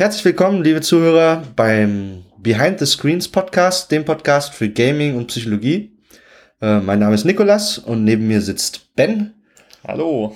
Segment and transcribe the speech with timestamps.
[0.00, 5.92] Herzlich willkommen, liebe Zuhörer, beim Behind the Screens Podcast, dem Podcast für Gaming und Psychologie.
[6.62, 9.34] Äh, mein Name ist Nikolas und neben mir sitzt Ben.
[9.86, 10.34] Hallo.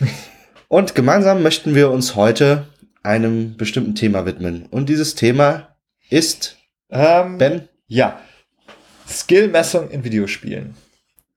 [0.68, 2.68] Und gemeinsam möchten wir uns heute
[3.02, 4.64] einem bestimmten Thema widmen.
[4.70, 5.76] Und dieses Thema
[6.08, 6.56] ist,
[6.88, 7.68] ähm, Ben?
[7.88, 8.18] Ja,
[9.06, 10.74] Skillmessung in Videospielen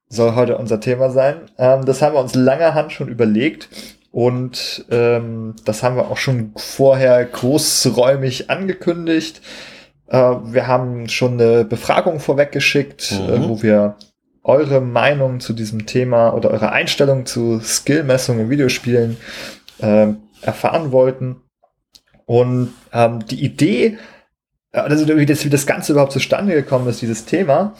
[0.07, 1.52] soll heute unser Thema sein.
[1.57, 3.68] Ähm, das haben wir uns langerhand schon überlegt
[4.16, 9.42] und ähm, das haben wir auch schon vorher großräumig angekündigt.
[10.07, 13.43] Äh, wir haben schon eine Befragung vorweggeschickt, äh, mhm.
[13.43, 13.97] äh, wo wir
[14.42, 19.18] eure Meinung zu diesem Thema oder eure Einstellung zu Skillmessung in Videospielen
[19.79, 20.07] äh,
[20.42, 21.42] erfahren wollten.
[22.23, 23.97] Und ähm, die Idee,
[24.71, 27.73] äh, also wie das, wie das Ganze überhaupt zustande gekommen ist, dieses Thema,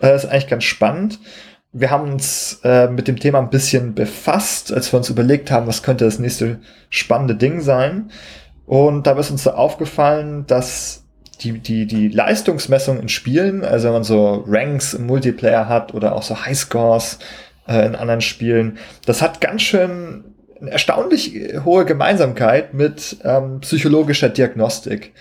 [0.00, 1.18] äh, ist eigentlich ganz spannend
[1.72, 5.66] wir haben uns äh, mit dem Thema ein bisschen befasst, als wir uns überlegt haben,
[5.66, 8.10] was könnte das nächste spannende Ding sein.
[8.66, 11.04] Und da ist uns so aufgefallen, dass
[11.40, 16.14] die, die, die Leistungsmessung in Spielen, also wenn man so Ranks im Multiplayer hat oder
[16.14, 17.18] auch so Highscores
[17.66, 20.24] äh, in anderen Spielen, das hat ganz schön
[20.60, 25.12] eine erstaunlich hohe Gemeinsamkeit mit ähm, psychologischer Diagnostik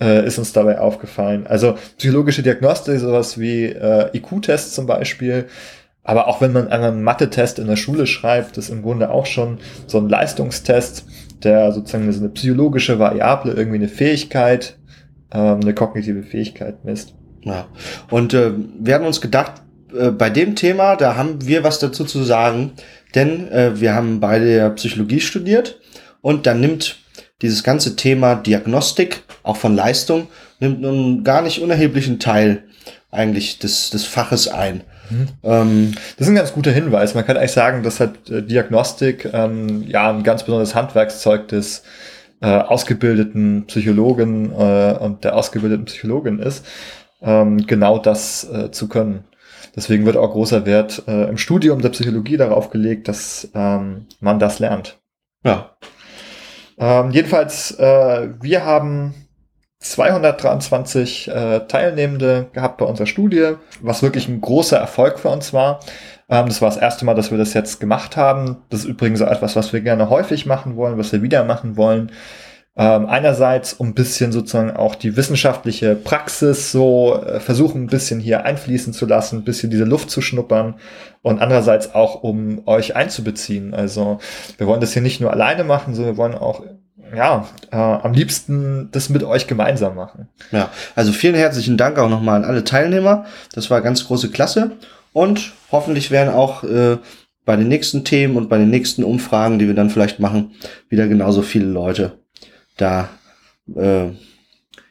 [0.00, 1.46] äh, ist uns dabei aufgefallen.
[1.46, 5.46] Also psychologische Diagnostik, sowas wie äh, IQ-Tests zum Beispiel,
[6.04, 9.58] aber auch wenn man einen Mathe-Test in der Schule schreibt, ist im Grunde auch schon
[9.86, 11.04] so ein Leistungstest,
[11.42, 14.78] der sozusagen so eine psychologische Variable, irgendwie eine Fähigkeit,
[15.32, 17.14] ähm, eine kognitive Fähigkeit misst.
[17.42, 17.66] Ja.
[18.10, 19.62] Und äh, wir haben uns gedacht,
[19.96, 22.72] äh, bei dem Thema, da haben wir was dazu zu sagen,
[23.14, 25.80] denn äh, wir haben beide Psychologie studiert
[26.20, 26.96] und dann nimmt
[27.42, 30.26] dieses ganze Thema Diagnostik, auch von Leistung,
[30.60, 32.64] nimmt nun gar nicht unerheblichen Teil
[33.10, 34.82] eigentlich des, des Faches ein.
[35.10, 35.28] Mhm.
[35.42, 37.14] Ähm, das ist ein ganz guter Hinweis.
[37.14, 41.82] Man kann eigentlich sagen, dass halt äh, Diagnostik ähm, ja ein ganz besonderes Handwerkszeug des
[42.40, 46.64] äh, ausgebildeten Psychologen äh, und der ausgebildeten Psychologin ist,
[47.20, 49.24] ähm, genau das äh, zu können.
[49.74, 54.38] Deswegen wird auch großer Wert äh, im Studium der Psychologie darauf gelegt, dass ähm, man
[54.38, 54.98] das lernt.
[55.44, 55.76] Ja.
[56.78, 59.27] Ähm, jedenfalls, wir haben
[59.80, 65.80] 223 äh, Teilnehmende gehabt bei unserer Studie, was wirklich ein großer Erfolg für uns war.
[66.28, 68.58] Ähm, das war das erste Mal, dass wir das jetzt gemacht haben.
[68.70, 72.10] Das ist übrigens etwas, was wir gerne häufig machen wollen, was wir wieder machen wollen.
[72.76, 78.20] Ähm, einerseits, um ein bisschen sozusagen auch die wissenschaftliche Praxis so äh, versuchen, ein bisschen
[78.20, 80.76] hier einfließen zu lassen, ein bisschen diese Luft zu schnuppern
[81.22, 83.74] und andererseits auch, um euch einzubeziehen.
[83.74, 84.18] Also
[84.58, 86.62] wir wollen das hier nicht nur alleine machen, sondern wir wollen auch
[87.14, 90.28] ja, äh, am liebsten das mit euch gemeinsam machen.
[90.50, 93.26] Ja, also vielen herzlichen Dank auch nochmal an alle Teilnehmer.
[93.52, 94.72] Das war ganz große Klasse.
[95.12, 96.98] Und hoffentlich werden auch äh,
[97.44, 100.52] bei den nächsten Themen und bei den nächsten Umfragen, die wir dann vielleicht machen,
[100.88, 102.18] wieder genauso viele Leute
[102.76, 103.08] da
[103.74, 104.08] äh,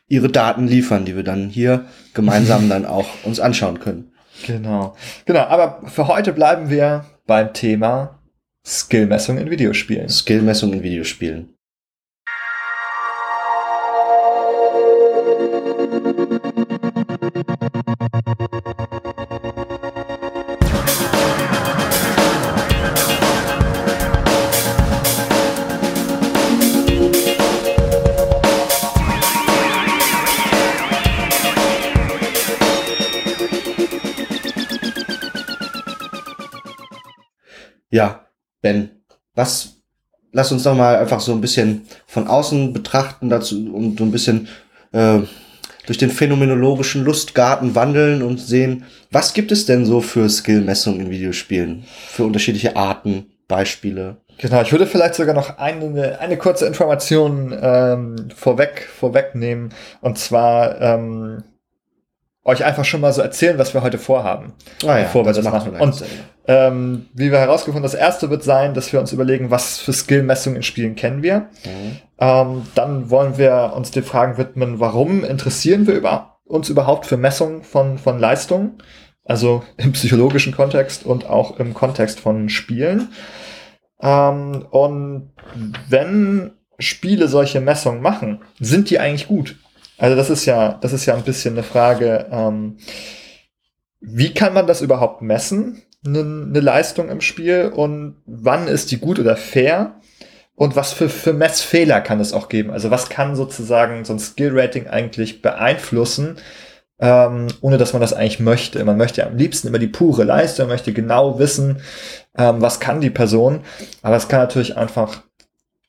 [0.08, 4.12] ihre Daten liefern, die wir dann hier gemeinsam dann auch uns anschauen können.
[4.46, 4.96] Genau.
[5.26, 8.20] Genau, aber für heute bleiben wir beim Thema
[8.66, 10.10] Skillmessung in Videospielen.
[10.10, 11.57] Skillmessung in Videospielen.
[37.90, 38.28] Ja,
[38.62, 38.92] Ben,
[39.34, 39.82] was,
[40.32, 44.12] lass uns doch mal einfach so ein bisschen von außen betrachten dazu und so ein
[44.12, 44.48] bisschen
[44.92, 45.22] äh,
[45.88, 51.10] durch den phänomenologischen Lustgarten wandeln und sehen, was gibt es denn so für Skillmessungen in
[51.10, 51.86] Videospielen?
[52.10, 54.18] Für unterschiedliche Arten, Beispiele?
[54.38, 59.74] Genau, ich würde vielleicht sogar noch eine, eine kurze Information ähm, vorweg, vorwegnehmen.
[60.02, 61.44] Und zwar ähm,
[62.44, 64.54] euch einfach schon mal so erzählen, was wir heute vorhaben,
[64.84, 65.76] ah ja, bevor wir das, das machen.
[65.76, 66.04] Und
[66.48, 70.58] ähm, wie wir herausgefunden, das erste wird sein, dass wir uns überlegen, was für Skillmessungen
[70.58, 71.50] in Spielen kennen wir.
[71.66, 71.98] Mhm.
[72.20, 77.18] Ähm, dann wollen wir uns den Fragen widmen, warum interessieren wir über, uns überhaupt für
[77.18, 78.82] Messungen von, von Leistungen?
[79.24, 83.10] Also im psychologischen Kontext und auch im Kontext von Spielen.
[84.02, 85.32] Ähm, und
[85.90, 89.58] wenn Spiele solche Messungen machen, sind die eigentlich gut?
[89.98, 92.78] Also das ist ja, das ist ja ein bisschen eine Frage, ähm,
[94.00, 99.00] wie kann man das überhaupt messen, eine, eine Leistung im Spiel und wann ist die
[99.00, 100.00] gut oder fair?
[100.58, 102.72] Und was für, für Messfehler kann es auch geben?
[102.72, 106.38] Also was kann sozusagen so ein Skill-Rating eigentlich beeinflussen,
[107.00, 108.84] ähm, ohne dass man das eigentlich möchte?
[108.84, 111.82] Man möchte ja am liebsten immer die pure Leistung, man möchte genau wissen,
[112.36, 113.62] ähm, was kann die Person.
[114.02, 115.22] Aber es kann natürlich einfach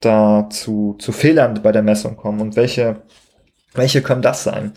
[0.01, 2.97] da zu, zu Fehlern bei der Messung kommen und welche,
[3.75, 4.73] welche können das sein?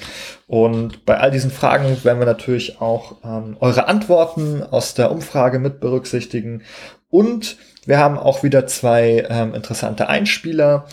[0.48, 5.60] Und bei all diesen Fragen werden wir natürlich auch ähm, eure Antworten aus der Umfrage
[5.60, 6.64] mit berücksichtigen.
[7.10, 10.86] Und wir haben auch wieder zwei ähm, interessante Einspieler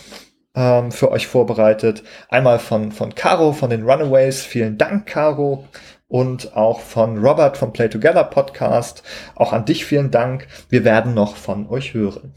[0.55, 2.03] ähm, für euch vorbereitet.
[2.29, 4.41] Einmal von, von Caro von den Runaways.
[4.41, 5.67] Vielen Dank, Caro.
[6.07, 9.03] Und auch von Robert vom Play Together Podcast.
[9.35, 10.47] Auch an dich vielen Dank.
[10.69, 12.33] Wir werden noch von euch hören.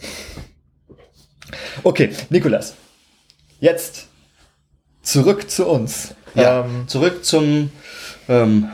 [1.82, 2.75] Okay, Nikolas.
[3.61, 4.08] Jetzt
[5.02, 6.14] zurück zu uns.
[6.34, 7.70] Ja, ähm, zurück zum,
[8.28, 8.69] ähm,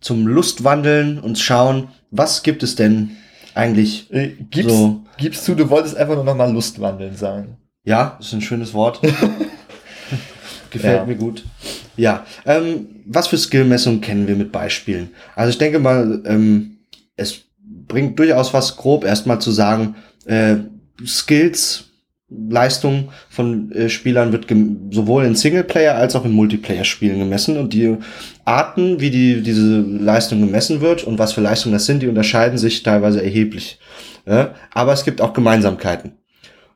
[0.00, 3.16] zum Lustwandeln und schauen, was gibt es denn
[3.54, 5.04] eigentlich äh, gibst, so.
[5.18, 7.58] Gibst du, du wolltest einfach nur noch mal Lustwandeln sagen.
[7.84, 9.00] Ja, ist ein schönes Wort.
[10.70, 11.04] Gefällt ja.
[11.04, 11.44] mir gut.
[11.96, 15.10] Ja, ähm, was für Skillmessungen kennen wir mit Beispielen?
[15.34, 16.78] Also ich denke mal, ähm,
[17.16, 17.42] es
[17.88, 20.56] bringt durchaus was grob erstmal zu sagen, äh,
[21.04, 21.89] Skills,
[22.30, 24.46] Leistung von äh, Spielern wird
[24.90, 27.96] sowohl in Singleplayer als auch in Multiplayer-Spielen gemessen und die
[28.44, 32.56] Arten, wie die, diese Leistung gemessen wird und was für Leistungen das sind, die unterscheiden
[32.56, 33.78] sich teilweise erheblich.
[34.26, 34.54] Ja?
[34.72, 36.12] Aber es gibt auch Gemeinsamkeiten.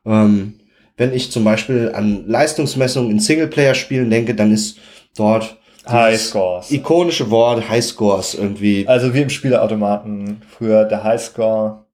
[0.05, 0.55] Ähm,
[0.97, 4.77] wenn ich zum Beispiel an Leistungsmessungen in Singleplayer-Spielen denke, dann ist
[5.17, 5.57] dort
[5.87, 6.71] High Scores.
[6.71, 8.87] ikonische Wort High Scores irgendwie.
[8.87, 11.85] Also wie im Spieleautomaten früher der High Score.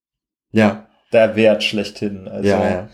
[0.52, 0.88] Ja.
[1.12, 2.28] Der Wert schlechthin.
[2.28, 2.90] Also ja, ja.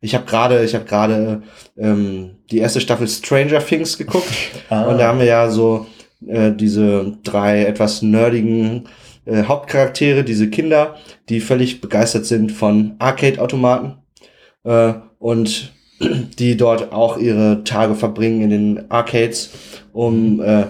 [0.00, 1.42] Ich habe gerade, ich habe gerade
[1.76, 4.32] ähm, die erste Staffel Stranger Things geguckt
[4.68, 4.82] ah.
[4.84, 5.86] und da haben wir ja so
[6.26, 8.88] äh, diese drei etwas nerdigen
[9.24, 10.96] äh, Hauptcharaktere, diese Kinder,
[11.28, 13.94] die völlig begeistert sind von Arcade-Automaten
[14.64, 15.72] äh, und
[16.38, 19.50] die dort auch ihre Tage verbringen in den Arcades,
[19.92, 20.66] um äh,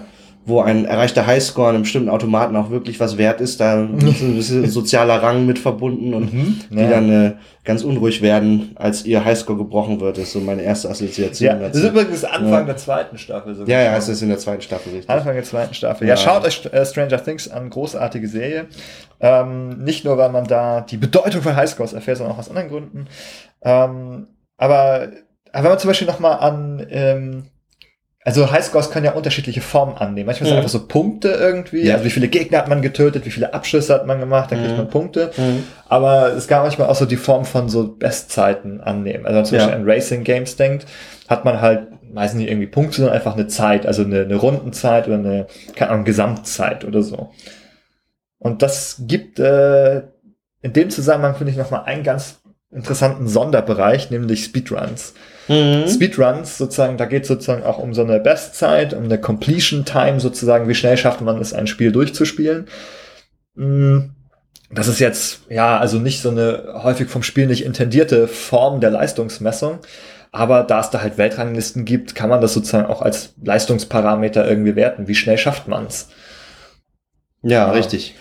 [0.47, 4.21] wo ein erreichter Highscore an einem bestimmten Automaten auch wirklich was wert ist, da ist
[4.21, 6.83] ein bisschen sozialer Rang mit verbunden und mhm, ja.
[6.83, 7.33] die dann äh,
[7.65, 10.17] ganz unruhig werden, als ihr Highscore gebrochen wird.
[10.17, 11.61] Das ist so meine erste Assoziation.
[11.61, 12.63] Ja, das ist übrigens Anfang ja.
[12.63, 13.55] der zweiten Staffel.
[13.55, 13.69] Sogar.
[13.69, 15.09] Ja, ja, es ist in der zweiten Staffel, richtig.
[15.09, 16.07] Anfang der zweiten Staffel.
[16.07, 18.67] Ja, ja schaut euch äh, Stranger Things an, großartige Serie.
[19.19, 22.69] Ähm, nicht nur, weil man da die Bedeutung von Highscores erfährt, sondern auch aus anderen
[22.69, 23.07] Gründen.
[23.63, 25.09] Ähm, aber,
[25.51, 27.43] aber wenn man zum Beispiel nochmal an, ähm,
[28.27, 30.25] also Highscores können ja unterschiedliche Formen annehmen.
[30.25, 30.51] Manchmal mhm.
[30.51, 31.85] sind einfach so Punkte irgendwie.
[31.85, 31.93] Ja.
[31.93, 34.71] Also wie viele Gegner hat man getötet, wie viele Abschüsse hat man gemacht, dann kriegt
[34.71, 34.79] mhm.
[34.79, 35.31] man Punkte.
[35.37, 35.63] Mhm.
[35.87, 39.25] Aber es gab manchmal auch so die Form von so Bestzeiten annehmen.
[39.25, 39.63] Also wenn man zum ja.
[39.63, 40.85] Beispiel an Racing Games denkt,
[41.29, 45.07] hat man halt meistens nicht irgendwie Punkte, sondern einfach eine Zeit, also eine, eine Rundenzeit
[45.07, 45.47] oder eine,
[45.77, 47.31] keine Ahnung, Gesamtzeit oder so.
[48.39, 50.01] Und das gibt äh,
[50.61, 52.41] in dem Zusammenhang finde ich nochmal einen ganz
[52.71, 55.13] interessanten Sonderbereich, nämlich Speedruns.
[55.47, 55.87] Mhm.
[55.87, 60.19] Speedruns sozusagen, da geht es sozusagen auch um so eine Bestzeit, um eine Completion Time
[60.19, 62.67] sozusagen, wie schnell schafft man es, ein Spiel durchzuspielen.
[63.55, 63.99] Mm,
[64.69, 68.91] das ist jetzt, ja, also nicht so eine häufig vom Spiel nicht intendierte Form der
[68.91, 69.79] Leistungsmessung.
[70.33, 74.75] Aber da es da halt Weltranglisten gibt, kann man das sozusagen auch als Leistungsparameter irgendwie
[74.75, 75.07] werten.
[75.07, 76.09] Wie schnell schafft man es?
[77.41, 78.15] Ja, ja, richtig.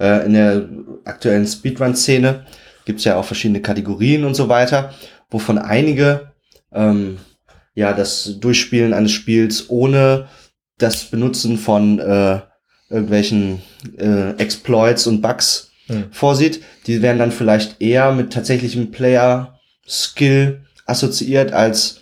[0.00, 0.68] Äh, in der
[1.04, 2.46] aktuellen Speedrun-Szene
[2.86, 4.94] gibt's ja auch verschiedene Kategorien und so weiter,
[5.30, 6.31] wovon einige
[6.74, 7.18] ähm,
[7.74, 10.28] ja das Durchspielen eines Spiels ohne
[10.78, 12.40] das Benutzen von äh,
[12.90, 13.62] irgendwelchen
[13.96, 16.04] äh, Exploits und Bugs hm.
[16.10, 16.62] vorsieht.
[16.86, 22.00] Die werden dann vielleicht eher mit tatsächlichem Player-Skill assoziiert, als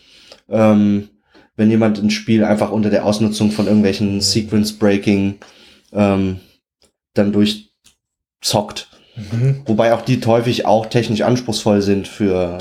[0.49, 1.09] ähm,
[1.57, 4.21] wenn jemand ein Spiel einfach unter der Ausnutzung von irgendwelchen hm.
[4.21, 5.39] Sequence-Breaking
[5.93, 6.41] ähm,
[7.15, 8.90] dann durchzockt.
[9.33, 9.63] Mhm.
[9.67, 12.59] Wobei auch die häufig auch technisch anspruchsvoll sind für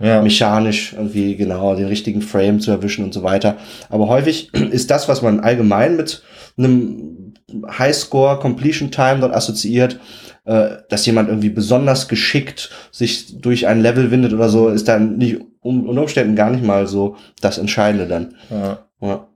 [0.00, 0.22] äh, ja.
[0.22, 3.56] mechanisch irgendwie genau den richtigen Frame zu erwischen und so weiter.
[3.88, 6.22] Aber häufig ist das, was man allgemein mit
[6.56, 7.34] einem
[7.78, 9.98] Highscore Completion Time dort assoziiert,
[10.44, 15.18] äh, dass jemand irgendwie besonders geschickt sich durch ein Level windet oder so, ist dann
[15.18, 18.34] nicht um, unter Umständen gar nicht mal so das Entscheidende dann.
[18.50, 18.78] Ja.
[19.00, 19.28] ja.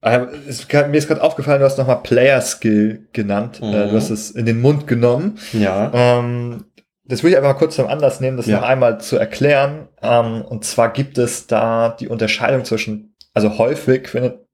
[0.00, 3.60] Es, mir ist gerade aufgefallen, du hast nochmal Player Skill genannt.
[3.60, 3.72] Mhm.
[3.72, 5.38] Du hast es in den Mund genommen.
[5.52, 5.90] Ja.
[5.92, 6.64] Ähm,
[7.04, 8.60] das will ich einfach mal kurz zum Anlass nehmen, das ja.
[8.60, 9.88] noch einmal zu erklären.
[10.02, 14.46] Ähm, und zwar gibt es da die Unterscheidung zwischen, also häufig findet,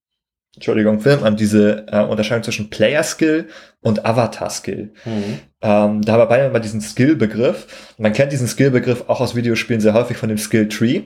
[0.54, 3.48] Entschuldigung, findet man diese äh, Unterscheidung zwischen Player Skill
[3.80, 4.92] und Avatar Skill.
[5.04, 5.40] Mhm.
[5.60, 7.94] Ähm, da haben wir beide mal diesen Skill-Begriff.
[7.98, 11.02] Man kennt diesen Skill-Begriff auch aus Videospielen sehr häufig von dem Skill Tree.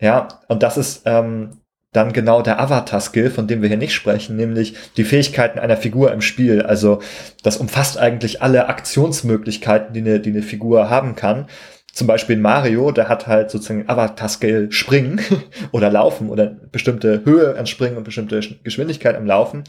[0.00, 1.60] Ja, und das ist ähm,
[1.92, 6.12] dann genau der Avatar-Skill, von dem wir hier nicht sprechen, nämlich die Fähigkeiten einer Figur
[6.12, 6.62] im Spiel.
[6.62, 7.00] Also
[7.42, 11.46] das umfasst eigentlich alle Aktionsmöglichkeiten, die eine, die eine Figur haben kann.
[11.92, 15.20] Zum Beispiel Mario, der hat halt sozusagen Avatar-Skill springen
[15.72, 19.64] oder laufen oder bestimmte Höhe an Springen und bestimmte Geschwindigkeit im Laufen.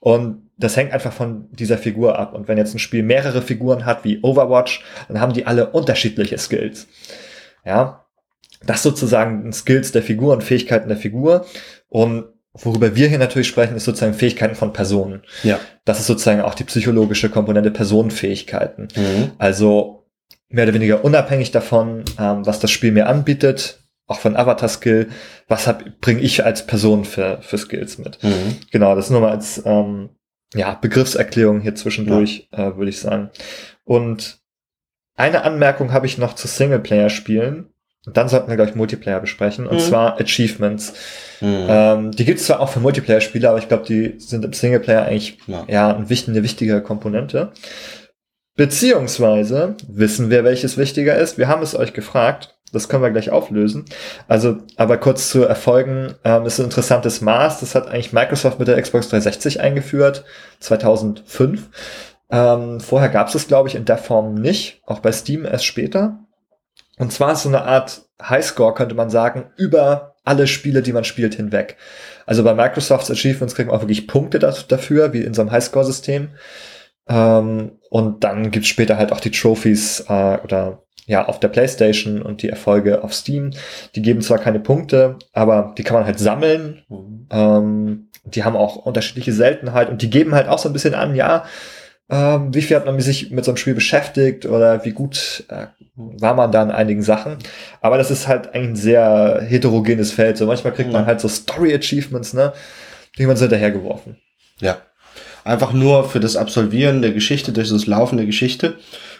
[0.00, 2.34] Und das hängt einfach von dieser Figur ab.
[2.34, 6.38] Und wenn jetzt ein Spiel mehrere Figuren hat, wie Overwatch, dann haben die alle unterschiedliche
[6.38, 6.88] Skills.
[7.64, 8.06] Ja,
[8.64, 11.46] das sozusagen Skills der Figur und Fähigkeiten der Figur.
[11.88, 15.22] Und worüber wir hier natürlich sprechen, ist sozusagen Fähigkeiten von Personen.
[15.42, 15.58] Ja.
[15.84, 18.88] Das ist sozusagen auch die psychologische Komponente Personenfähigkeiten.
[18.96, 19.32] Mhm.
[19.38, 20.06] Also
[20.48, 25.08] mehr oder weniger unabhängig davon, ähm, was das Spiel mir anbietet, auch von Avatar-Skill,
[25.46, 28.22] was bringe ich als Person für, für Skills mit.
[28.22, 28.56] Mhm.
[28.72, 30.10] Genau, das nur mal als ähm,
[30.54, 33.30] ja, Begriffserklärung hier zwischendurch, äh, würde ich sagen.
[33.84, 34.40] Und
[35.14, 37.66] eine Anmerkung habe ich noch zu Singleplayer-Spielen.
[38.06, 39.80] Und dann sollten wir gleich Multiplayer besprechen, und Mhm.
[39.80, 40.94] zwar Achievements.
[41.40, 41.66] Mhm.
[41.68, 45.04] Ähm, die gibt es zwar auch für Multiplayer-Spiele, aber ich glaube, die sind im Singleplayer
[45.04, 45.64] eigentlich Ja.
[45.68, 47.52] ja ein eine wichtige Komponente.
[48.56, 51.38] Beziehungsweise wissen wir, welches wichtiger ist.
[51.38, 52.56] Wir haben es euch gefragt.
[52.72, 53.84] Das können wir gleich auflösen.
[54.28, 57.60] Also, aber kurz zu Erfolgen, ähm, ist ein interessantes Maß.
[57.60, 60.24] Das hat eigentlich Microsoft mit der Xbox 360 eingeführt,
[60.60, 61.68] 2005.
[62.30, 64.82] Ähm, vorher gab es es, glaube ich, in der Form nicht.
[64.86, 66.20] Auch bei Steam erst später.
[67.00, 71.04] Und zwar ist so eine Art Highscore, könnte man sagen, über alle Spiele, die man
[71.04, 71.78] spielt, hinweg.
[72.26, 76.28] Also bei Microsofts Achievements kriegt man auch wirklich Punkte dafür, wie in so einem Highscore-System.
[77.08, 82.20] Ähm, und dann gibt's später halt auch die Trophies äh, oder ja auf der PlayStation
[82.20, 83.52] und die Erfolge auf Steam.
[83.94, 86.82] Die geben zwar keine Punkte, aber die kann man halt sammeln.
[86.90, 87.26] Mhm.
[87.30, 91.14] Ähm, die haben auch unterschiedliche Seltenheit und die geben halt auch so ein bisschen an,
[91.14, 91.46] ja,
[92.10, 95.66] ähm, wie viel hat man sich mit so einem Spiel beschäftigt oder wie gut äh,
[95.96, 97.36] war man da in einigen Sachen.
[97.80, 100.36] Aber das ist halt ein sehr heterogenes Feld.
[100.36, 101.06] So manchmal kriegt man Ja.
[101.06, 102.52] halt so Story-Achievements, ne?
[103.18, 104.16] Die man so hinterhergeworfen.
[104.60, 104.78] Ja.
[105.44, 108.76] Einfach nur für das Absolvieren der Geschichte, durch das Laufen der Geschichte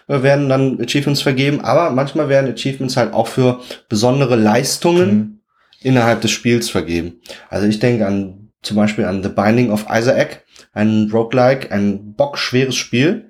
[0.08, 5.38] äh, werden dann Achievements vergeben, aber manchmal werden Achievements halt auch für besondere Leistungen Mhm.
[5.82, 7.20] innerhalb des Spiels vergeben.
[7.48, 12.76] Also ich denke an zum Beispiel an The Binding of Isaac, ein Roguelike, ein bockschweres
[12.76, 13.26] Spiel.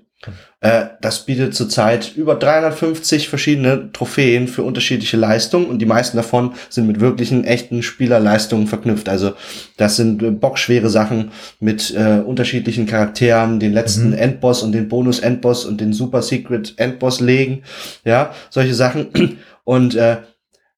[0.60, 6.52] Äh, das bietet zurzeit über 350 verschiedene Trophäen für unterschiedliche Leistungen und die meisten davon
[6.68, 9.08] sind mit wirklichen, echten Spielerleistungen verknüpft.
[9.08, 9.32] Also
[9.78, 14.18] das sind äh, bockschwere Sachen mit äh, unterschiedlichen Charakteren, den letzten Mhm.
[14.18, 17.62] Endboss und den Bonus-Endboss und den Super Secret Endboss legen.
[18.04, 19.38] Ja, solche Sachen.
[19.64, 20.16] Und äh,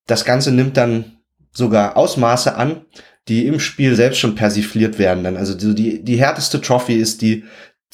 [0.06, 1.16] das Ganze nimmt dann
[1.52, 2.82] sogar Ausmaße an,
[3.29, 5.25] die im Spiel selbst schon persifliert werden.
[5.25, 7.45] Dann also die, die, härteste Trophy ist die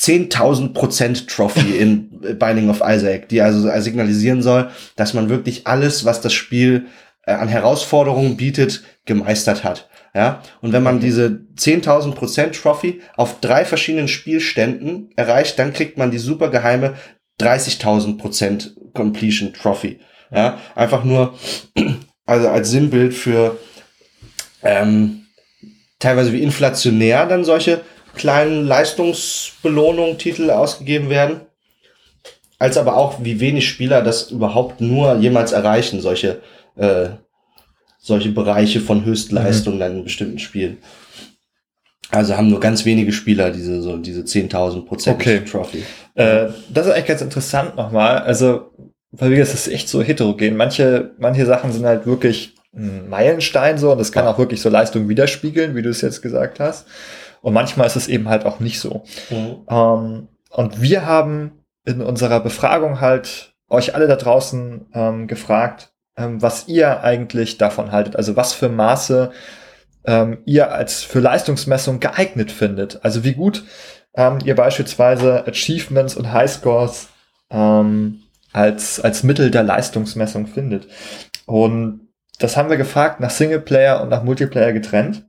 [0.00, 6.04] 10.000 Prozent Trophy in Binding of Isaac, die also signalisieren soll, dass man wirklich alles,
[6.04, 6.86] was das Spiel
[7.24, 9.88] äh, an Herausforderungen bietet, gemeistert hat.
[10.14, 11.06] Ja, und wenn man Okay.
[11.06, 16.94] diese 10.000 Prozent Trophy auf drei verschiedenen Spielständen erreicht, dann kriegt man die super geheime
[17.40, 20.00] 30.000 Prozent Completion Trophy.
[20.32, 21.34] Ja, einfach nur,
[22.26, 23.58] also als Sinnbild für
[24.62, 25.17] ähm,
[25.98, 27.80] teilweise wie inflationär dann solche
[28.14, 31.40] kleinen Leistungsbelohnungen, Titel ausgegeben werden,
[32.58, 36.40] als aber auch wie wenig Spieler das überhaupt nur jemals erreichen, solche
[36.76, 37.10] äh,
[38.00, 40.78] solche Bereiche von Höchstleistung dann in bestimmten Spielen.
[42.10, 45.40] Also haben nur ganz wenige Spieler diese so diese 10.000 Prozent Okay.
[45.44, 45.82] Trophy.
[46.14, 48.18] Äh, das ist eigentlich ganz interessant nochmal.
[48.18, 48.70] Also,
[49.10, 50.56] weil wie gesagt, es ist echt so heterogen.
[50.56, 54.30] Manche, manche Sachen sind halt wirklich ein Meilenstein so und das kann Ja.
[54.32, 56.86] auch wirklich so Leistung widerspiegeln, wie du es jetzt gesagt hast.
[57.40, 59.04] Und manchmal ist es eben halt auch nicht so.
[59.30, 61.52] Ähm, und wir haben
[61.84, 67.92] in unserer Befragung halt euch alle da draußen ähm, gefragt, ähm, was ihr eigentlich davon
[67.92, 68.16] haltet.
[68.16, 69.30] Also was für Maße
[70.04, 73.04] ähm, ihr als für Leistungsmessung geeignet findet.
[73.04, 73.64] Also wie gut
[74.14, 77.08] ähm, ihr beispielsweise Achievements und Highscores
[77.50, 78.20] ähm,
[78.52, 80.88] als, als Mittel der Leistungsmessung findet.
[81.46, 82.07] Und
[82.38, 85.28] das haben wir gefragt nach Singleplayer und nach Multiplayer getrennt.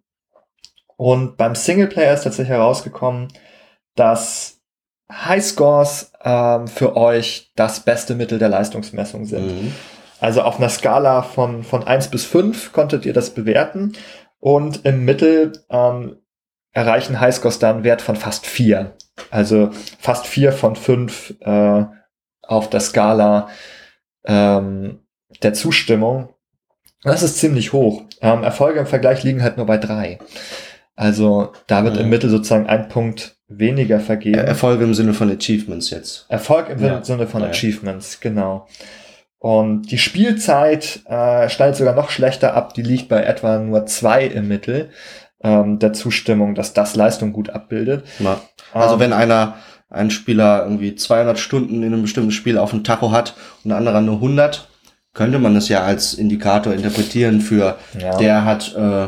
[0.96, 3.30] Und beim Singleplayer ist tatsächlich herausgekommen,
[3.96, 4.60] dass
[5.12, 9.48] Highscores ähm, für euch das beste Mittel der Leistungsmessung sind.
[9.48, 9.74] Mhm.
[10.20, 13.94] Also auf einer Skala von, von 1 bis 5 konntet ihr das bewerten.
[14.40, 16.18] Und im Mittel ähm,
[16.74, 18.96] erreichen Highscores dann einen Wert von fast 4.
[19.32, 21.86] Also fast 4 von 5 äh,
[22.44, 23.50] auf der Skala
[24.26, 25.00] ähm,
[25.42, 26.34] der Zustimmung.
[27.04, 28.04] Das ist ziemlich hoch.
[28.22, 30.20] Ähm, Erfolge im Vergleich liegen halt nur bei 3.
[30.96, 32.02] Also da wird Mhm.
[32.02, 34.38] im Mittel sozusagen ein Punkt weniger vergeben.
[34.40, 36.26] Erfolge im Sinne von Achievements jetzt.
[36.30, 37.04] Erfolg im Ja.
[37.04, 37.52] Sinne von Ja, ja.
[37.54, 38.68] Achievements, genau.
[39.40, 42.74] Und die Spielzeit äh, schneidet sogar noch schlechter ab.
[42.74, 44.90] Die liegt bei etwa nur zwei im Mittel
[45.42, 48.04] ähm, der Zustimmung, dass das Leistung gut abbildet.
[48.20, 48.42] Ja.
[48.74, 49.56] Also Ähm, wenn einer,
[49.90, 53.78] ein Spieler irgendwie 200 Stunden in einem bestimmten Spiel auf dem Tacho hat und ein
[53.78, 54.68] anderer nur 100,
[55.14, 58.18] könnte man das ja als Indikator interpretieren für, ja.
[58.18, 59.06] der hat, äh,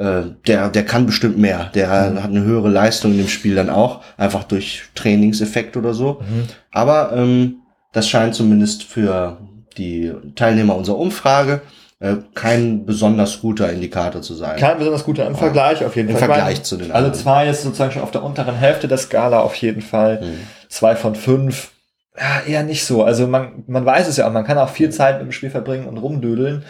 [0.00, 2.22] äh, der, der kann bestimmt mehr, der Mhm.
[2.22, 6.20] hat eine höhere Leistung in dem Spiel dann auch, einfach durch Trainingseffekt oder so.
[6.20, 6.44] Mhm.
[6.72, 7.56] Aber ähm,
[7.92, 9.38] das scheint zumindest für
[9.76, 11.60] die Teilnehmer unserer Umfrage
[12.00, 14.56] äh, kein besonders guter Indikator zu sein.
[14.58, 16.26] Kein besonders guter im Vergleich auf jeden Im Fall.
[16.28, 17.22] Vergleich Ich meine, zu den Alle anderen.
[17.22, 20.20] zwei ist sozusagen schon auf der unteren Hälfte der Skala auf jeden Fall.
[20.22, 20.38] Mhm.
[20.68, 21.72] Zwei von fünf.
[22.18, 23.04] Ja, eher nicht so.
[23.04, 25.50] Also man, man weiß es ja auch, man kann auch viel Zeit mit dem Spiel
[25.50, 26.64] verbringen und rumdödeln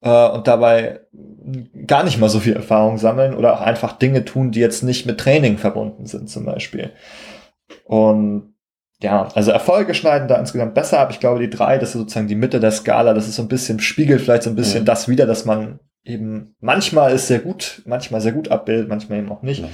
[0.00, 1.00] äh, und dabei
[1.86, 5.04] gar nicht mal so viel Erfahrung sammeln oder auch einfach Dinge tun, die jetzt nicht
[5.06, 6.92] mit Training verbunden sind zum Beispiel.
[7.84, 8.54] Und
[9.02, 11.10] ja, also Erfolge schneiden da insgesamt besser ab.
[11.10, 13.12] Ich glaube, die drei, das ist sozusagen die Mitte der Skala.
[13.12, 14.86] Das ist so ein bisschen, spiegelt vielleicht so ein bisschen Mhm.
[14.86, 19.30] das wieder, dass man eben manchmal ist sehr gut, manchmal sehr gut abbildet, manchmal eben
[19.30, 19.60] auch nicht.
[19.62, 19.68] Ja.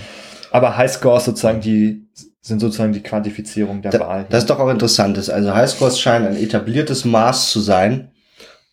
[0.51, 2.09] Aber Highscores sozusagen, die
[2.41, 4.23] sind sozusagen die Quantifizierung der Wahl.
[4.25, 5.19] Da, das ist doch auch interessant.
[5.19, 5.29] ist.
[5.29, 8.13] Also Highscores scheinen ein etabliertes Maß zu sein,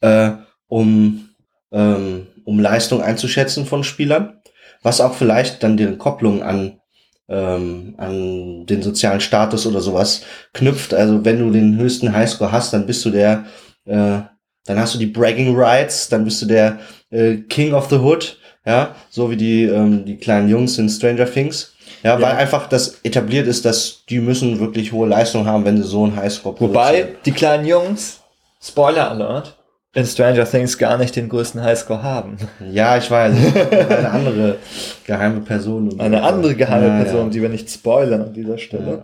[0.02, 0.32] äh,
[0.68, 1.30] um,
[1.72, 4.40] ähm, um Leistung einzuschätzen von Spielern,
[4.84, 6.80] was auch vielleicht dann deren Kopplung an,
[7.28, 10.22] ähm, an den sozialen Status oder sowas
[10.54, 10.94] knüpft.
[10.94, 13.46] Also wenn du den höchsten Highscore hast, dann bist du der,
[13.86, 14.20] äh,
[14.66, 18.38] dann hast du die Bragging Rights, dann bist du der äh, King of the Hood,
[18.66, 21.77] ja, so wie die, ähm, die kleinen Jungs in Stranger Things.
[22.04, 22.22] Ja, Ja.
[22.22, 26.04] weil einfach das etabliert ist, dass die müssen wirklich hohe Leistung haben, wenn sie so
[26.04, 27.10] einen Highscore Wobei produzieren.
[27.26, 28.20] die kleinen Jungs,
[28.62, 29.56] Spoiler Alert,
[29.94, 32.38] in Stranger Things gar nicht den größten Highscore haben.
[32.72, 33.34] Ja, ich weiß.
[33.90, 34.58] Eine andere
[35.06, 36.00] geheime Person.
[36.00, 37.30] Eine andere geheime Ja, Person, ja.
[37.30, 39.04] die wir nicht spoilern an dieser Stelle.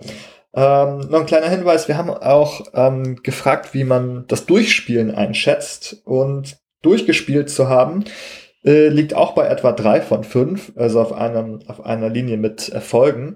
[0.56, 5.98] Ähm, noch ein kleiner Hinweis, wir haben auch ähm, gefragt, wie man das Durchspielen einschätzt.
[6.06, 8.04] Und durchgespielt zu haben,
[8.66, 12.70] äh, liegt auch bei etwa drei von fünf, also auf, einem, auf einer Linie mit
[12.70, 13.36] Erfolgen.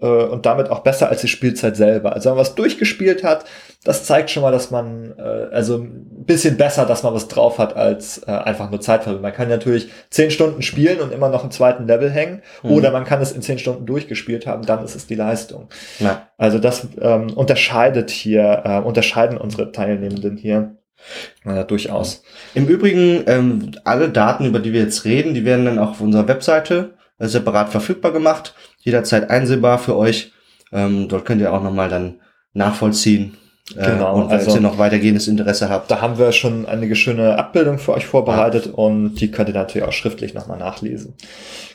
[0.00, 2.12] Äh, und damit auch besser als die Spielzeit selber.
[2.12, 3.44] Also wenn man was durchgespielt hat,
[3.84, 5.22] das zeigt schon mal, dass man, äh,
[5.52, 9.22] also ein bisschen besser, dass man was drauf hat, als äh, einfach nur Zeitverlust.
[9.22, 12.42] Man kann natürlich zehn Stunden spielen und immer noch im zweiten Level hängen.
[12.62, 12.70] Mhm.
[12.70, 15.68] Oder man kann es in zehn Stunden durchgespielt haben, dann ist es die Leistung.
[15.98, 16.28] Ja.
[16.36, 20.77] Also das ähm, unterscheidet hier, äh, unterscheiden unsere Teilnehmenden hier
[21.44, 22.22] äh, durchaus.
[22.54, 26.00] Im Übrigen, ähm, alle Daten, über die wir jetzt reden, die werden dann auch auf
[26.00, 28.54] unserer Webseite äh, separat verfügbar gemacht.
[28.78, 30.32] Jederzeit einsehbar für euch.
[30.72, 32.20] Ähm, dort könnt ihr auch nochmal dann
[32.52, 33.36] nachvollziehen.
[33.76, 35.90] Äh, Genau, und falls also- ihr noch weitergehendes Interesse habt.
[35.90, 39.86] Da haben wir schon einige schöne Abbildungen für euch vorbereitet und die könnt ihr natürlich
[39.86, 41.14] auch schriftlich nochmal nachlesen.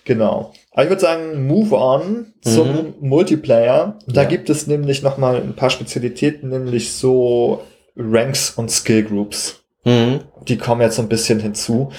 [0.05, 0.53] Genau.
[0.71, 3.99] Aber ich würde sagen, move on zum Multiplayer.
[4.07, 4.27] Da Ja.
[4.27, 7.61] gibt es nämlich nochmal ein paar Spezialitäten, nämlich so
[7.95, 9.63] Ranks und Skill Groups.
[9.85, 10.21] Mhm.
[10.47, 11.91] Die kommen jetzt so ein bisschen hinzu,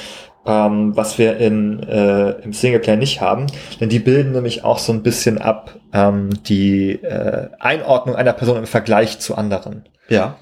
[0.47, 3.47] ähm, was wir in, äh, im Singleplayer nicht haben.
[3.81, 8.59] Denn die bilden nämlich auch so ein bisschen ab ähm, die äh, Einordnung einer Person
[8.59, 9.89] im Vergleich zu anderen.
[10.09, 10.39] Ja.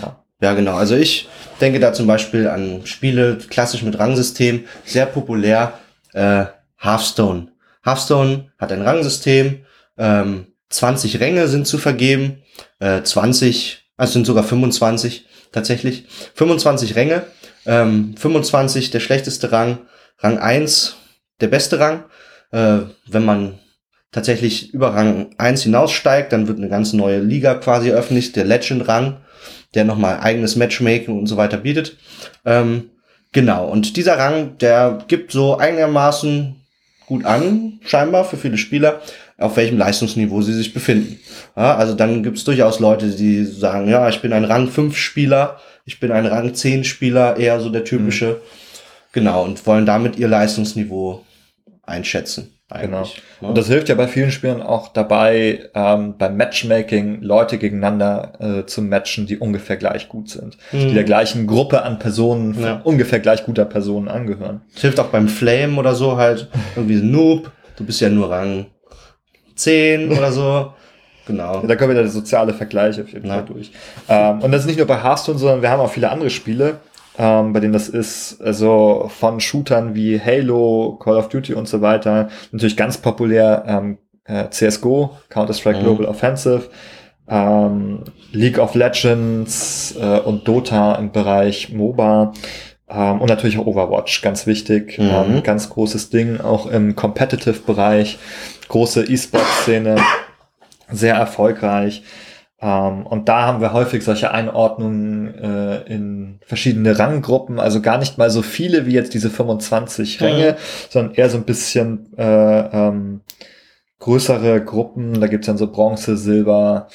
[0.00, 0.24] Ja.
[0.40, 0.74] Ja, genau.
[0.74, 1.28] Also ich
[1.60, 5.78] denke da zum Beispiel an Spiele klassisch mit Rangsystem, sehr populär,
[6.12, 6.44] äh,
[6.76, 7.48] Hearthstone.
[7.84, 9.64] Hearthstone hat ein Rangsystem,
[9.96, 12.42] ähm, 20 Ränge sind zu vergeben,
[12.78, 16.04] äh, 20, also sind sogar 25 tatsächlich,
[16.34, 17.26] 25 Ränge,
[17.66, 19.78] ähm, 25 der schlechteste Rang,
[20.18, 20.96] Rang 1
[21.40, 22.04] der beste Rang.
[22.50, 23.58] Äh, wenn man
[24.12, 29.18] tatsächlich über Rang 1 hinaussteigt, dann wird eine ganz neue Liga quasi eröffnet, der Legend-Rang
[29.74, 31.96] der nochmal eigenes Matchmaking und so weiter bietet.
[32.44, 32.90] Ähm,
[33.32, 36.56] genau, und dieser Rang, der gibt so einigermaßen
[37.06, 39.02] gut an, scheinbar für viele Spieler,
[39.38, 41.18] auf welchem Leistungsniveau sie sich befinden.
[41.56, 44.96] Ja, also dann gibt es durchaus Leute, die sagen, ja, ich bin ein Rang 5
[44.96, 48.40] Spieler, ich bin ein Rang 10 Spieler, eher so der typische.
[49.12, 51.24] Genau, und wollen damit ihr Leistungsniveau
[51.82, 52.50] einschätzen.
[52.80, 52.96] Genau.
[53.02, 53.22] eigentlich.
[53.42, 53.48] Ja.
[53.48, 58.66] Und das hilft ja bei vielen Spielern auch dabei, ähm, beim Matchmaking Leute gegeneinander äh,
[58.66, 60.56] zu matchen, die ungefähr gleich gut sind.
[60.72, 60.94] Die Mhm.
[60.94, 62.80] der gleichen Gruppe an Personen, Ja.
[62.82, 64.62] ungefähr gleich guter Personen angehören.
[64.72, 66.48] Das hilft auch beim Flame oder so halt.
[66.74, 67.52] Irgendwie Noob.
[67.76, 68.66] Du bist ja nur Rang
[69.54, 70.72] 10 oder so.
[71.26, 71.62] Genau.
[71.66, 73.34] Da kommen wieder der soziale Vergleich auf jeden Ja.
[73.34, 73.70] Fall durch.
[74.08, 76.80] Ähm, und das ist nicht nur bei Hearthstone, sondern wir haben auch viele andere Spiele,
[77.18, 81.80] ähm, bei denen das ist, also von Shootern wie Halo, Call of Duty und so
[81.80, 82.28] weiter.
[82.52, 85.82] Natürlich ganz populär ähm, äh, CSGO, Counter-Strike Mhm.
[85.84, 86.68] Global Offensive,
[87.28, 88.00] ähm,
[88.32, 92.32] League of Legends äh, und Dota im Bereich MOBA.
[92.88, 95.10] Ähm, und natürlich auch Overwatch, ganz wichtig, Mhm.
[95.10, 98.18] ähm, ganz großes Ding, auch im Competitive-Bereich,
[98.68, 99.96] große E-Sport-Szene,
[100.90, 102.02] sehr erfolgreich.
[102.60, 108.16] Ähm, und da haben wir häufig solche Einordnungen äh, in verschiedene Ranggruppen, also gar nicht
[108.18, 110.26] mal so viele wie jetzt diese 25 Mhm.
[110.26, 110.56] Ränge,
[110.90, 113.22] sondern eher so ein bisschen äh, ähm,
[113.98, 115.20] größere Gruppen.
[115.20, 116.88] Da gibt's dann so Bronze, Silber,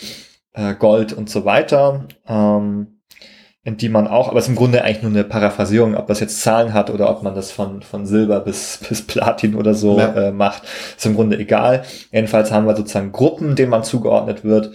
[0.54, 2.06] äh, Gold und so weiter.
[2.28, 2.99] Ähm,
[3.66, 6.42] die man auch, aber es ist im Grunde eigentlich nur eine Paraphrasierung, ob das jetzt
[6.42, 10.14] Zahlen hat oder ob man das von, von Silber bis, bis Platin oder so Ja.
[10.14, 10.64] äh, macht,
[10.98, 11.84] ist im Grunde egal.
[12.12, 14.72] Jedenfalls haben wir sozusagen Gruppen, denen man zugeordnet wird.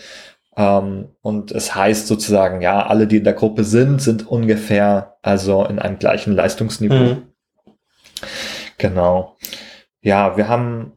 [0.57, 5.64] Ähm, und es heißt sozusagen, ja, alle, die in der Gruppe sind, sind ungefähr also
[5.64, 6.94] in einem gleichen Leistungsniveau.
[7.14, 7.23] Mhm.
[8.79, 9.37] Genau.
[10.03, 10.92] Ja, wir haben,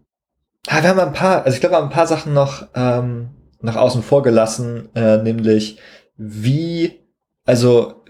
[0.67, 3.30] ah, wir haben ein paar, also ich glaube, wir haben ein paar Sachen noch ähm,
[3.62, 5.80] nach außen vor gelassen, äh, nämlich
[6.17, 7.00] wie,
[7.48, 8.04] also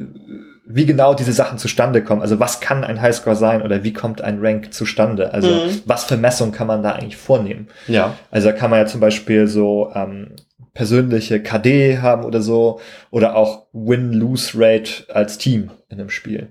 [0.70, 2.22] wie genau diese Sachen zustande kommen.
[2.22, 5.34] Also was kann ein Highscore sein oder wie kommt ein Rank zustande?
[5.34, 5.82] Also mhm.
[5.86, 7.68] was für Messungen kann man da eigentlich vornehmen?
[7.88, 8.16] Ja.
[8.32, 10.32] Also da kann man ja zum Beispiel so ähm,
[10.74, 16.50] persönliche KD haben oder so oder auch Win-Lose-Rate als Team in einem Spiel.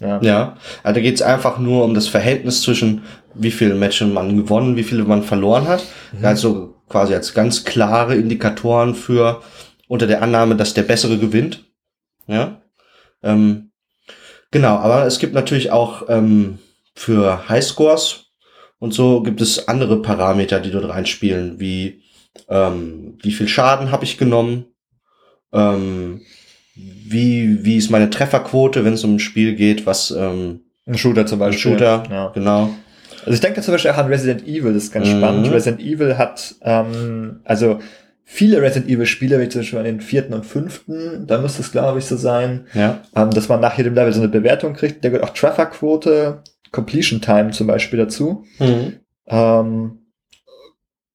[0.00, 3.02] Ja, ja also da geht es einfach nur um das Verhältnis zwischen
[3.34, 5.84] wie viele Matches man gewonnen, wie viele man verloren hat.
[6.12, 6.24] Mhm.
[6.24, 9.40] Also quasi als ganz klare Indikatoren für
[9.88, 11.64] unter der Annahme, dass der Bessere gewinnt.
[12.26, 12.60] Ja.
[13.22, 13.70] Ähm,
[14.50, 16.58] genau, aber es gibt natürlich auch ähm,
[16.94, 18.26] für Highscores
[18.78, 22.02] und so gibt es andere Parameter, die dort reinspielen, wie
[22.48, 24.66] ähm, wie viel Schaden habe ich genommen,
[25.52, 26.22] ähm,
[26.74, 31.26] wie, wie ist meine Trefferquote, wenn es um ein Spiel geht, was ähm, ein Shooter
[31.26, 31.72] zum Beispiel.
[31.72, 32.28] Ein Shooter, ja.
[32.28, 32.70] genau.
[33.20, 35.18] Also ich denke zum Beispiel auch an Resident Evil, das ist ganz mhm.
[35.18, 35.50] spannend.
[35.50, 37.78] Resident Evil hat, ähm, also
[38.24, 41.72] viele Resident Evil Spiele, wie zum Beispiel an den vierten und fünften, da müsste es
[41.72, 43.02] glaube ich so sein, ja.
[43.14, 45.04] ähm, dass man nach jedem Level so eine Bewertung kriegt.
[45.04, 48.44] Da gehört auch Trefferquote, Completion Time zum Beispiel dazu.
[48.58, 48.94] Mhm.
[49.26, 49.98] Ähm,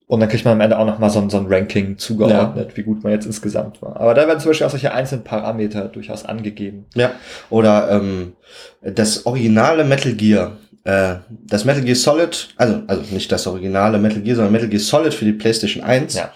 [0.07, 2.77] und dann kriegt man am Ende auch nochmal so, so ein Ranking zugeordnet, ja.
[2.77, 3.97] wie gut man jetzt insgesamt war.
[3.97, 6.87] Aber da werden zum Beispiel auch solche einzelnen Parameter durchaus angegeben.
[6.95, 7.11] Ja.
[7.51, 8.33] Oder ähm,
[8.81, 14.21] das originale Metal Gear, äh, das Metal Gear Solid, also, also nicht das originale Metal
[14.21, 16.31] Gear, sondern Metal Gear Solid für die PlayStation 1, ja.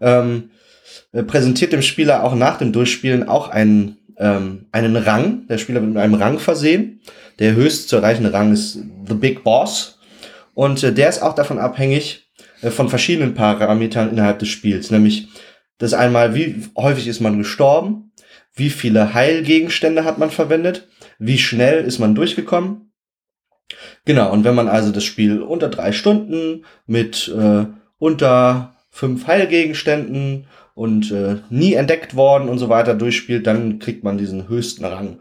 [0.00, 0.50] Ähm,
[1.12, 5.46] äh, präsentiert dem Spieler auch nach dem Durchspielen auch einen, ähm, einen Rang.
[5.48, 7.00] Der Spieler wird mit einem Rang versehen.
[7.38, 9.98] Der höchst zu erreichende Rang ist The Big Boss.
[10.54, 12.26] Und äh, der ist auch davon abhängig,
[12.62, 15.28] äh, von verschiedenen Parametern innerhalb des Spiels, nämlich
[15.78, 18.12] das einmal, wie häufig ist man gestorben,
[18.54, 22.92] wie viele Heilgegenstände hat man verwendet, wie schnell ist man durchgekommen.
[24.06, 27.66] Genau, und wenn man also das Spiel unter drei Stunden mit äh,
[27.98, 34.16] unter fünf Heilgegenständen und äh, nie entdeckt worden und so weiter durchspielt, dann kriegt man
[34.16, 35.20] diesen höchsten Rang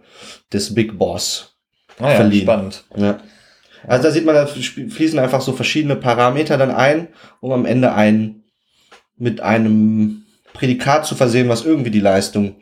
[0.53, 1.57] des Big Boss
[1.99, 2.43] ah ja, verliehen.
[2.43, 2.85] Spannend.
[2.95, 3.19] Ja.
[3.85, 7.09] Also da sieht man, da fließen einfach so verschiedene Parameter dann ein,
[7.41, 8.43] um am Ende ein,
[9.17, 12.55] mit einem Prädikat zu versehen, was irgendwie die Leistung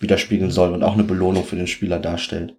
[0.00, 2.56] widerspiegeln soll und auch eine Belohnung für den Spieler darstellt.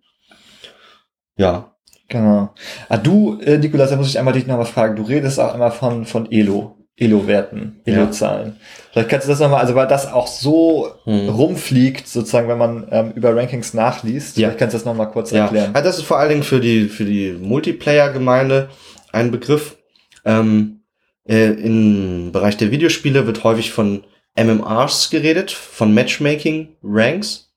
[1.35, 1.73] Ja.
[2.07, 2.53] Genau.
[2.87, 4.95] Ah, du, äh, Nikolas, da muss ich einmal dich noch was fragen.
[4.95, 6.76] Du redest auch immer von, von Elo.
[6.99, 8.47] Elo-Werten, Elo-Zahlen.
[8.47, 8.55] Ja.
[8.91, 11.29] Vielleicht kannst du das nochmal, also weil das auch so hm.
[11.29, 14.35] rumfliegt, sozusagen, wenn man ähm, über Rankings nachliest.
[14.37, 14.47] Ja.
[14.47, 15.43] Vielleicht kannst du das nochmal kurz ja.
[15.43, 15.71] erklären.
[15.75, 18.69] Ja, das ist vor allen Dingen für die, für die Multiplayer-Gemeinde
[19.11, 19.77] ein Begriff.
[20.25, 20.81] Ähm,
[21.27, 24.03] äh, Im Bereich der Videospiele wird häufig von
[24.35, 27.53] MMRs geredet, von Matchmaking Ranks,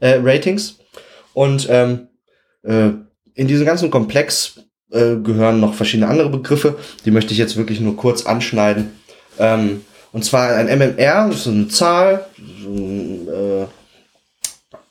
[0.00, 0.78] äh, Ratings.
[1.32, 2.08] Und ähm,
[2.62, 2.90] äh,
[3.34, 4.60] in diesem ganzen Komplex
[4.92, 8.92] äh, gehören noch verschiedene andere Begriffe, die möchte ich jetzt wirklich nur kurz anschneiden.
[9.38, 12.26] Ähm, und zwar ein MMR, das ist eine Zahl,
[12.66, 13.64] äh,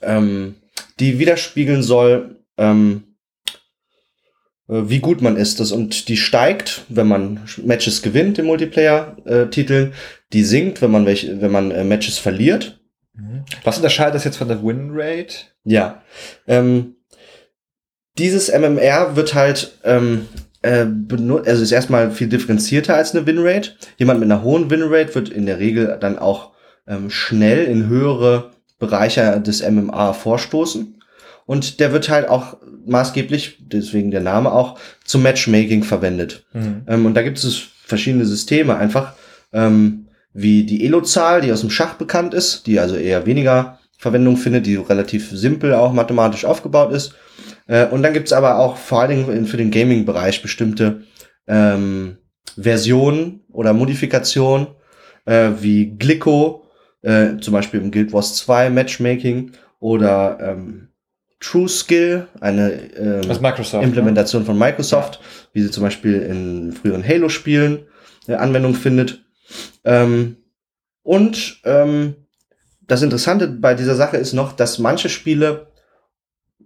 [0.01, 0.55] ähm,
[0.99, 3.03] die widerspiegeln soll, ähm,
[4.67, 5.59] äh, wie gut man ist.
[5.59, 9.93] Das, und die steigt, wenn man Matches gewinnt im Multiplayer-Titeln.
[10.33, 12.79] die sinkt, wenn man, welche, wenn man äh, Matches verliert.
[13.13, 13.43] Mhm.
[13.63, 15.35] Was unterscheidet das jetzt von der Win-Rate?
[15.63, 16.01] Ja.
[16.47, 16.95] Ähm,
[18.17, 20.27] dieses MMR wird halt ähm,
[20.61, 23.71] äh, benutzt, also ist erstmal viel differenzierter als eine Winrate.
[23.97, 26.51] Jemand mit einer hohen Winrate wird in der Regel dann auch
[26.87, 31.01] ähm, schnell in höhere Bereiche des MMA vorstoßen.
[31.45, 36.45] Und der wird halt auch maßgeblich, deswegen der Name auch, zum Matchmaking verwendet.
[36.53, 36.83] Mhm.
[36.87, 39.13] Ähm, und da gibt es verschiedene Systeme einfach,
[39.53, 44.37] ähm, wie die Elo-Zahl, die aus dem Schach bekannt ist, die also eher weniger Verwendung
[44.37, 47.13] findet, die relativ simpel auch mathematisch aufgebaut ist.
[47.67, 51.03] Äh, und dann gibt's aber auch vor allen Dingen für den Gaming-Bereich bestimmte
[51.47, 52.17] ähm,
[52.57, 54.67] Versionen oder Modifikationen,
[55.25, 56.65] äh, wie Glico,
[57.01, 60.89] äh, zum Beispiel im Guild Wars 2 Matchmaking oder ähm,
[61.39, 64.45] True Skill, eine ähm, Implementation ne?
[64.45, 65.21] von Microsoft, ja.
[65.53, 67.87] wie sie zum Beispiel in früheren Halo-Spielen
[68.27, 69.23] äh, Anwendung findet.
[69.83, 70.37] Ähm,
[71.01, 72.15] und ähm,
[72.81, 75.70] das Interessante bei dieser Sache ist noch, dass manche Spiele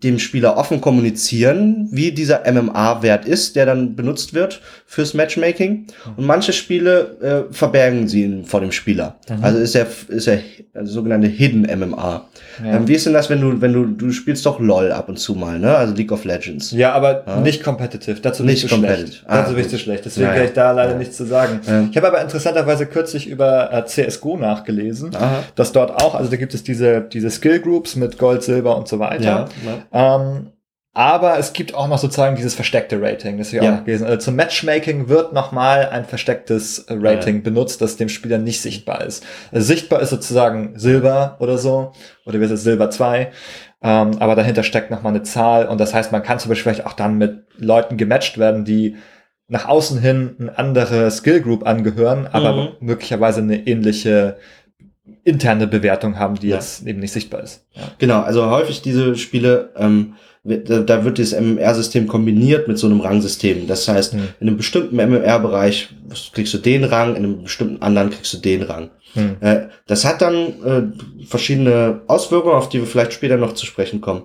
[0.04, 5.88] dem Spieler offen kommunizieren, wie dieser MMA-Wert ist, der dann benutzt wird fürs Matchmaking.
[6.16, 9.16] Und manche Spiele äh, verbergen sie ihn vor dem Spieler.
[9.30, 9.44] Mhm.
[9.44, 10.40] Also ist er ist er
[10.74, 12.28] also sogenannte Hidden MMA.
[12.64, 12.76] Ja.
[12.76, 15.18] Ähm, wie ist denn das, wenn du wenn du du spielst doch LoL ab und
[15.18, 15.76] zu mal, ne?
[15.76, 16.72] Also League of Legends.
[16.72, 17.40] Ja, aber ja.
[17.40, 18.20] nicht competitive.
[18.20, 19.08] Dazu nicht, competitive.
[19.08, 19.24] schlecht.
[19.28, 20.06] Ah, Dazu bin ich zu schlecht.
[20.06, 21.60] Deswegen ja, kann ich da leider nichts zu sagen.
[21.90, 25.44] Ich habe aber interessanterweise kürzlich über äh, CS:GO nachgelesen, Aha.
[25.56, 28.88] dass dort auch, also da gibt es diese diese Skill Groups mit Gold, Silber und
[28.88, 29.50] so weiter.
[29.96, 30.52] Ähm,
[30.94, 33.70] aber es gibt auch noch sozusagen dieses versteckte Rating, das ich ja.
[33.70, 34.06] auch noch gelesen.
[34.06, 37.42] Also zum Matchmaking wird nochmal ein verstecktes Rating ja.
[37.42, 39.26] benutzt, das dem Spieler nicht sichtbar ist.
[39.52, 41.92] Also sichtbar ist sozusagen Silber oder so,
[42.26, 43.32] oder wird es Silber 2.
[43.82, 46.88] Ähm, aber dahinter steckt nochmal eine Zahl und das heißt, man kann zum Beispiel vielleicht
[46.88, 48.96] auch dann mit Leuten gematcht werden, die
[49.48, 52.70] nach außen hin eine andere Skill Group angehören, aber mhm.
[52.80, 54.38] möglicherweise eine ähnliche
[55.26, 56.56] interne Bewertung haben, die ja.
[56.56, 57.66] jetzt eben nicht sichtbar ist.
[57.74, 57.92] Ja.
[57.98, 63.66] Genau, also häufig diese Spiele, ähm, da wird das MMR-System kombiniert mit so einem Rangsystem.
[63.66, 64.20] Das heißt, hm.
[64.40, 65.90] in einem bestimmten MMR-Bereich
[66.34, 68.92] kriegst du den Rang, in einem bestimmten anderen kriegst du den Rang.
[69.14, 69.38] Hm.
[69.40, 74.02] Äh, das hat dann äh, verschiedene Auswirkungen, auf die wir vielleicht später noch zu sprechen
[74.02, 74.24] kommen.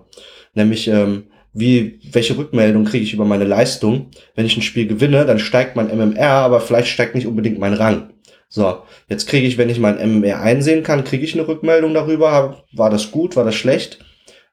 [0.52, 4.10] Nämlich, ähm, wie, welche Rückmeldung kriege ich über meine Leistung?
[4.36, 7.74] Wenn ich ein Spiel gewinne, dann steigt mein MMR, aber vielleicht steigt nicht unbedingt mein
[7.74, 8.10] Rang.
[8.52, 12.64] So, jetzt kriege ich, wenn ich mein MMR einsehen kann, kriege ich eine Rückmeldung darüber,
[12.72, 14.04] war das gut, war das schlecht.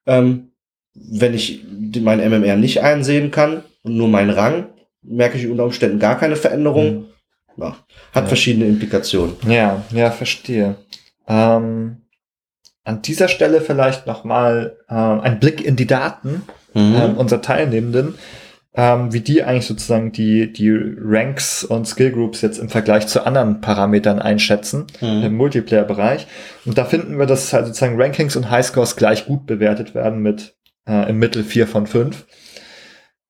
[0.06, 0.52] Ähm,
[0.94, 1.64] wenn ich
[2.00, 4.68] mein MMR nicht einsehen kann und nur meinen Rang,
[5.02, 6.94] merke ich unter Umständen gar keine Veränderung.
[6.94, 7.06] Mhm.
[7.58, 7.76] Ja,
[8.14, 8.28] hat ja.
[8.28, 9.36] verschiedene Implikationen.
[9.48, 10.76] Ja, ja, verstehe.
[11.28, 12.04] Ähm,
[12.84, 16.44] an dieser Stelle vielleicht nochmal äh, ein Blick in die Daten
[16.76, 16.96] mhm.
[16.96, 18.14] äh, unserer Teilnehmenden
[18.78, 23.26] ähm, wie die eigentlich sozusagen die, die Ranks und Skill Groups jetzt im Vergleich zu
[23.26, 25.24] anderen Parametern einschätzen mhm.
[25.24, 26.28] im Multiplayer-Bereich.
[26.64, 30.56] Und da finden wir, dass halt sozusagen Rankings und Highscores gleich gut bewertet werden mit
[30.88, 32.28] äh, im Mittel vier von fünf.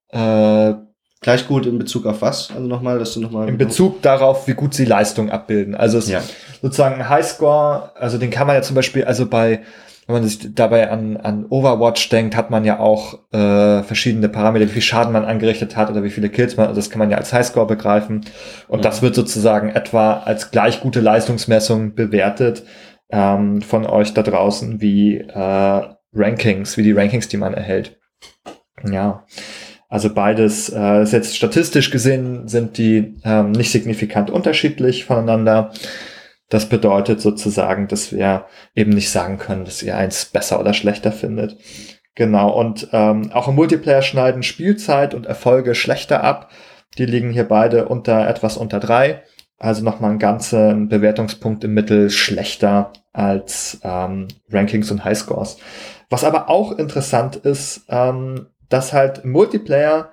[0.09, 0.73] Äh,
[1.19, 2.51] Gleich gut in Bezug auf was?
[2.51, 3.49] Also nochmal, dass du nochmal.
[3.49, 5.73] In Bezug darauf, wie gut sie Leistung abbilden.
[5.73, 6.21] Also es ja.
[6.61, 9.61] sozusagen ein Highscore, also den kann man ja zum Beispiel, also bei
[10.07, 14.65] wenn man sich dabei an, an Overwatch denkt, hat man ja auch äh, verschiedene Parameter,
[14.65, 17.11] wie viel Schaden man angerichtet hat oder wie viele Kills man, also das kann man
[17.11, 18.21] ja als Highscore begreifen.
[18.69, 18.83] Und mhm.
[18.83, 22.63] das wird sozusagen etwa als gleich gute Leistungsmessung bewertet
[23.09, 25.81] ähm, von euch da draußen wie äh,
[26.13, 27.99] Rankings, wie die Rankings, die man erhält.
[28.89, 29.25] Ja.
[29.89, 35.71] Also beides, äh, ist jetzt statistisch gesehen, sind die ähm, nicht signifikant unterschiedlich voneinander.
[36.49, 41.11] Das bedeutet sozusagen, dass wir eben nicht sagen können, dass ihr eins besser oder schlechter
[41.11, 41.57] findet.
[42.15, 46.49] Genau, und ähm, auch im Multiplayer schneiden Spielzeit und Erfolge schlechter ab.
[46.97, 49.23] Die liegen hier beide unter etwas unter drei.
[49.59, 55.57] Also nochmal einen ganzen Bewertungspunkt im Mittel schlechter als ähm, Rankings und Highscores.
[56.09, 60.11] Was aber auch interessant ist, ähm, dass halt Multiplayer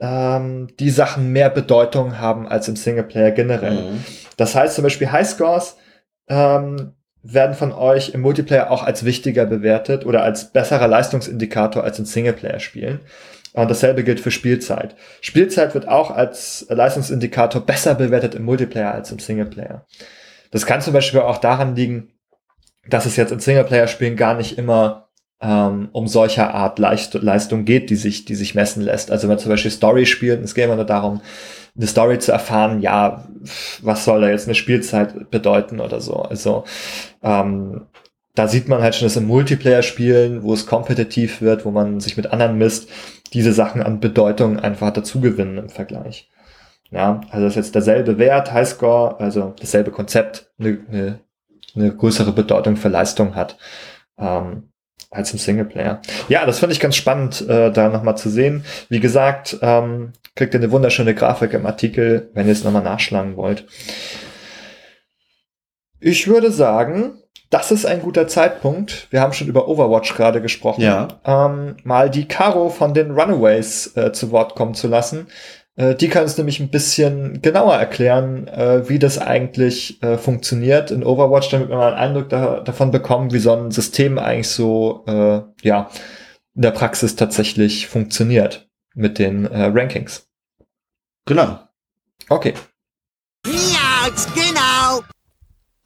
[0.00, 3.92] ähm, die Sachen mehr Bedeutung haben als im Singleplayer generell.
[3.92, 4.04] Mhm.
[4.36, 5.76] Das heißt zum Beispiel Highscores
[6.28, 11.98] ähm, werden von euch im Multiplayer auch als wichtiger bewertet oder als besserer Leistungsindikator als
[11.98, 13.00] in Singleplayer-Spielen.
[13.52, 14.94] Und dasselbe gilt für Spielzeit.
[15.20, 19.86] Spielzeit wird auch als Leistungsindikator besser bewertet im Multiplayer als im Singleplayer.
[20.52, 22.12] Das kann zum Beispiel auch daran liegen,
[22.88, 25.09] dass es jetzt in Singleplayer-Spielen gar nicht immer
[25.40, 29.10] ähm, um solcher Art Leist Leistung geht, die sich, die sich messen lässt.
[29.10, 31.20] Also wenn man zum Beispiel Story spielt, es geht immer nur darum,
[31.76, 33.24] eine Story zu erfahren, ja,
[33.80, 36.16] was soll da jetzt eine Spielzeit bedeuten oder so.
[36.16, 36.64] Also
[37.22, 37.86] ähm,
[38.34, 42.16] da sieht man halt schon, dass im Multiplayer-Spielen, wo es kompetitiv wird, wo man sich
[42.16, 42.88] mit anderen misst,
[43.32, 46.30] diese Sachen an Bedeutung einfach dazugewinnen im Vergleich.
[46.90, 51.20] Ja, also das ist jetzt derselbe Wert, Highscore, also dasselbe Konzept, eine, eine,
[51.76, 53.56] eine größere Bedeutung für Leistung hat.
[54.18, 54.69] Ähm,
[55.10, 56.00] als im Singleplayer.
[56.28, 58.64] Ja, das finde ich ganz spannend, äh, da nochmal zu sehen.
[58.88, 63.36] Wie gesagt, ähm, kriegt ihr eine wunderschöne Grafik im Artikel, wenn ihr es nochmal nachschlagen
[63.36, 63.66] wollt.
[65.98, 67.18] Ich würde sagen,
[67.50, 69.08] das ist ein guter Zeitpunkt.
[69.10, 70.82] Wir haben schon über Overwatch gerade gesprochen.
[70.82, 71.08] Ja.
[71.24, 75.26] Ähm, mal die Caro von den Runaways äh, zu Wort kommen zu lassen.
[75.80, 80.90] Äh, die kann es nämlich ein bisschen genauer erklären, äh, wie das eigentlich äh, funktioniert
[80.90, 84.48] in Overwatch, damit wir mal einen Eindruck da, davon bekommen, wie so ein System eigentlich
[84.48, 85.90] so äh, ja
[86.54, 90.28] in der Praxis tatsächlich funktioniert mit den äh, Rankings.
[91.24, 91.60] Genau.
[92.28, 92.52] Okay.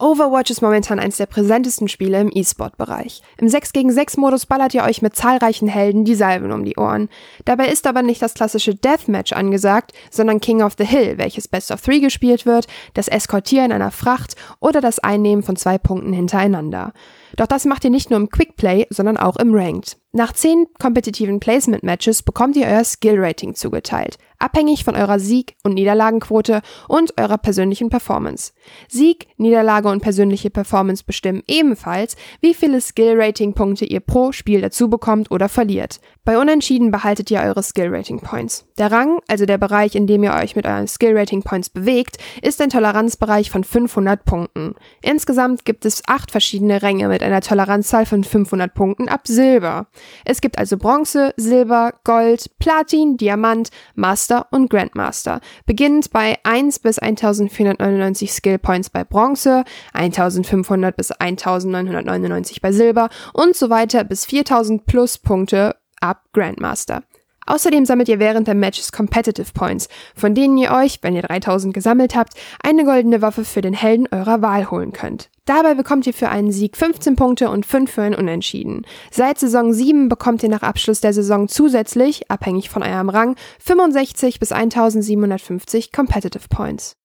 [0.00, 3.22] Overwatch ist momentan eines der präsentesten Spiele im E-Sport-Bereich.
[3.38, 6.76] Im 6 gegen 6 Modus ballert ihr euch mit zahlreichen Helden die Salven um die
[6.76, 7.08] Ohren.
[7.44, 11.70] Dabei ist aber nicht das klassische Deathmatch angesagt, sondern King of the Hill, welches Best
[11.70, 16.92] of Three gespielt wird, das Eskortieren einer Fracht oder das Einnehmen von zwei Punkten hintereinander.
[17.36, 19.96] Doch das macht ihr nicht nur im Quickplay, sondern auch im Ranked.
[20.16, 26.62] Nach zehn kompetitiven Placement-Matches bekommt ihr euer Skill-Rating zugeteilt, abhängig von eurer Sieg- und Niederlagenquote
[26.86, 28.52] und eurer persönlichen Performance.
[28.88, 35.32] Sieg, Niederlage und persönliche Performance bestimmen ebenfalls, wie viele Skill-Rating-Punkte ihr pro Spiel dazu bekommt
[35.32, 35.98] oder verliert.
[36.24, 38.66] Bei Unentschieden behaltet ihr eure Skill-Rating-Points.
[38.78, 42.70] Der Rang, also der Bereich, in dem ihr euch mit euren Skill-Rating-Points bewegt, ist ein
[42.70, 44.76] Toleranzbereich von 500 Punkten.
[45.02, 49.88] Insgesamt gibt es acht verschiedene Ränge mit einer Toleranzzahl von 500 Punkten ab Silber.
[50.24, 55.40] Es gibt also Bronze, Silber, Gold, Platin, Diamant, Master und Grandmaster.
[55.66, 63.56] Beginnend bei 1 bis 1499 Skill Points bei Bronze, 1500 bis 1999 bei Silber und
[63.56, 67.02] so weiter bis 4000 plus Punkte ab Grandmaster.
[67.46, 71.74] Außerdem sammelt ihr während der Matches Competitive Points, von denen ihr euch, wenn ihr 3000
[71.74, 75.30] gesammelt habt, eine goldene Waffe für den Helden eurer Wahl holen könnt.
[75.44, 78.86] Dabei bekommt ihr für einen Sieg 15 Punkte und 5 für ein Unentschieden.
[79.10, 84.40] Seit Saison 7 bekommt ihr nach Abschluss der Saison zusätzlich, abhängig von eurem Rang, 65
[84.40, 86.96] bis 1750 Competitive Points.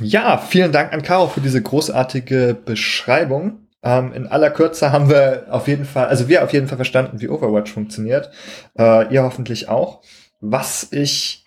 [0.00, 3.65] Ja, vielen Dank an Caro für diese großartige Beschreibung.
[3.86, 7.20] Ähm, in aller Kürze haben wir auf jeden Fall, also wir auf jeden Fall verstanden,
[7.20, 8.30] wie Overwatch funktioniert.
[8.76, 10.00] Äh, ihr hoffentlich auch.
[10.40, 11.44] Was ich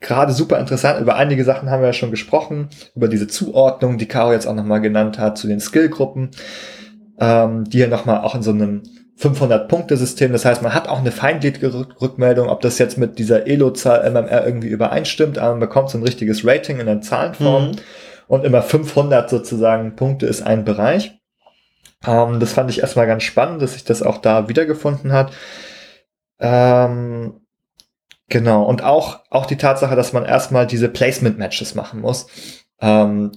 [0.00, 4.08] gerade super interessant, über einige Sachen haben wir ja schon gesprochen, über diese Zuordnung, die
[4.08, 6.32] Caro jetzt auch nochmal genannt hat, zu den Skillgruppen,
[7.20, 8.82] ähm, die ja nochmal auch in so einem
[9.20, 14.10] 500-Punkte-System, das heißt, man hat auch eine feindliche Rückmeldung, ob das jetzt mit dieser Elo-Zahl
[14.10, 17.76] MMR irgendwie übereinstimmt, aber man bekommt so ein richtiges Rating in der Zahlenform mhm.
[18.26, 21.19] und immer 500 sozusagen Punkte ist ein Bereich.
[22.06, 25.32] Ähm, das fand ich erstmal ganz spannend, dass sich das auch da wiedergefunden hat.
[26.38, 27.40] Ähm,
[28.28, 28.64] genau.
[28.64, 32.26] Und auch, auch die Tatsache, dass man erstmal diese Placement-Matches machen muss.
[32.80, 33.32] Ähm,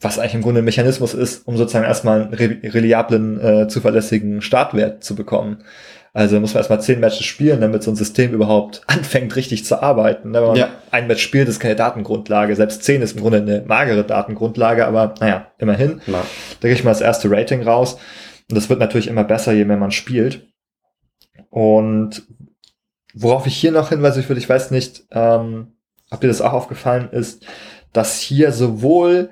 [0.00, 4.42] was eigentlich im Grunde ein Mechanismus ist, um sozusagen erstmal einen re reliablen, äh, zuverlässigen
[4.42, 5.64] Startwert zu bekommen.
[6.16, 9.82] Also muss man erstmal zehn Matches spielen, damit so ein System überhaupt anfängt, richtig zu
[9.82, 10.32] arbeiten.
[10.32, 10.70] Wenn man ja.
[10.90, 12.56] ein Match spielt, ist keine Datengrundlage.
[12.56, 16.00] Selbst zehn ist im Grunde eine magere Datengrundlage, aber naja, immerhin.
[16.06, 16.14] Ja.
[16.14, 17.98] Da kriege ich mal das erste Rating raus.
[18.48, 20.46] Und das wird natürlich immer besser, je mehr man spielt.
[21.50, 22.22] Und
[23.12, 25.74] worauf ich hier noch hinweise, ich würde, ich weiß nicht, ähm,
[26.10, 27.44] ob dir das auch aufgefallen ist,
[27.92, 29.28] dass hier sowohl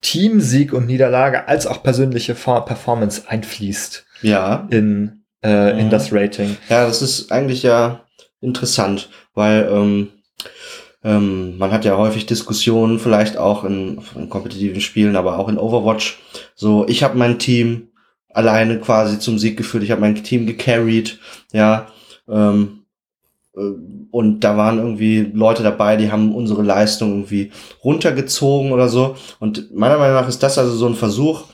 [0.00, 4.06] Teamsieg und Niederlage als auch persönliche Performance einfließt.
[4.22, 4.68] Ja.
[4.70, 5.90] In äh, in mhm.
[5.90, 6.56] das Rating.
[6.68, 8.04] Ja, das ist eigentlich ja
[8.40, 10.08] interessant, weil ähm,
[11.02, 15.58] ähm, man hat ja häufig Diskussionen, vielleicht auch in, in kompetitiven Spielen, aber auch in
[15.58, 16.18] Overwatch.
[16.54, 17.88] So, ich habe mein Team
[18.28, 21.18] alleine quasi zum Sieg geführt, ich habe mein Team gecarried,
[21.52, 21.88] ja.
[22.28, 22.84] Ähm,
[23.56, 23.60] äh,
[24.10, 27.52] und da waren irgendwie Leute dabei, die haben unsere Leistung irgendwie
[27.84, 29.16] runtergezogen oder so.
[29.38, 31.44] Und meiner Meinung nach ist das also so ein Versuch,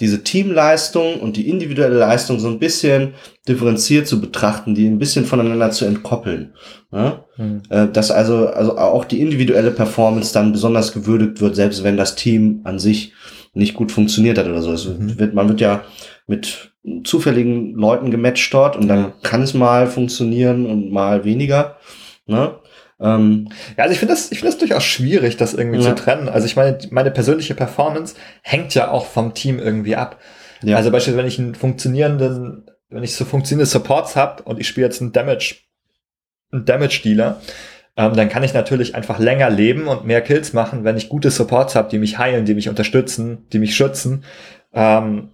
[0.00, 3.14] diese Teamleistung und die individuelle Leistung so ein bisschen
[3.48, 6.52] differenziert zu betrachten, die ein bisschen voneinander zu entkoppeln.
[6.92, 7.24] Ja?
[7.38, 7.62] Mhm.
[7.92, 12.60] Dass also, also auch die individuelle Performance dann besonders gewürdigt wird, selbst wenn das Team
[12.64, 13.14] an sich
[13.54, 14.72] nicht gut funktioniert hat oder so.
[14.72, 15.18] Es mhm.
[15.18, 15.84] wird, man wird ja
[16.26, 16.72] mit
[17.04, 19.12] zufälligen Leuten gematcht dort und dann ja.
[19.22, 21.76] kann es mal funktionieren und mal weniger.
[22.26, 22.54] Ne?
[22.98, 25.94] Ähm, ja, also ich finde das, ich finde das durchaus schwierig, das irgendwie ja.
[25.94, 26.28] zu trennen.
[26.28, 30.18] Also ich meine, meine persönliche Performance hängt ja auch vom Team irgendwie ab.
[30.62, 30.76] Ja.
[30.76, 34.86] Also beispielsweise, wenn ich einen funktionierenden, wenn ich so funktionierende Supports habe und ich spiele
[34.86, 35.56] jetzt einen Damage,
[36.52, 37.40] einen Damage-Dealer,
[37.98, 41.30] ähm, dann kann ich natürlich einfach länger leben und mehr Kills machen, wenn ich gute
[41.30, 44.24] Supports habe, die mich heilen, die mich unterstützen, die mich schützen.
[44.72, 45.30] Ähm,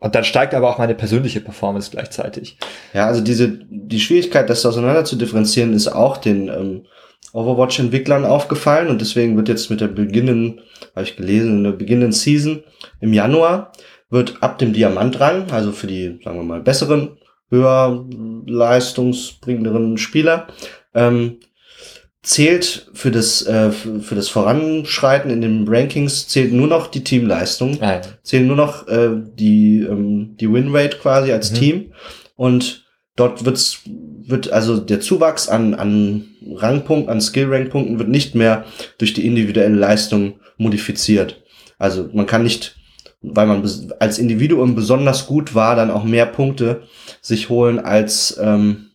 [0.00, 2.58] und dann steigt aber auch meine persönliche Performance gleichzeitig.
[2.94, 6.86] Ja, also diese, die Schwierigkeit, das auseinander zu differenzieren, ist auch den ähm,
[7.32, 10.60] Overwatch-Entwicklern aufgefallen und deswegen wird jetzt mit der beginnenden,
[10.94, 12.62] habe ich gelesen, in der beginnenden Season
[13.00, 13.72] im Januar
[14.10, 17.18] wird ab dem Diamantrang, also für die, sagen wir mal, besseren,
[17.50, 18.06] höher
[18.46, 20.48] leistungsbringenderen Spieler,
[20.94, 21.38] ähm,
[22.22, 27.78] zählt für das, äh, für das Voranschreiten in den Rankings zählt nur noch die Teamleistung,
[27.80, 28.02] Nein.
[28.22, 31.56] zählen nur noch äh, die, ähm, die Winrate quasi als mhm.
[31.56, 31.92] Team
[32.36, 32.84] und
[33.16, 33.82] dort wird's,
[34.28, 38.64] wird also der Zuwachs an, an Rangpunkten, an Skill-Rank-Punkten wird nicht mehr
[38.98, 41.42] durch die individuelle Leistung modifiziert.
[41.78, 42.76] Also man kann nicht,
[43.22, 46.82] weil man als Individuum besonders gut war, dann auch mehr Punkte
[47.20, 48.90] sich holen als ähm,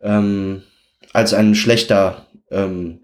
[0.00, 0.62] ähm,
[1.12, 3.00] als ein schlechter ähm,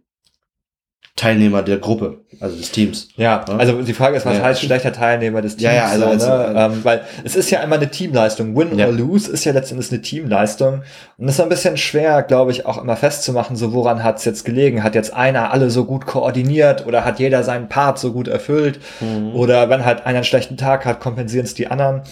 [1.16, 3.07] Teilnehmer der Gruppe, also des Teams.
[3.14, 3.57] Ja, ja?
[3.57, 4.42] also die Frage ist, was ja.
[4.42, 5.62] heißt schlechter Teilnehmer des Teams?
[5.62, 6.55] Ja, ja, also, also ne?
[6.57, 8.57] ähm, weil es ist ja immer eine Teamleistung.
[8.57, 8.86] Win ja.
[8.86, 10.82] or lose ist ja letztendlich eine Teamleistung.
[11.16, 14.24] Und es ist ein bisschen schwer, glaube ich, auch immer festzumachen, so woran hat es
[14.24, 14.82] jetzt gelegen?
[14.82, 18.80] Hat jetzt einer alle so gut koordiniert oder hat jeder seinen Part so gut erfüllt?
[18.99, 19.36] Mhm.
[19.36, 22.03] Oder wenn halt einer einen schlechten Tag hat, kompensieren es die anderen.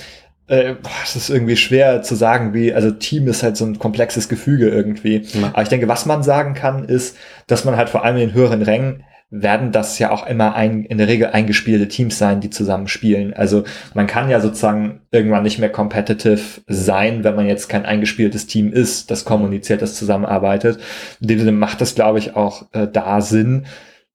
[0.49, 0.75] Äh,
[1.05, 4.69] es ist irgendwie schwer zu sagen, wie, also Team ist halt so ein komplexes Gefüge
[4.69, 5.27] irgendwie.
[5.33, 5.49] Ja.
[5.53, 7.17] Aber ich denke, was man sagen kann, ist,
[7.47, 10.85] dass man halt vor allem in den höheren Rängen werden das ja auch immer ein,
[10.85, 13.33] in der Regel eingespielte Teams sein, die zusammen spielen.
[13.33, 13.65] Also
[13.95, 18.71] man kann ja sozusagen irgendwann nicht mehr competitive sein, wenn man jetzt kein eingespieltes Team
[18.71, 20.79] ist, das kommuniziert, das zusammenarbeitet.
[21.23, 23.65] In dem Sinne macht das, glaube ich, auch äh, da Sinn,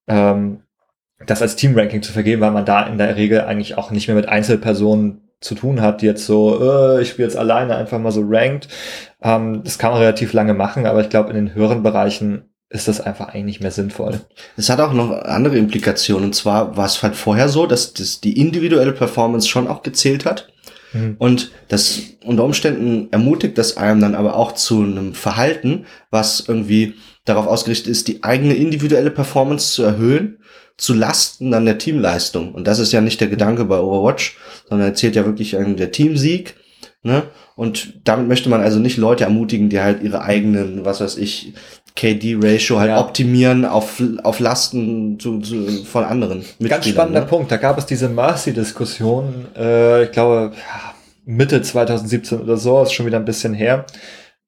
[0.08, 0.60] ähm,
[1.26, 4.16] das als Team-Ranking zu vergeben, weil man da in der Regel eigentlich auch nicht mehr
[4.16, 8.24] mit Einzelpersonen zu tun hat, jetzt so, äh, ich spiele jetzt alleine einfach mal so
[8.26, 8.68] ranked.
[9.22, 12.88] Ähm, das kann man relativ lange machen, aber ich glaube, in den höheren Bereichen ist
[12.88, 14.20] das einfach eigentlich nicht mehr sinnvoll.
[14.58, 16.26] Es hat auch noch andere Implikationen.
[16.26, 20.26] Und zwar war es halt vorher so, dass das die individuelle Performance schon auch gezählt
[20.26, 20.50] hat.
[20.92, 21.16] Mhm.
[21.18, 26.96] Und das unter Umständen ermutigt das einem dann aber auch zu einem Verhalten, was irgendwie
[27.24, 30.40] darauf ausgerichtet ist, die eigene individuelle Performance zu erhöhen,
[30.78, 32.54] zu Lasten dann der Teamleistung.
[32.54, 34.38] Und das ist ja nicht der Gedanke bei Overwatch,
[34.70, 36.56] sondern er zählt ja wirklich der Teamsieg.
[37.04, 37.24] Ne?
[37.56, 41.54] Und damit möchte man also nicht Leute ermutigen, die halt ihre eigenen, was weiß ich,
[41.96, 43.00] KD-Ratio halt Ja.
[43.00, 46.46] optimieren auf, auf Lasten zu, zu, von anderen.
[46.60, 47.26] Ganz spannender ne?
[47.26, 47.52] Punkt.
[47.52, 50.52] Da gab es diese Mercy-Diskussion, äh, ich glaube,
[51.26, 53.86] Mitte 2017 oder so, ist schon wieder ein bisschen her.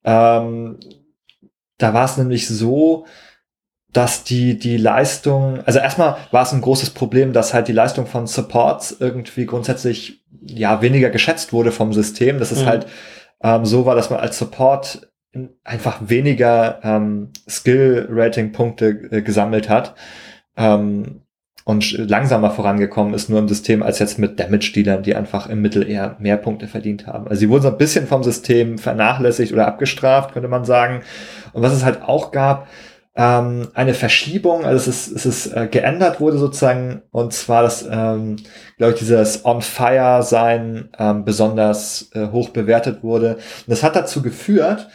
[0.04, 0.78] Ähm,
[1.78, 3.06] da war es nämlich so,
[3.92, 8.06] dass die, die Leistung, also erstmal war es ein großes Problem, dass halt die Leistung
[8.06, 12.38] von Supports irgendwie grundsätzlich ja weniger geschätzt wurde vom System.
[12.38, 12.66] Das ist Mhm.
[12.66, 12.86] halt
[13.42, 15.08] ähm, so war, dass man als Support
[15.64, 19.94] einfach weniger ähm, Skill-Rating-Punkte äh, gesammelt hat.
[20.56, 21.22] Ähm,
[21.64, 25.88] und langsamer vorangekommen ist nur im System als jetzt mit Damage-Dealern, die einfach im Mittel
[25.88, 27.28] eher mehr Punkte verdient haben.
[27.28, 31.02] Also sie wurden so ein bisschen vom System vernachlässigt oder abgestraft, könnte man sagen.
[31.52, 32.66] Und was es halt auch gab,
[33.16, 37.86] ähm, eine Verschiebung, also es ist, es ist äh, geändert wurde sozusagen, und zwar das,
[37.90, 38.36] ähm,
[38.78, 43.34] glaube ich, dieses On-Fire-Sein ähm, besonders äh, hoch bewertet wurde.
[43.34, 44.88] Und das hat dazu geführt,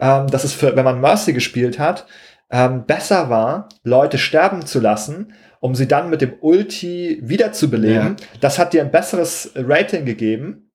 [0.00, 2.06] ähm, dass es für, wenn man Mercy gespielt hat,
[2.50, 8.16] ähm, besser war, Leute sterben zu lassen, um sie dann mit dem Ulti wiederzubeleben.
[8.40, 10.69] Das hat dir ein besseres Rating gegeben,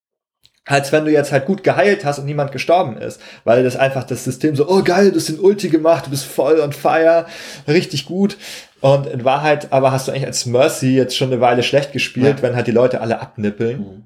[0.66, 3.22] als wenn du jetzt halt gut geheilt hast und niemand gestorben ist.
[3.44, 6.26] Weil das einfach das System so, oh geil, du hast den Ulti gemacht, du bist
[6.26, 7.26] voll on fire,
[7.68, 8.38] richtig gut.
[8.82, 12.38] Und in Wahrheit aber hast du eigentlich als Mercy jetzt schon eine Weile schlecht gespielt,
[12.38, 12.42] Ja.
[12.42, 13.80] wenn halt die Leute alle abnippeln.
[13.80, 14.04] Mhm.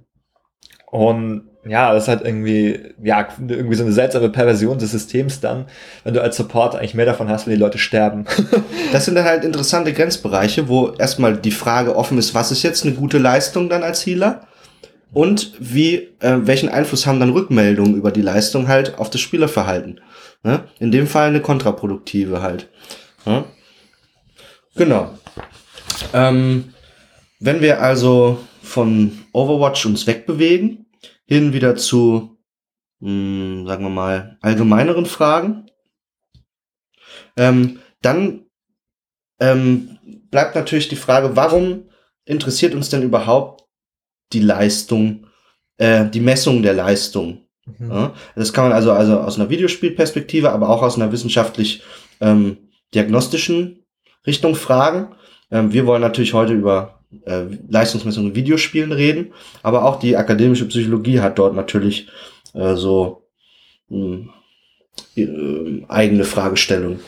[0.91, 5.65] Und ja, das ist halt irgendwie, ja, irgendwie so eine seltsame Perversion des Systems dann,
[6.03, 8.25] wenn du als Support eigentlich mehr davon hast, wenn die Leute sterben.
[8.91, 12.85] Das sind dann halt interessante Grenzbereiche, wo erstmal die Frage offen ist, was ist jetzt
[12.85, 14.47] eine gute Leistung dann als Healer?
[15.11, 20.01] Und wie, äh, welchen Einfluss haben dann Rückmeldungen über die Leistung halt auf das Spielerverhalten?
[20.43, 20.65] Ne?
[20.79, 22.69] In dem Fall eine kontraproduktive halt.
[23.25, 23.45] Ne?
[24.75, 25.17] Genau.
[26.13, 26.73] Ähm,
[27.39, 30.85] wenn wir also von Overwatch uns wegbewegen,
[31.25, 32.37] hin wieder zu,
[32.99, 35.69] mh, sagen wir mal, allgemeineren Fragen,
[37.35, 38.45] ähm, dann
[39.39, 39.97] ähm,
[40.29, 41.89] bleibt natürlich die Frage, warum
[42.25, 43.58] interessiert uns denn überhaupt
[44.33, 45.27] die Leistung,
[45.77, 47.45] äh, die Messung der Leistung?
[47.79, 48.13] Ja?
[48.35, 51.83] Das kann man also, also aus einer Videospielperspektive, aber auch aus einer wissenschaftlich
[52.21, 52.57] ähm,
[52.93, 53.85] diagnostischen
[54.25, 55.15] Richtung fragen.
[55.51, 60.67] Ähm, wir wollen natürlich heute über äh, Leistungsmessung in Videospielen reden, aber auch die akademische
[60.67, 62.07] Psychologie hat dort natürlich
[62.53, 63.27] äh, so
[63.89, 64.29] mh,
[65.15, 66.99] äh, eigene Fragestellungen.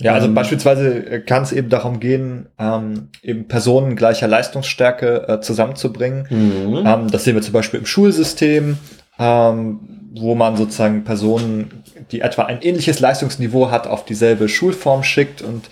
[0.00, 5.28] Ja, also Ähm, beispielsweise äh, kann es eben darum gehen, ähm, eben Personen gleicher Leistungsstärke
[5.28, 6.26] äh, zusammenzubringen.
[6.30, 6.84] Mhm.
[6.84, 8.76] Ähm, das sehen wir zum Beispiel im Schulsystem,
[9.18, 9.80] ähm,
[10.16, 15.68] wo man sozusagen Personen, die etwa ein ähnliches Leistungsniveau hat, auf dieselbe Schulform schickt und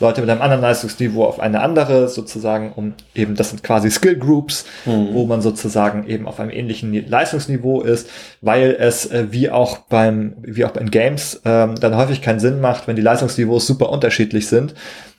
[0.00, 4.16] Leute mit einem anderen Leistungsniveau auf eine andere sozusagen, um eben, das sind quasi Skill
[4.16, 5.08] Groups, Mhm.
[5.12, 8.08] wo man sozusagen eben auf einem ähnlichen Leistungsniveau ist,
[8.40, 12.60] weil es äh, wie auch beim, wie auch in Games ähm, dann häufig keinen Sinn
[12.60, 14.74] macht, wenn die Leistungsniveaus super unterschiedlich sind.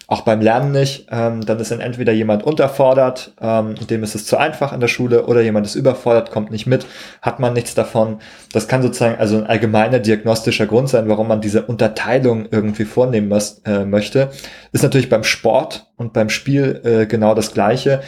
[0.08, 4.28] Auch beim Lernen nicht, ähm, dann ist dann entweder jemand unterfordert, ähm, dem ist es
[4.28, 6.86] zu einfach in der Schule, oder jemand ist überfordert, kommt nicht mit,
[7.24, 8.20] hat man nichts davon.
[8.54, 13.30] Das kann sozusagen also ein allgemeiner diagnostischer Grund sein, warum man diese Unterteilung irgendwie vornehmen
[13.30, 14.30] muss, äh, möchte.
[14.72, 18.02] Ist natürlich beim Sport und beim Spiel äh, genau das Gleiche.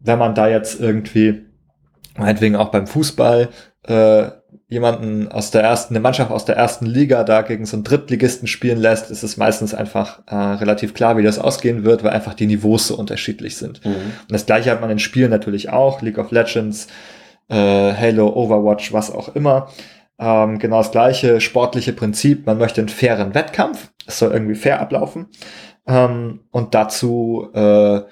[0.00, 1.46] Wenn man da jetzt irgendwie,
[2.18, 3.48] meinetwegen auch beim Fußball,
[3.84, 4.28] äh,
[4.68, 8.46] jemanden aus der ersten, eine Mannschaft aus der ersten Liga da gegen so einen Drittligisten
[8.46, 12.34] spielen lässt, ist es meistens einfach äh, relativ klar, wie das ausgehen wird, weil einfach
[12.34, 13.84] die Niveaus so unterschiedlich sind.
[13.84, 13.94] Mhm.
[13.94, 16.86] Und das gleiche hat man in Spielen natürlich auch, League of Legends,
[17.48, 17.54] äh,
[17.94, 19.70] Halo, Overwatch, was auch immer.
[20.18, 22.44] Ähm, genau das gleiche sportliche Prinzip.
[22.44, 23.90] Man möchte einen fairen Wettkampf.
[24.06, 25.28] Es soll irgendwie fair ablaufen.
[25.86, 28.02] Ähm, und dazu, äh,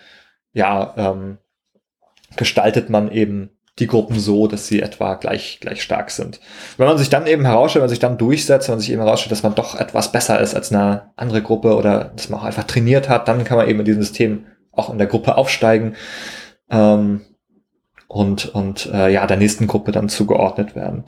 [0.55, 1.37] ja, ähm,
[2.37, 6.41] gestaltet man eben die Gruppen so, dass sie etwa gleich, gleich stark sind.
[6.79, 9.03] Wenn man sich dann eben herausstellt, wenn man sich dann durchsetzt, wenn man sich eben
[9.03, 12.45] herausstellt, dass man doch etwas besser ist als eine andere Gruppe oder dass man auch
[12.45, 15.95] einfach trainiert hat, dann kann man eben in diesem System auch in der Gruppe aufsteigen
[16.71, 17.21] ähm,
[18.09, 21.05] und, und äh, ja, der nächsten Gruppe dann zugeordnet werden.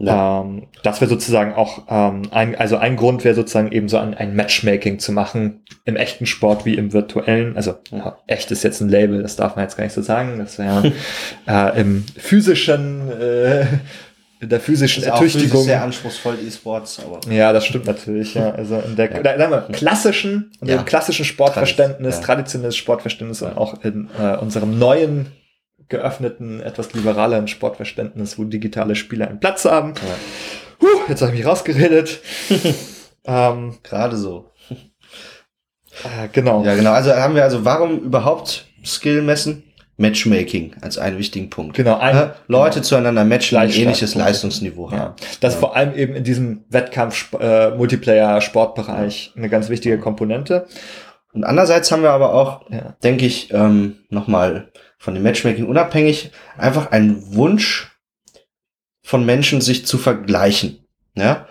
[0.00, 0.40] Ja.
[0.40, 4.14] Ähm, das wäre sozusagen auch ähm, ein, also ein Grund wäre sozusagen eben so ein,
[4.14, 7.54] ein Matchmaking zu machen im echten Sport wie im virtuellen.
[7.56, 10.38] Also ja, echt ist jetzt ein Label, das darf man jetzt gar nicht so sagen.
[10.38, 10.92] Das wäre
[11.46, 13.66] äh, im physischen äh,
[14.40, 15.60] in der physischen ist Ertüchtigung.
[15.60, 17.20] Auch sehr anspruchsmal E-Sports, aber.
[17.30, 18.50] Ja, das stimmt natürlich, ja.
[18.52, 19.36] Also in der, ja.
[19.38, 20.78] sagen wir, klassischen, in ja.
[20.78, 22.22] dem klassischen Sportverständnis, ja.
[22.22, 25.26] traditionelles Sportverständnis und auch in äh, unserem neuen
[25.90, 29.94] geöffneten, etwas liberaleren Sportverständnis, wo digitale Spiele einen Platz haben.
[29.96, 30.14] Ja.
[30.80, 32.20] Huh, jetzt habe ich mich rausgeredet.
[33.24, 34.50] ähm, Gerade so.
[36.04, 36.64] Äh, genau.
[36.64, 36.92] Ja, genau.
[36.92, 39.64] Also haben wir also, warum überhaupt Skill messen?
[40.00, 41.76] Matchmaking als einen wichtigen Punkt.
[41.76, 41.98] Genau.
[41.98, 42.84] Ein, ja, Leute genau.
[42.84, 44.98] zueinander matchen, ein ähnliches Leistungsniveau ja.
[44.98, 45.14] haben.
[45.40, 45.60] Das ja.
[45.60, 50.66] vor allem eben in diesem Wettkampf äh, Multiplayer Sportbereich eine ganz wichtige Komponente.
[51.34, 52.62] Und andererseits haben wir aber auch,
[53.04, 57.90] denke ich, ähm, nochmal von dem Matchmaking unabhängig, einfach ein Wunsch
[59.02, 60.84] von Menschen, sich zu vergleichen.
[61.14, 61.48] Ja?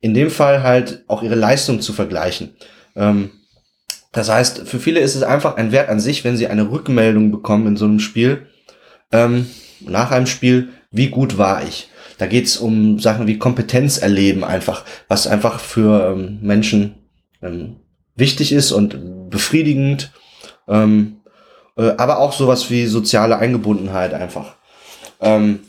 [0.00, 2.54] In dem Fall halt auch ihre Leistung zu vergleichen.
[2.94, 3.30] Ähm,
[4.12, 7.32] das heißt, für viele ist es einfach ein Wert an sich, wenn sie eine Rückmeldung
[7.32, 8.46] bekommen in so einem Spiel,
[9.10, 9.46] ähm,
[9.80, 11.88] nach einem Spiel, wie gut war ich.
[12.18, 16.96] Da geht's um Sachen wie Kompetenz erleben einfach, was einfach für ähm, Menschen
[17.40, 17.76] ähm,
[18.16, 20.12] wichtig ist und befriedigend.
[20.68, 21.21] Ähm,
[21.76, 24.56] äh, aber auch sowas wie soziale Eingebundenheit einfach.
[25.20, 25.60] Ähm,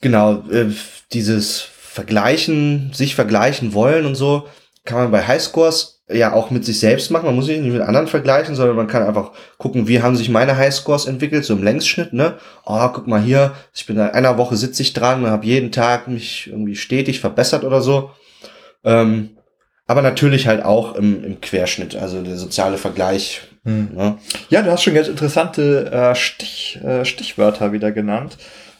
[0.00, 0.70] genau, äh,
[1.12, 4.48] dieses Vergleichen, sich vergleichen wollen und so,
[4.84, 7.26] kann man bei Highscores ja auch mit sich selbst machen.
[7.26, 10.28] Man muss sich nicht mit anderen vergleichen, sondern man kann einfach gucken, wie haben sich
[10.28, 12.38] meine Highscores entwickelt, so im Längsschnitt, ne?
[12.64, 15.70] Oh, guck mal hier, ich bin in einer Woche sitze ich dran und habe jeden
[15.72, 18.10] Tag mich irgendwie stetig verbessert oder so.
[18.84, 19.36] Ähm,
[19.86, 23.42] aber natürlich halt auch im, im Querschnitt, also der soziale Vergleich.
[23.64, 23.90] Hm.
[23.94, 24.18] Ne?
[24.48, 28.36] Ja, du hast schon ganz interessante äh, Stich, äh, Stichwörter wieder genannt.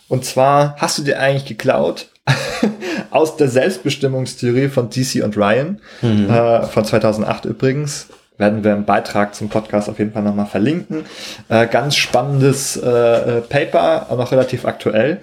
[0.08, 2.08] Und zwar hast du dir eigentlich geklaut
[3.10, 6.28] aus der Selbstbestimmungstheorie von DC und Ryan mhm.
[6.28, 8.08] äh, von 2008 übrigens.
[8.38, 11.04] Werden wir im Beitrag zum Podcast auf jeden Fall nochmal verlinken.
[11.48, 15.20] Äh, ganz spannendes äh, äh Paper, auch noch relativ aktuell.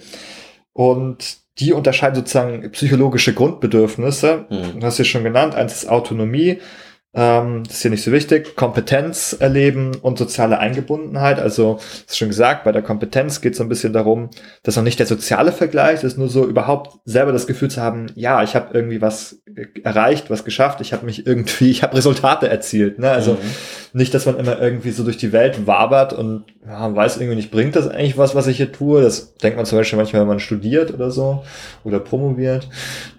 [0.73, 4.45] Und die unterscheiden sozusagen psychologische Grundbedürfnisse.
[4.49, 4.79] Mhm.
[4.79, 5.55] Du hast ja schon genannt.
[5.55, 6.59] Eins ist Autonomie.
[7.11, 8.55] Ähm, das ist hier nicht so wichtig.
[8.55, 11.39] Kompetenz erleben und soziale Eingebundenheit.
[11.39, 14.29] Also, das ist schon gesagt, bei der Kompetenz geht es so ein bisschen darum,
[14.61, 18.11] dass noch nicht der soziale Vergleich ist, nur so überhaupt selber das Gefühl zu haben,
[18.13, 19.41] ja, ich habe irgendwie was
[19.83, 22.99] erreicht, was geschafft, ich habe mich irgendwie, ich habe Resultate erzielt.
[22.99, 23.09] Ne?
[23.09, 23.37] Also mhm.
[23.93, 27.49] nicht, dass man immer irgendwie so durch die Welt wabert und ja, weiß irgendwie nicht,
[27.49, 29.01] bringt das eigentlich was, was ich hier tue?
[29.01, 31.43] Das denkt man zum Beispiel manchmal, wenn man studiert oder so
[31.83, 32.69] oder promoviert,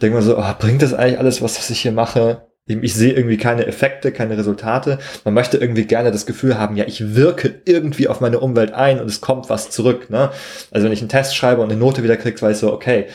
[0.01, 2.50] denkt man so, oh, bringt das eigentlich alles, was, was ich hier mache?
[2.71, 4.99] Ich sehe irgendwie keine Effekte, keine Resultate.
[5.25, 9.01] Man möchte irgendwie gerne das Gefühl haben, ja, ich wirke irgendwie auf meine Umwelt ein
[9.01, 10.11] und es kommt was zurück.
[10.11, 10.31] Ne?
[10.71, 13.07] Also wenn ich einen Test schreibe und eine Note wieder kriege, weiß ich so, okay,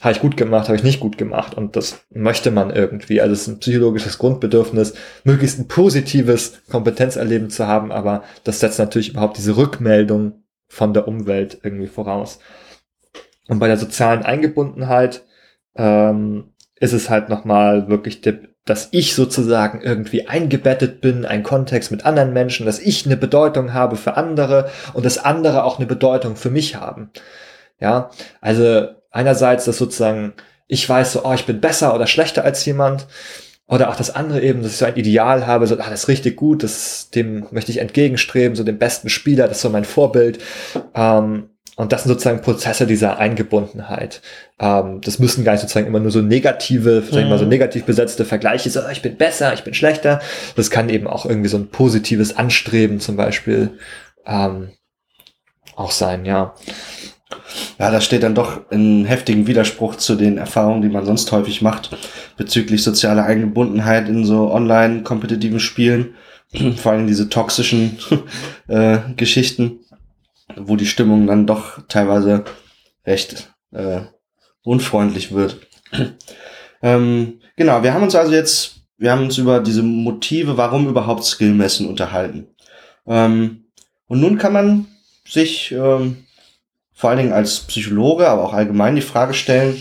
[0.00, 1.54] habe ich gut gemacht, habe ich nicht gut gemacht.
[1.54, 3.20] Und das möchte man irgendwie.
[3.20, 4.94] Also es ist ein psychologisches Grundbedürfnis,
[5.24, 11.08] möglichst ein positives Kompetenzerleben zu haben, aber das setzt natürlich überhaupt diese Rückmeldung von der
[11.08, 12.38] Umwelt irgendwie voraus.
[13.48, 15.24] Und bei der sozialen Eingebundenheit
[15.76, 21.90] ähm, ist es halt nochmal wirklich der dass ich sozusagen irgendwie eingebettet bin, ein Kontext
[21.90, 25.86] mit anderen Menschen, dass ich eine Bedeutung habe für andere und dass andere auch eine
[25.86, 27.10] Bedeutung für mich haben.
[27.78, 28.10] Ja,
[28.40, 30.32] also einerseits das sozusagen,
[30.66, 33.06] ich weiß so, oh, ich bin besser oder schlechter als jemand.
[33.66, 36.08] Oder auch das andere eben, dass ich so ein Ideal habe, so, ah, das ist
[36.08, 39.86] richtig gut, das, dem möchte ich entgegenstreben, so den besten Spieler, das ist so mein
[39.86, 40.38] Vorbild.
[40.94, 44.22] Ähm, und das sind sozusagen Prozesse dieser Eingebundenheit.
[44.60, 47.04] Ähm, das müssen gar nicht sozusagen immer nur so negative, mhm.
[47.04, 47.50] sagen wir mal so mhm.
[47.50, 50.20] negativ besetzte Vergleiche, so, ich bin besser, ich bin schlechter.
[50.54, 53.78] Das kann eben auch irgendwie so ein positives Anstreben zum Beispiel
[54.24, 54.70] ähm,
[55.74, 56.54] auch sein, ja.
[57.78, 61.62] Ja, das steht dann doch in heftigen Widerspruch zu den Erfahrungen, die man sonst häufig
[61.62, 61.96] macht,
[62.36, 66.14] bezüglich sozialer Eingebundenheit in so online-kompetitiven Spielen.
[66.76, 67.98] Vor allem diese toxischen
[68.68, 69.80] äh, Geschichten
[70.56, 72.44] wo die Stimmung dann doch teilweise
[73.06, 74.00] recht äh,
[74.62, 75.58] unfreundlich wird.
[76.82, 81.24] ähm, genau, wir haben uns also jetzt, wir haben uns über diese Motive, warum überhaupt
[81.24, 82.48] Skillmessen unterhalten.
[83.06, 83.64] Ähm,
[84.06, 84.86] und nun kann man
[85.26, 86.24] sich ähm,
[86.92, 89.76] vor allen Dingen als Psychologe, aber auch allgemein die Frage stellen,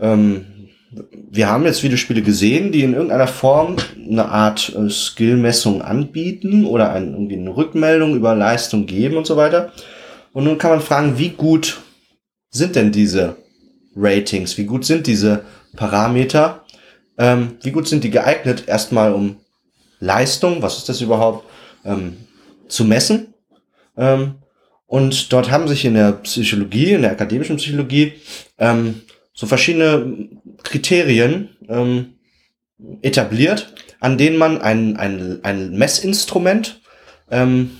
[0.00, 0.57] ähm,
[0.90, 6.92] wir haben jetzt Videospiele gesehen, die in irgendeiner Form eine Art äh, Skillmessung anbieten oder
[6.92, 9.72] ein, irgendwie eine Rückmeldung über Leistung geben und so weiter.
[10.32, 11.80] Und nun kann man fragen, wie gut
[12.50, 13.36] sind denn diese
[13.94, 14.56] Ratings?
[14.56, 15.44] Wie gut sind diese
[15.76, 16.64] Parameter?
[17.18, 19.36] Ähm, wie gut sind die geeignet, erstmal um
[20.00, 21.44] Leistung, was ist das überhaupt,
[21.84, 22.16] ähm,
[22.68, 23.34] zu messen?
[23.96, 24.36] Ähm,
[24.86, 28.12] und dort haben sich in der Psychologie, in der akademischen Psychologie,
[28.58, 29.02] ähm,
[29.38, 30.30] so verschiedene
[30.64, 32.14] Kriterien ähm,
[33.02, 36.80] etabliert, an denen man ein, ein, ein Messinstrument
[37.30, 37.70] ähm,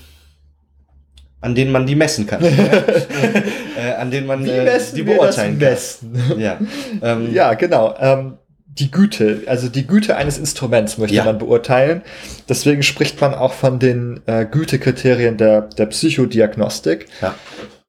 [1.41, 2.41] an denen man die messen kann.
[2.43, 5.59] äh, an denen man äh, die beurteilen kann.
[5.59, 6.17] besten?
[6.37, 6.59] Ja,
[7.01, 7.93] ähm, Ja, genau.
[7.99, 8.37] Ähm,
[8.67, 11.25] die Güte, also die Güte eines Instruments möchte Ja.
[11.25, 12.03] man beurteilen.
[12.47, 17.07] Deswegen spricht man auch von den äh, Gütekriterien der, der Psychodiagnostik.
[17.21, 17.35] Ja.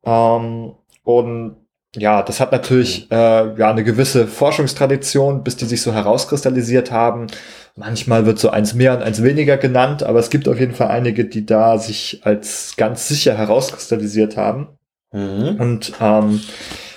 [0.04, 0.72] Ähm,
[1.04, 1.56] und
[1.96, 3.14] ja, das hat natürlich äh,
[3.58, 7.26] ja eine gewisse Forschungstradition, bis die sich so herauskristallisiert haben.
[7.76, 10.88] Manchmal wird so eins mehr und eins weniger genannt, aber es gibt auf jeden Fall
[10.88, 14.68] einige, die da sich als ganz sicher herauskristallisiert haben.
[15.12, 15.56] Mhm.
[15.58, 16.40] Und ähm,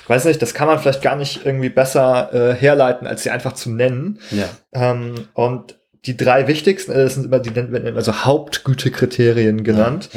[0.08, 3.54] weiß nicht, das kann man vielleicht gar nicht irgendwie besser äh, herleiten, als sie einfach
[3.54, 4.20] zu nennen.
[4.30, 4.50] ja.
[4.74, 5.76] Ähm, und
[6.06, 10.10] die drei wichtigsten, äh, das sind immer die man immer so Hauptgütekriterien genannt,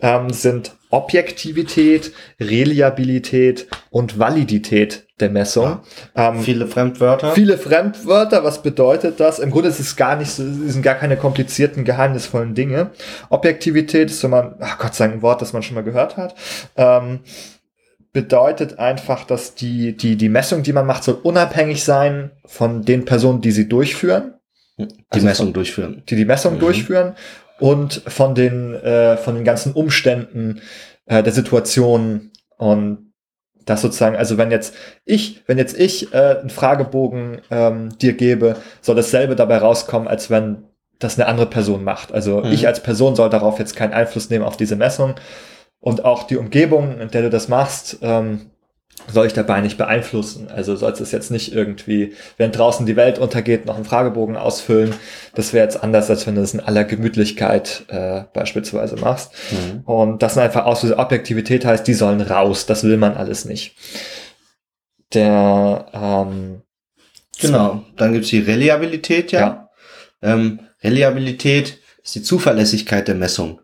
[0.00, 5.80] ähm, sind Objektivität, Reliabilität und Validität der Messung.
[6.14, 7.32] Ähm, Viele Fremdwörter.
[7.32, 9.40] Viele Fremdwörter, was bedeutet das?
[9.40, 12.90] Im Grunde ist es gar nicht so, es sind gar keine komplizierten, geheimnisvollen Dinge.
[13.28, 16.16] Objektivität ist, wenn man, ach Gott sei Dank, ein Wort, das man schon mal gehört
[16.16, 16.34] hat,
[16.76, 17.20] ähm,
[18.12, 23.04] bedeutet einfach, dass die, die, die Messung, die man macht, soll unabhängig sein von den
[23.04, 24.34] Personen, die sie durchführen,
[24.78, 26.02] die also Messung durchführen.
[26.08, 26.58] die die Messung Mhm.
[26.60, 27.14] durchführen
[27.64, 30.60] und von den, äh, von den ganzen Umständen
[31.06, 33.14] äh, der Situation und
[33.64, 34.74] das sozusagen, also wenn jetzt
[35.06, 40.28] ich, wenn jetzt ich äh, einen Fragebogen ähm, dir gebe, soll dasselbe dabei rauskommen, als
[40.28, 40.64] wenn
[40.98, 42.12] das eine andere Person macht.
[42.12, 42.52] Also Mhm.
[42.52, 45.14] ich als Person soll darauf jetzt keinen Einfluss nehmen auf diese Messung
[45.80, 48.50] und auch die Umgebung, in der du das machst, ähm,
[49.12, 50.48] soll ich dabei nicht beeinflussen.
[50.50, 54.94] Also sollst es jetzt nicht irgendwie, während draußen die Welt untergeht, noch einen Fragebogen ausfüllen.
[55.34, 59.32] Das wäre jetzt anders, als wenn du das in aller Gemütlichkeit äh, beispielsweise machst.
[59.50, 59.80] Mhm.
[59.84, 60.98] Und das sind einfach Auslöser.
[60.98, 62.66] Objektivität heißt, die sollen raus.
[62.66, 63.76] Das will man alles nicht.
[65.12, 66.62] Der, ähm,
[67.40, 67.84] Genau.
[67.96, 69.40] Dann gibt's die Reliabilität, ja.
[69.40, 69.70] Ja.
[70.22, 73.60] Ähm, Reliabilität ist die Zuverlässigkeit der Messung.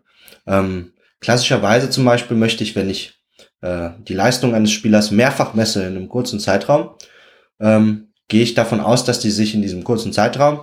[0.47, 3.20] Ähm, klassischerweise zum Beispiel möchte ich, wenn ich
[3.61, 6.91] äh, die Leistung eines Spielers mehrfach messe in einem kurzen Zeitraum,
[7.59, 10.61] ähm, gehe ich davon aus, dass die sich in diesem kurzen Zeitraum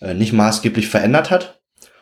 [0.00, 1.60] äh, nicht maßgeblich verändert hat.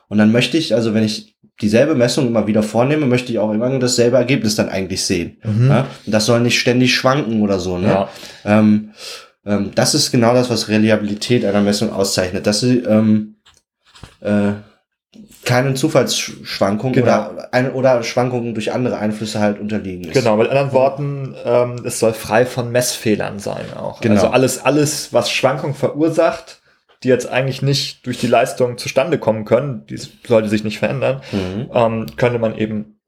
[0.08, 3.52] Und dann möchte ich, also wenn ich dieselbe Messung immer wieder vornehme, möchte ich auch
[3.52, 5.38] immer dasselbe Ergebnis dann eigentlich sehen.
[5.44, 5.68] Mhm.
[5.68, 5.86] Ja?
[6.06, 7.78] Und das soll nicht ständig schwanken oder so.
[7.78, 7.88] Ne?
[7.88, 8.08] ja.
[8.44, 8.90] Ähm,
[9.44, 13.36] ähm, das ist genau das, was Reliabilität einer Messung auszeichnet, dass sie ähm,
[14.20, 14.52] äh,
[15.48, 17.30] keinen Zufallsschwankungen Genau.
[17.30, 20.12] oder, ein, oder Schwankungen durch andere Einflüsse halt unterliegen ist.
[20.14, 24.00] Genau, mit anderen Worten, ähm, es soll frei von Messfehlern sein auch.
[24.00, 24.14] Genau.
[24.16, 26.60] Also alles, alles, was Schwankungen verursacht,
[27.02, 29.96] die jetzt eigentlich nicht durch die Leistung zustande kommen können, die
[30.26, 31.70] sollte sich nicht verändern, Mhm.
[31.72, 32.98] ähm, könnte man eben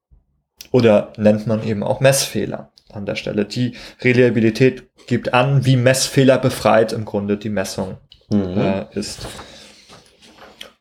[0.72, 3.44] oder nennt man eben auch Messfehler an der Stelle.
[3.44, 7.98] Die Reliabilität gibt an, wie Messfehler befreit im Grunde die Messung
[8.30, 8.58] Mhm.
[8.58, 9.26] äh, ist.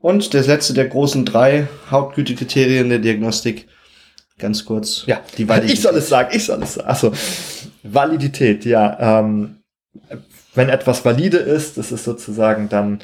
[0.01, 3.67] Und das letzte der großen drei Hauptgütekriterien der Diagnostik,
[4.37, 5.03] ganz kurz.
[5.07, 5.77] Ja, die Validität.
[5.77, 6.87] ich soll es sagen, ich soll es sagen.
[6.87, 7.13] Achso,
[7.83, 9.19] Validität, ja.
[9.19, 9.57] Ähm,
[10.55, 12.99] wenn etwas valide ist, das ist sozusagen dann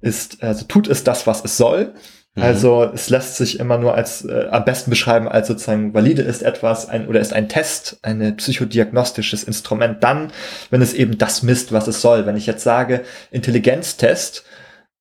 [0.00, 1.94] ist, also tut es das, was es soll.
[2.36, 2.42] Mhm.
[2.42, 6.42] Also es lässt sich immer nur als äh, am besten beschreiben als sozusagen valide ist
[6.42, 10.32] etwas ein oder ist ein Test, ein psychodiagnostisches Instrument dann,
[10.70, 12.26] wenn es eben das misst, was es soll.
[12.26, 14.44] Wenn ich jetzt sage Intelligenztest,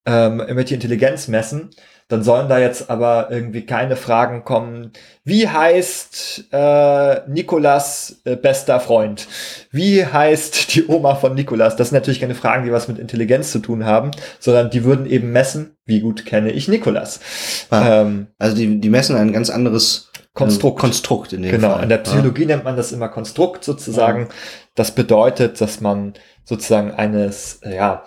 [0.05, 1.69] ähm, die Intelligenz messen,
[2.07, 4.91] dann sollen da jetzt aber irgendwie keine Fragen kommen.
[5.23, 9.27] Wie heißt äh, Nikolas äh, bester Freund?
[9.71, 11.75] Wie heißt die Oma von Nikolas?
[11.75, 15.07] Das sind natürlich keine Fragen, die was mit Intelligenz zu tun haben, sondern die würden
[15.07, 17.19] eben messen, wie gut kenne ich Nikolas.
[17.71, 18.01] Ah.
[18.01, 20.77] Ähm, Also die, die messen ein ganz anderes Konstrukt.
[20.77, 21.83] äh, Konstrukt in dem Genau, Fall.
[21.83, 24.27] in der Psychologie nennt man das immer Konstrukt sozusagen.
[24.75, 28.03] Das bedeutet, dass man sozusagen eines, ja,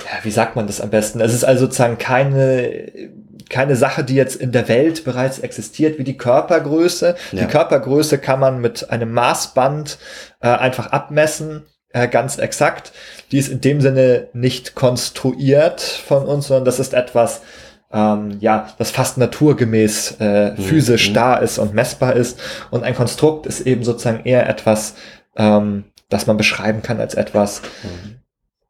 [0.00, 1.20] ja, wie sagt man das am besten?
[1.20, 2.90] Es ist also sozusagen keine,
[3.50, 7.14] keine Sache, die jetzt in der Welt bereits existiert, wie die Körpergröße.
[7.32, 7.40] Ja.
[7.40, 9.98] Die Körpergröße kann man mit einem Maßband
[10.40, 12.92] äh, einfach abmessen, äh, ganz exakt.
[13.30, 17.42] Die ist in dem Sinne nicht konstruiert von uns, sondern das ist etwas,
[17.92, 21.14] ähm, ja, das fast naturgemäß äh, physisch Mhm.
[21.14, 22.40] da ist und messbar ist.
[22.72, 24.94] Und ein Konstrukt ist eben sozusagen eher etwas,
[25.36, 28.16] ähm, das man beschreiben kann als etwas, Mhm.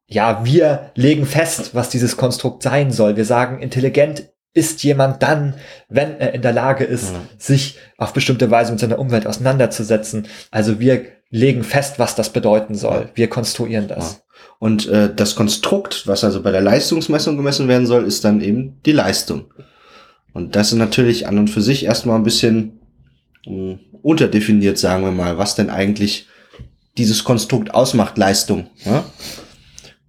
[0.07, 3.17] Ja, wir legen fest, was dieses Konstrukt sein soll.
[3.17, 5.55] Wir sagen, intelligent ist jemand dann,
[5.89, 7.21] wenn er in der Lage ist, Ja.
[7.39, 10.29] sich auf bestimmte Weise mit seiner Umwelt auseinanderzusetzen.
[10.51, 13.11] Also wir legen fest, was das bedeuten soll.
[13.15, 14.23] Wir konstruieren das.
[14.61, 18.81] Und äh, das Konstrukt, was also bei der Leistungsmessung gemessen werden soll, ist dann eben
[18.87, 19.53] die Leistung.
[20.33, 22.79] Und das ist natürlich an und für sich erstmal ein bisschen
[23.47, 26.29] mh, unterdefiniert, sagen wir mal, was denn eigentlich
[26.99, 28.69] dieses Konstrukt ausmacht, Leistung.
[28.85, 29.05] Ja?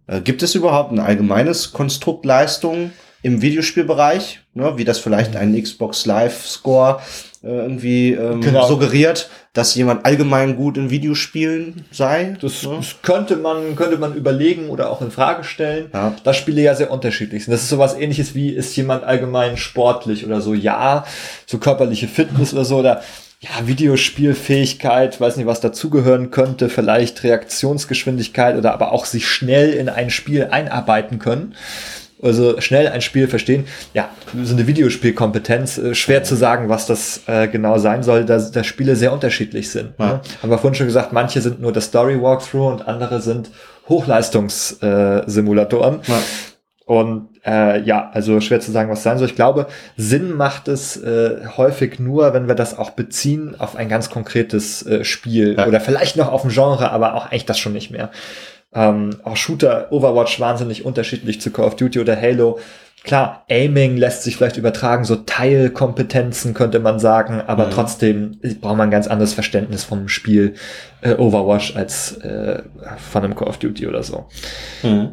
[0.08, 2.92] Äh, gibt es überhaupt ein allgemeines Konstrukt Leistung
[3.24, 7.00] im Videospielbereich, ne, wie das vielleicht ein Xbox Live Score
[7.44, 8.68] äh, irgendwie ähm, Genau.
[8.68, 12.38] suggeriert, dass jemand allgemein gut in Videospielen sei?
[12.40, 12.76] Das, ne?
[12.78, 16.14] das könnte man, könnte man überlegen oder auch in Frage stellen, Ja.
[16.24, 17.54] da Spiele ja sehr unterschiedlich sind.
[17.54, 20.54] Das ist sowas ähnliches wie, ist jemand allgemein sportlich oder so?
[20.54, 21.06] Ja,
[21.48, 23.02] so körperliche Fitness oder so, oder
[23.46, 29.88] ja, Videospielfähigkeit, weiß nicht, was dazugehören könnte, vielleicht Reaktionsgeschwindigkeit oder aber auch sich schnell in
[29.88, 31.54] ein Spiel einarbeiten können.
[32.24, 33.66] Also schnell ein Spiel verstehen.
[33.94, 34.10] Ja,
[34.42, 38.64] so eine Videospielkompetenz, äh, schwer zu sagen, was das äh, genau sein soll, da, da
[38.64, 39.94] Spiele sehr unterschiedlich sind.
[40.00, 40.06] Ja.
[40.06, 40.22] Ne?
[40.42, 43.52] Haben wir vorhin schon gesagt, manche sind nur das Story Walkthrough und andere sind
[43.90, 46.00] Hochleistungssimulatoren.
[46.00, 46.04] Äh.
[46.08, 46.20] Ja.
[46.86, 49.28] Und äh, ja, also schwer zu sagen, was sein soll.
[49.28, 49.68] Ich glaube,
[49.98, 54.86] Sinn macht es äh, häufig nur, wenn wir das auch beziehen auf ein ganz konkretes
[54.86, 55.68] äh, Spiel Ja.
[55.68, 58.10] oder vielleicht noch auf ein Genre, aber auch eigentlich das schon nicht mehr.
[58.74, 62.60] Ähm, auch Shooter, Overwatch wahnsinnig unterschiedlich zu Call of Duty oder Halo.
[63.04, 67.72] Klar, Aiming lässt sich vielleicht übertragen, so Teilkompetenzen könnte man sagen, aber Mhm.
[67.72, 70.56] trotzdem braucht man ein ganz anderes Verständnis vom Spiel
[71.02, 72.64] äh, Overwatch als äh,
[73.12, 74.26] von einem Call of Duty oder so.
[74.84, 75.12] Mhm.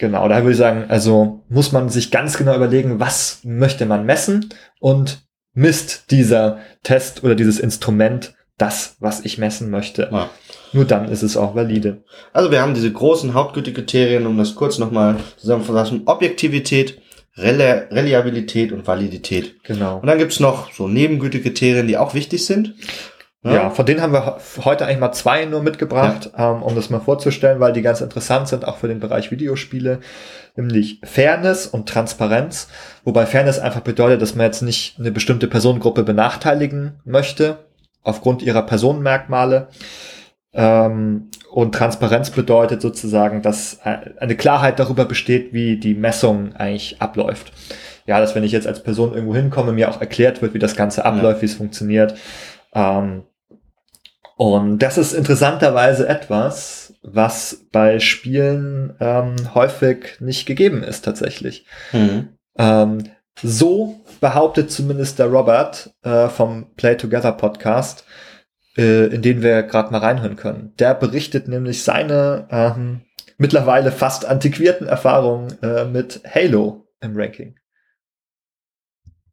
[0.00, 4.06] Genau, da würde ich sagen, also muss man sich ganz genau überlegen, was möchte man
[4.06, 4.48] messen
[4.80, 10.08] und misst dieser Test oder dieses Instrument das, was ich messen möchte.
[10.10, 10.30] Ja.
[10.72, 12.02] Nur dann ist es auch valide.
[12.32, 16.04] Also wir haben diese großen Hauptkriterien, um das kurz nochmal zusammenzufassen.
[16.06, 17.02] Objektivität,
[17.36, 19.62] Reli Reliabilität und Validität.
[19.64, 19.98] Genau.
[19.98, 22.74] Und dann gibt's noch so Nebengütekriterien, die auch wichtig sind.
[23.42, 23.70] Ja.
[23.70, 27.00] von denen haben wir he- heute eigentlich mal zwei nur mitgebracht, ähm, um das mal
[27.00, 30.00] vorzustellen, weil die ganz interessant sind, auch für den Bereich Videospiele,
[30.56, 32.68] nämlich Fairness und Transparenz.
[33.04, 37.58] Wobei Fairness einfach bedeutet, dass man jetzt nicht eine bestimmte Personengruppe benachteiligen möchte,
[38.02, 39.68] aufgrund ihrer Personenmerkmale.
[40.52, 47.00] Ähm, und Transparenz bedeutet sozusagen, dass äh, eine Klarheit darüber besteht, wie die Messung eigentlich
[47.00, 47.52] abläuft.
[48.06, 50.76] Ja, dass wenn ich jetzt als Person irgendwo hinkomme, mir auch erklärt wird, wie das
[50.76, 52.14] Ganze abläuft, wie es funktioniert.
[52.74, 53.22] Ähm,
[54.40, 61.66] und das ist interessanterweise etwas, was bei Spielen ähm, häufig nicht gegeben ist tatsächlich.
[61.92, 62.30] Mhm.
[62.56, 63.02] Ähm,
[63.42, 68.06] so behauptet zumindest der Robert äh, vom Play Together Podcast,
[68.78, 70.72] äh, in den wir gerade mal reinhören können.
[70.78, 73.02] Der berichtet nämlich seine ähm,
[73.36, 77.56] mittlerweile fast antiquierten Erfahrungen äh, mit Halo im Ranking.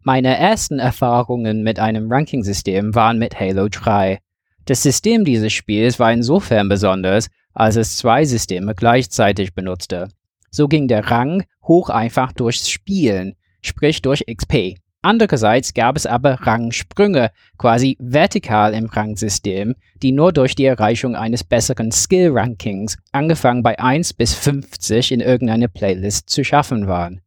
[0.04, 4.20] Meine ersten Erfahrungen mit einem Ranking-System waren mit Halo 3.
[4.68, 10.10] Das System dieses Spiels war insofern besonders, als es zwei Systeme gleichzeitig benutzte.
[10.52, 14.76] So ging der Rang hoch einfach durchs Spielen, sprich durch XP.
[15.02, 21.46] Andererseits gab es aber Rangsprünge, quasi vertikal im Rangsystem, die nur durch die Erreichung eines
[21.46, 27.22] besseren Skill-Rankings, angefangen bei 1 bis 50 in irgendeine Playlist zu schaffen waren.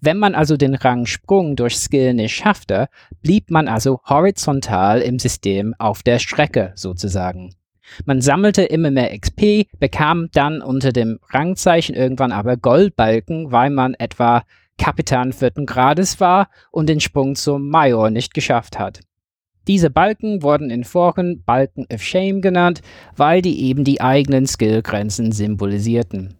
[0.00, 2.88] Wenn man also den Rangsprung durch Skill nicht schaffte,
[3.22, 7.54] blieb man also horizontal im System auf der Strecke sozusagen.
[8.06, 13.94] Man sammelte immer mehr XP, bekam dann unter dem Rangzeichen irgendwann aber Goldbalken, weil man
[13.94, 14.44] etwa
[14.78, 19.00] Kapitan vierten Grades war und den Sprung zum Major nicht geschafft hat.
[19.68, 22.80] Diese Balken wurden in Foren Balken of Shame genannt,
[23.14, 26.39] weil die eben die eigenen Skillgrenzen symbolisierten.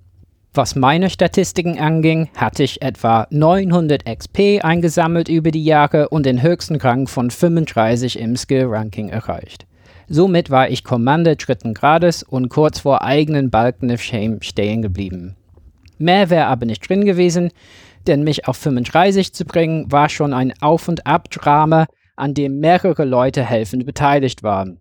[0.52, 6.42] Was meine Statistiken anging, hatte ich etwa 900 XP eingesammelt über die Jahre und den
[6.42, 9.66] höchsten Rang von 35 im Skill-Ranking erreicht.
[10.08, 15.36] Somit war ich Commander dritten Grades und kurz vor eigenen Balken of Shame stehen geblieben.
[15.98, 17.52] Mehr wäre aber nicht drin gewesen,
[18.08, 21.86] denn mich auf 35 zu bringen, war schon ein Auf- und Ab-Drama,
[22.16, 24.80] an dem mehrere Leute helfend beteiligt waren.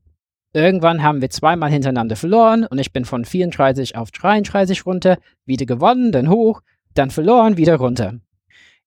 [0.53, 5.67] Irgendwann haben wir zweimal hintereinander verloren und ich bin von 34 auf 33 runter, wieder
[5.67, 6.61] gewonnen, dann hoch,
[6.95, 8.15] dann verloren, wieder runter.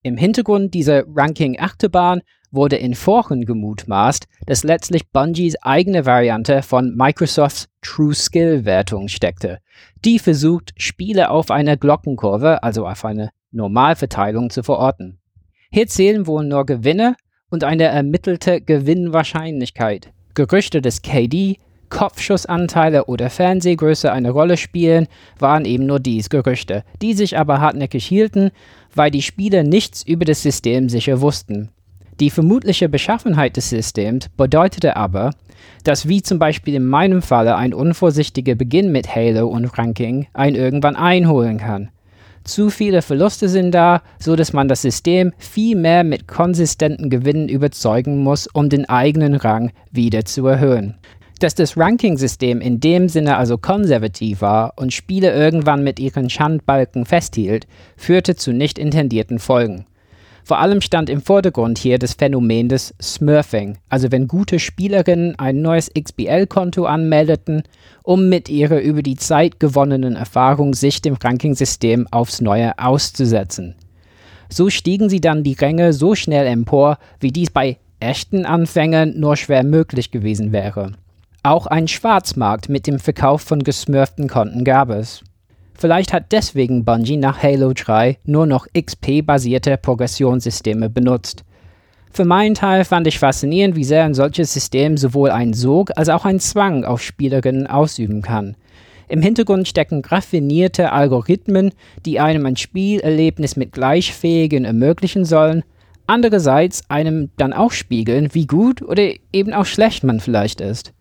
[0.01, 7.69] Im Hintergrund dieser Ranking-Achterbahn wurde in Foren gemutmaßt, dass letztlich Bungies eigene Variante von Microsofts
[7.81, 9.59] True Skill Wertung steckte.
[10.03, 15.19] Die versucht, Spiele auf einer Glockenkurve, also auf eine Normalverteilung, zu verorten.
[15.71, 17.15] Hier zählen wohl nur Gewinne
[17.49, 20.11] und eine ermittelte Gewinnwahrscheinlichkeit.
[20.35, 21.57] Gerüchte des KD,
[21.89, 25.07] Kopfschussanteile oder Fernsehgröße eine Rolle spielen,
[25.37, 28.51] waren eben nur dies Gerüchte, die sich aber hartnäckig hielten,
[28.95, 31.69] weil die Spieler nichts über das System sicher wussten.
[32.19, 35.31] Die vermutliche Beschaffenheit des Systems bedeutete aber,
[35.83, 40.55] dass wie zum Beispiel in meinem Falle ein unvorsichtiger Beginn mit Halo und Ranking einen
[40.55, 41.89] irgendwann einholen kann.
[42.43, 47.47] Zu viele Verluste sind da, so dass man das System viel mehr mit konsistenten Gewinnen
[47.47, 50.95] überzeugen muss, um den eigenen Rang wieder zu erhöhen.
[51.39, 57.05] Dass das Ranking-System in dem Sinne also konservativ war und Spiele irgendwann mit ihren Schandbalken
[57.05, 57.65] festhielt,
[57.95, 59.85] führte zu nicht intendierten Folgen.
[60.45, 65.61] Vor allem stand im Vordergrund hier das Phänomen des Smurfing, also wenn gute Spielerinnen ein
[65.61, 67.63] neues XBL-Konto anmeldeten,
[68.03, 73.75] um mit ihrer über die Zeit gewonnenen Erfahrung sich dem Ranking-System aufs Neue auszusetzen.
[74.49, 79.37] So stiegen sie dann die Ränge so schnell empor, wie dies bei echten Anfängern nur
[79.37, 80.91] schwer möglich gewesen wäre.
[81.41, 85.23] Auch ein Schwarzmarkt mit dem Verkauf von gesmurften Konten gab es.
[85.75, 91.43] Vielleicht hat deswegen Bungie nach Halo 3 nur noch XP-basierte Progressionssysteme benutzt.
[92.11, 96.09] Für meinen Teil fand ich faszinierend, wie sehr ein solches System sowohl einen Sog als
[96.09, 98.55] auch einen Zwang auf Spielerinnen ausüben kann.
[99.09, 101.71] Im Hintergrund stecken raffinierte Algorithmen,
[102.05, 105.63] die einem ein Spielerlebnis mit Gleichfähigen ermöglichen sollen,
[106.07, 110.93] andererseits einem dann auch spiegeln, wie gut oder eben auch schlecht man vielleicht ist.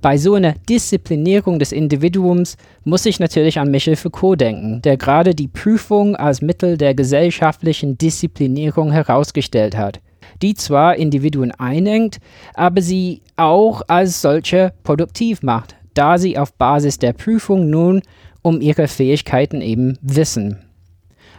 [0.00, 5.34] Bei so einer Disziplinierung des Individuums muss ich natürlich an Michel Foucault denken, der gerade
[5.34, 10.00] die Prüfung als Mittel der gesellschaftlichen Disziplinierung herausgestellt hat,
[10.40, 12.18] die zwar Individuen einengt,
[12.54, 18.02] aber sie auch als solche produktiv macht, da sie auf Basis der Prüfung nun
[18.42, 20.58] um ihre Fähigkeiten eben wissen.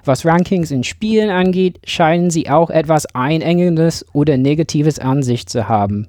[0.04, 5.70] Was Rankings in Spielen angeht, scheinen sie auch etwas Einengendes oder Negatives an sich zu
[5.70, 6.08] haben.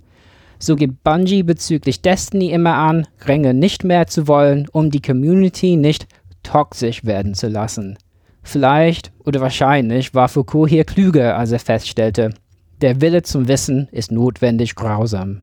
[0.62, 5.76] So gibt Bungie bezüglich Destiny immer an, Ränge nicht mehr zu wollen, um die Community
[5.76, 6.06] nicht
[6.42, 7.96] toxisch werden zu lassen.
[8.42, 12.34] Vielleicht oder wahrscheinlich war Foucault hier klüger, als er feststellte.
[12.82, 15.40] Der Wille zum Wissen ist notwendig grausam.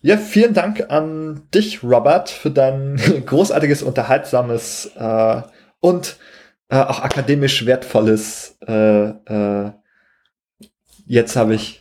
[0.00, 2.96] Ja, vielen Dank an dich, Robert, für dein
[3.26, 5.42] großartiges, unterhaltsames äh,
[5.80, 6.16] und
[6.70, 8.56] äh, auch akademisch wertvolles.
[8.66, 9.72] Äh, äh,
[11.06, 11.80] jetzt habe ich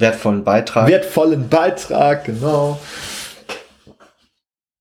[0.00, 0.88] wertvollen Beitrag.
[0.88, 2.80] Wertvollen Beitrag, genau.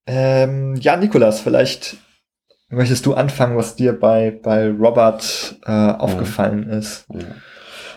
[0.08, 1.98] Ähm, ja, Nikolas, vielleicht
[2.70, 6.78] möchtest du anfangen, was dir bei, bei Robert äh, aufgefallen ja.
[6.78, 7.06] ist.
[7.14, 7.20] Ja.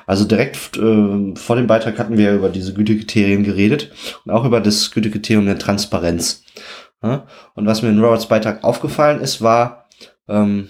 [0.06, 3.92] Also direkt äh, vor dem Beitrag hatten wir über diese Gütekriterien geredet
[4.24, 6.42] und auch über das Gütekriterium der Transparenz.
[7.02, 7.26] Ja?
[7.54, 9.88] Und was mir in Roberts Beitrag aufgefallen ist, war,
[10.28, 10.68] ähm,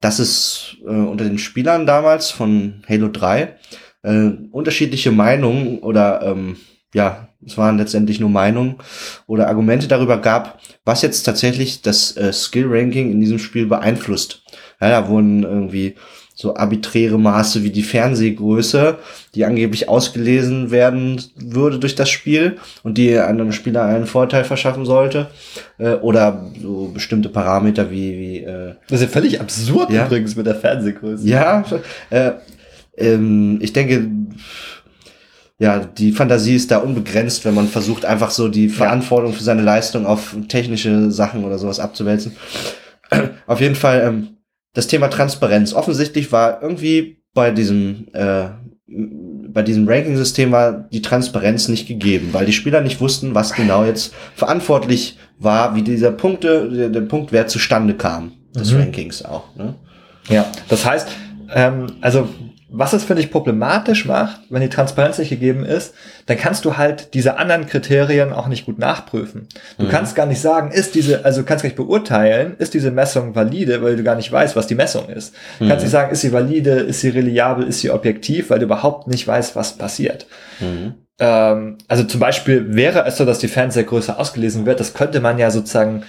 [0.00, 3.56] dass es äh, unter den Spielern damals von Halo 3
[4.02, 6.56] äh, unterschiedliche Meinungen oder ähm,
[6.94, 8.76] ja, es waren letztendlich nur Meinungen
[9.26, 14.42] oder Argumente darüber gab, was jetzt tatsächlich das äh, Skill-Ranking in diesem Spiel beeinflusst.
[14.80, 15.94] Ja, da wurden irgendwie
[16.34, 18.98] so arbiträre Maße wie die Fernsehgröße,
[19.34, 24.84] die angeblich ausgelesen werden würde durch das Spiel und die einem Spieler einen Vorteil verschaffen
[24.84, 25.28] sollte.
[25.78, 28.18] Äh, oder so bestimmte Parameter wie.
[28.18, 30.06] wie äh, das ist ja völlig absurd ja?
[30.06, 31.26] übrigens mit der Fernsehgröße.
[31.26, 31.64] Ja,
[32.10, 32.32] äh,
[32.96, 34.10] ähm, ich denke,
[35.58, 39.62] ja, die Fantasie ist da unbegrenzt, wenn man versucht, einfach so die Verantwortung für seine
[39.62, 42.36] Leistung auf technische Sachen oder sowas abzuwälzen.
[43.46, 44.28] auf jeden Fall ähm,
[44.74, 45.72] das Thema Transparenz.
[45.72, 48.48] Offensichtlich war irgendwie bei diesem äh,
[49.52, 53.84] bei diesem Ranking-System war die Transparenz nicht gegeben, weil die Spieler nicht wussten, was genau
[53.84, 58.80] jetzt verantwortlich war, wie dieser Punkte, der, der Punktwert zustande kam, des mhm.
[58.80, 59.54] Rankings auch.
[59.56, 59.74] Ne?
[60.28, 61.08] Ja, das heißt,
[61.54, 62.28] ähm, also
[62.74, 65.94] was es, finde ich, problematisch macht, wenn die Transparenz nicht gegeben ist,
[66.26, 69.46] dann kannst du halt diese anderen Kriterien auch nicht gut nachprüfen.
[69.78, 69.90] Du mhm.
[69.90, 73.34] kannst gar nicht sagen, ist diese, also du kannst gar nicht beurteilen, ist diese Messung
[73.34, 75.34] valide, weil du gar nicht weißt, was die Messung ist.
[75.58, 75.68] Du mhm.
[75.68, 79.06] kannst nicht sagen, ist sie valide, ist sie reliabel, ist sie objektiv, weil du überhaupt
[79.06, 80.26] nicht weißt, was passiert.
[80.60, 80.94] Mhm.
[81.18, 85.38] Ähm, also zum Beispiel wäre es so, dass die Fernsehgröße ausgelesen wird, das könnte man
[85.38, 86.04] ja sozusagen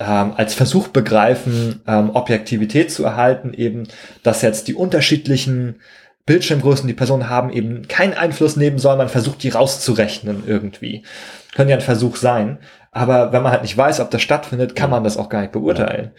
[0.00, 3.88] ähm, als Versuch begreifen, ähm, Objektivität zu erhalten, eben,
[4.22, 5.76] dass jetzt die unterschiedlichen
[6.26, 8.98] Bildschirmgrößen, die Personen haben, eben keinen Einfluss nehmen sollen.
[8.98, 11.02] Man versucht, die rauszurechnen irgendwie.
[11.54, 12.58] Könnte ja ein Versuch sein.
[12.92, 15.52] Aber wenn man halt nicht weiß, ob das stattfindet, kann man das auch gar nicht
[15.52, 16.12] beurteilen.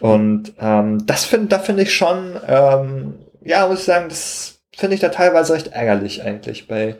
[0.00, 4.94] Und ähm, das finde, da finde ich schon, ähm, ja, muss ich sagen, das finde
[4.94, 6.96] ich da teilweise recht ärgerlich eigentlich bei.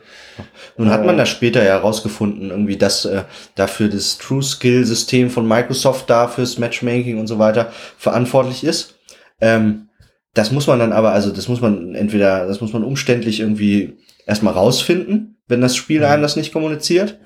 [0.77, 3.23] Nun hat man äh, das später ja herausgefunden, irgendwie, dass äh,
[3.55, 8.95] dafür das True Skill System von Microsoft da fürs Matchmaking und so weiter verantwortlich ist.
[9.41, 9.89] Ähm,
[10.33, 13.97] das muss man dann aber, also das muss man entweder, das muss man umständlich irgendwie
[14.27, 16.05] erstmal rausfinden, wenn das Spiel mhm.
[16.05, 17.19] einem das nicht kommuniziert.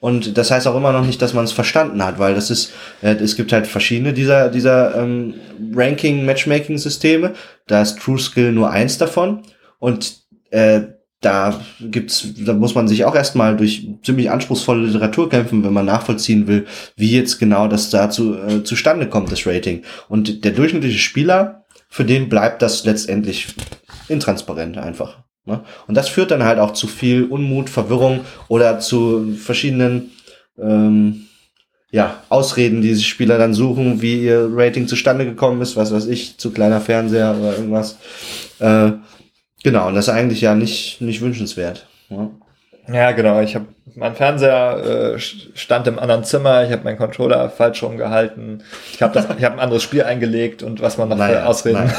[0.00, 2.72] Und das heißt auch immer noch nicht, dass man es verstanden hat, weil das ist,
[3.02, 5.34] äh, es gibt halt verschiedene dieser, dieser ähm,
[5.74, 7.34] Ranking-Matchmaking-Systeme.
[7.66, 9.42] Da ist True Skill nur eins davon.
[9.80, 10.20] Und
[10.50, 10.82] äh,
[11.20, 15.84] da gibt's, da muss man sich auch erstmal durch ziemlich anspruchsvolle Literatur kämpfen, wenn man
[15.84, 16.66] nachvollziehen will,
[16.96, 19.82] wie jetzt genau das dazu äh, zustande kommt, das Rating.
[20.08, 23.48] Und der durchschnittliche Spieler, für den bleibt das letztendlich
[24.08, 25.18] intransparent einfach.
[25.44, 25.62] Ne?
[25.86, 30.12] Und das führt dann halt auch zu viel Unmut, Verwirrung oder zu verschiedenen
[30.58, 31.26] ähm,
[31.90, 36.06] ja, Ausreden, die sich Spieler dann suchen, wie ihr Rating zustande gekommen ist, was weiß
[36.06, 37.98] ich, zu kleiner Fernseher oder irgendwas.
[38.58, 38.92] Äh,
[39.62, 41.86] genau, und das ist eigentlich ja nicht, nicht wünschenswert.
[42.08, 42.30] Ne?
[42.92, 43.40] Ja, genau.
[43.40, 46.64] Ich habe mein Fernseher äh, stand im anderen Zimmer.
[46.64, 48.62] Ich habe meinen Controller falsch rumgehalten.
[48.92, 51.92] Ich habe ich habe ein anderes Spiel eingelegt und was man noch Naja, für Ausreden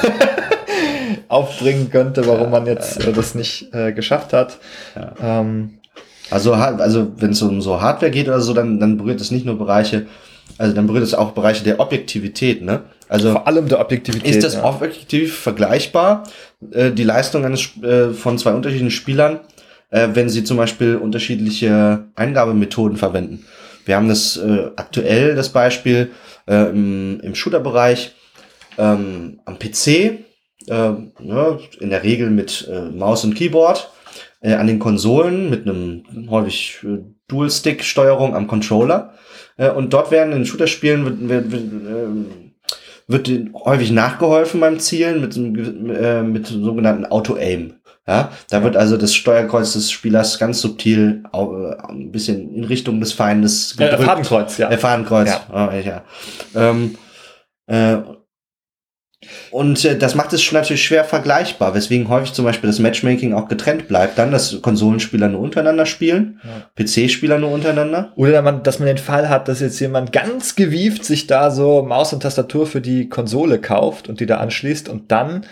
[1.27, 4.57] aufbringen könnte, warum man jetzt äh, das nicht äh, geschafft hat.
[5.21, 5.77] Ähm,
[6.29, 9.31] Also, ha- also wenn es um so Hardware geht oder so, dann, dann berührt es
[9.31, 10.07] nicht nur Bereiche,
[10.57, 12.81] also dann berührt es auch Bereiche der Objektivität, ne?
[13.11, 14.35] Also vor allem der Objektivität.
[14.35, 14.63] ist das ja.
[14.63, 16.23] objektiv vergleichbar,
[16.71, 19.41] äh, die Leistung eines äh, von zwei unterschiedlichen Spielern,
[19.89, 23.45] äh, wenn sie zum Beispiel unterschiedliche Eingabemethoden verwenden?
[23.83, 26.11] Wir haben das äh, aktuell das Beispiel
[26.47, 28.15] äh, im, im Shooter-Bereich
[28.77, 30.21] ähm, am PC, äh,
[30.69, 33.91] ne, in der Regel mit äh, Maus und Keyboard,
[34.39, 39.15] äh, an den Konsolen mit einem häufig äh, Dual-Stick-Steuerung am Controller.
[39.57, 41.27] Äh, und dort werden in Shooter-Spielen
[43.11, 43.29] wird,
[43.65, 47.73] häufig nachgeholfen beim Zielen mit, so einem äh, mit so einem sogenannten Auto-Aim.
[48.07, 51.37] Ja, da wird also das Steuerkreuz des Spielers ganz subtil äh,
[51.87, 54.69] ein bisschen in Richtung des Feindes äh, Fadenkreuz, ja.
[54.69, 55.29] äh, Fadenkreuz.
[55.29, 55.71] Ja.
[55.73, 55.79] Ja.
[55.79, 56.03] ja.
[56.55, 56.95] Ähm,
[57.67, 57.97] äh,
[59.51, 63.33] und äh, das macht es schon natürlich schwer vergleichbar, weswegen häufig zum Beispiel das Matchmaking
[63.33, 66.41] auch getrennt bleibt, dann, dass Konsolenspieler nur untereinander spielen,
[66.75, 68.13] PC-Spieler nur untereinander.
[68.15, 71.83] Oder man, dass man den Fall hat, dass jetzt jemand ganz gewieft sich da so
[71.83, 75.45] Maus und Tastatur für die Konsole kauft und die da anschließt und dann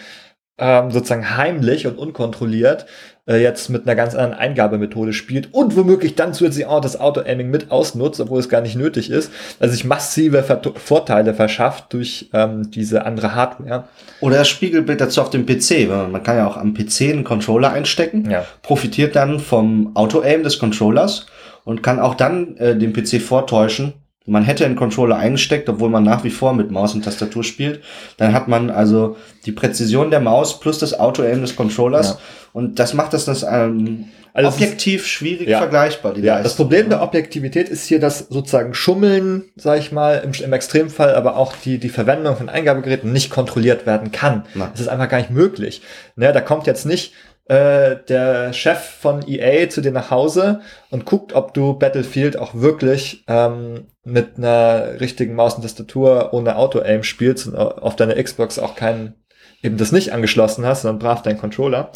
[0.58, 2.86] ähm, sozusagen heimlich und unkontrolliert
[3.30, 7.50] äh, jetzt mit einer ganz anderen Eingabemethode spielt und womöglich dann zusätzlich auch das Auto-Aiming
[7.50, 9.32] mit ausnutzt, obwohl es gar nicht nötig ist.
[9.60, 13.86] Also sich massive Vert Vorteile verschafft durch ähm, diese andere Hardware.
[14.20, 15.88] Oder das Spiegelbild dazu auf dem PC.
[16.12, 18.46] Man kann ja auch am PC einen Controller einstecken, Ja.
[18.64, 21.28] profitiert dann vom Auto-Aim des Controllers
[21.64, 23.94] und kann auch dann äh, dem PC vortäuschen,
[24.30, 27.82] man hätte einen Controller eingesteckt, obwohl man nach wie vor mit Maus und Tastatur spielt.
[28.18, 32.10] Dann hat man also die Präzision der Maus plus das Auto-Aim des Controllers.
[32.12, 32.18] Ja.
[32.54, 35.60] Und das macht das, das ähm, Also es ist- objektiv schwierig Ja.
[35.60, 36.18] vergleichbar.
[36.18, 36.66] Ja, das Leistung.
[36.66, 41.36] Problem der Objektivität ist hier das sozusagen Schummeln, sag ich mal, im, im Extremfall, aber
[41.38, 44.44] auch die, die Verwendung von Eingabegeräten nicht kontrolliert werden kann.
[44.56, 45.82] Das ist einfach gar nicht möglich.
[46.16, 47.14] Ne, da kommt jetzt nicht
[47.50, 52.54] äh, der Chef von EA zu dir nach Hause und guckt, ob du Battlefield auch
[52.54, 58.60] wirklich ähm, mit einer richtigen Maus und Tastatur ohne Auto-Aim spielst und auf deiner Xbox
[58.60, 59.16] auch keinen,
[59.64, 61.92] eben das nicht angeschlossen hast, sondern brav deinen Controller.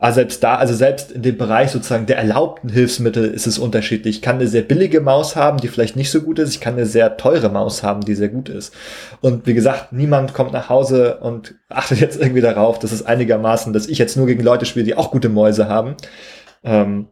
[0.00, 4.16] Aber selbst da, also selbst in dem Bereich sozusagen der erlaubten Hilfsmittel ist es unterschiedlich.
[4.16, 6.54] Ich kann eine sehr billige Maus haben, die vielleicht nicht so gut ist.
[6.54, 8.74] Ich kann eine sehr teure Maus haben, die sehr gut ist.
[9.20, 13.74] Und wie gesagt, niemand kommt nach Hause und achtet jetzt irgendwie darauf, dass es einigermaßen,
[13.74, 15.96] dass ich jetzt nur gegen Leute spiele, die auch gute Mäuse haben.
[16.64, 17.08] Ähm,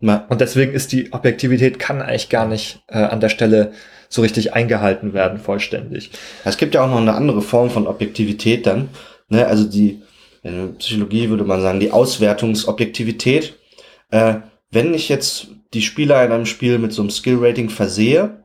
[0.00, 3.72] und deswegen ist die Objektivität kann eigentlich gar nicht äh, an der Stelle
[4.08, 6.12] so richtig eingehalten werden, vollständig.
[6.44, 8.90] Es gibt ja auch noch eine andere Form von Objektivität dann.
[9.28, 9.44] Ne?
[9.44, 10.02] Also die,
[10.48, 13.56] in der Psychologie würde man sagen, die Auswertungsobjektivität.
[14.10, 14.36] Äh,
[14.70, 18.44] wenn ich jetzt die Spieler in einem Spiel mit so einem Skill-Rating versehe,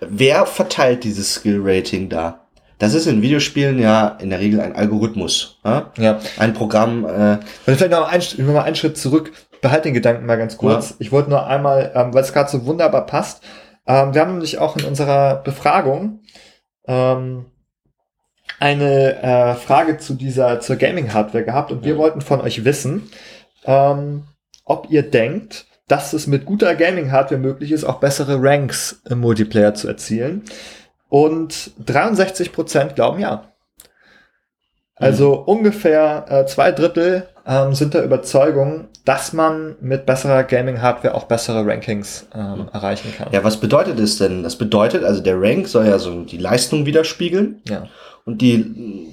[0.00, 2.48] wer verteilt dieses Skill-Rating da?
[2.78, 5.58] Das ist in Videospielen ja in der Regel ein Algorithmus.
[5.64, 5.92] Ja?
[5.98, 6.20] Ja.
[6.38, 9.32] Ein Programm, äh, vielleicht noch ein, noch mal einen Schritt zurück.
[9.60, 10.90] Behalt den Gedanken mal ganz kurz.
[10.90, 10.96] Ja.
[11.00, 13.42] Ich wollte nur einmal, ähm, weil es gerade so wunderbar passt.
[13.86, 16.20] Ähm, wir haben nämlich auch in unserer Befragung
[16.86, 17.46] ähm,
[18.60, 23.10] eine äh, Frage zu dieser zur Gaming-Hardware gehabt und wir wollten von euch wissen,
[23.64, 24.24] ähm,
[24.64, 29.74] ob ihr denkt, dass es mit guter Gaming-Hardware möglich ist, auch bessere Ranks im Multiplayer
[29.74, 30.42] zu erzielen.
[31.08, 33.52] Und 63% glauben ja.
[34.94, 41.24] Also ungefähr äh, zwei Drittel ähm, sind der Überzeugung, dass man mit besserer Gaming-Hardware auch
[41.24, 43.28] bessere Rankings ähm, erreichen kann.
[43.30, 44.42] ja, was bedeutet es denn?
[44.42, 47.62] Das bedeutet, also der Rank soll ja so die Leistung widerspiegeln.
[47.68, 47.84] Ja.
[48.28, 49.08] Und die,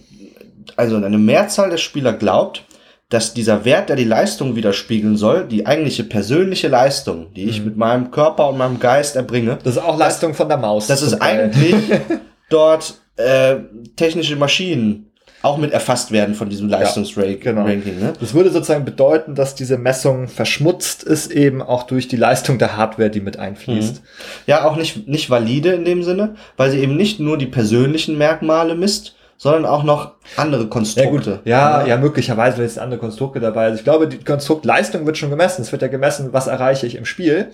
[0.76, 2.66] also eine Mehrzahl der Spieler glaubt,
[3.08, 7.78] dass dieser Wert, der die Leistung widerspiegeln soll, die eigentliche persönliche Leistung, die ich mit
[7.78, 10.88] meinem Körper und meinem Geist erbringe, Das ist auch Leistung von der Maus.
[11.12, 11.46] zum Teil.
[11.46, 11.76] eigentlich
[12.50, 13.56] dort äh,
[13.96, 15.14] technische Maschinen
[15.46, 17.40] auch mit erfasst werden von diesem Leistungsranking.
[17.40, 17.64] genau.
[17.66, 18.14] ne?
[18.20, 22.76] Das würde sozusagen bedeuten, dass diese Messung verschmutzt ist, eben auch durch die Leistung der
[22.78, 24.02] Hardware, die mit einfließt.
[24.48, 28.18] Ja, auch nicht, nicht valide in dem Sinne, weil sie eben nicht nur die persönlichen
[28.18, 31.32] Merkmale misst, sondern auch noch andere Ja, Konstrukte.
[31.32, 31.40] gut.
[31.46, 33.66] Ja, ja, möglicherweise sind jetzt andere Konstrukte dabei.
[33.66, 35.62] Also ich glaube, die Konstruktleistung wird schon gemessen.
[35.62, 37.48] Es wird ja gemessen, was erreiche ich im Spiel.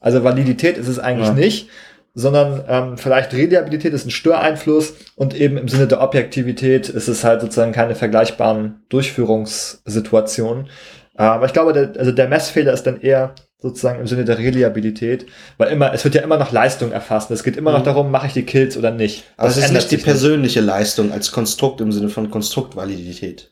[0.00, 1.34] Also Validität ist es eigentlich Ja.
[1.34, 1.68] nicht,
[2.14, 7.24] sondern ähm, vielleicht Reliabilität ist ein Störeinfluss und eben im Sinne der Objektivität ist es
[7.24, 10.66] halt sozusagen keine vergleichbaren Durchführungssituationen.
[11.18, 14.38] Äh, aber ich glaube, der, also der Messfehler ist dann eher sozusagen im Sinne der
[14.38, 17.30] Reliabilität, weil immer, es wird ja immer noch Leistung erfasst.
[17.30, 19.24] Es geht immer noch darum, mache ich die Kills oder nicht.
[19.36, 23.50] Aber Das es ist nicht die persönliche Leistung als Konstrukt im Sinne von Konstruktvalidität.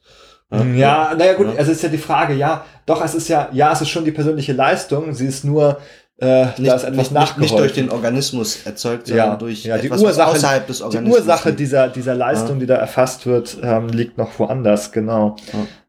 [0.77, 1.55] Ja, naja gut, Ja.
[1.57, 4.11] also ist ja die Frage, ja, doch, es ist ja, ja, es ist schon die
[4.13, 5.79] persönliche Leistung, sie ist nur,
[6.23, 9.77] äh, Nicht, da ist etwas nicht, nicht, durch den Organismus erzeugt, sondern ja, durch ja,
[9.79, 11.61] die etwas, was Ursache, außerhalb des die Organismus Ursache liegt.
[11.61, 12.61] dieser, dieser Leistung, Ja.
[12.61, 15.37] die da erfasst wird, ähm, liegt noch woanders, genau.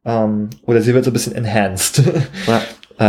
[0.05, 2.01] Ähm, oder sie wird so ein bisschen enhanced.
[2.47, 2.61] Ja.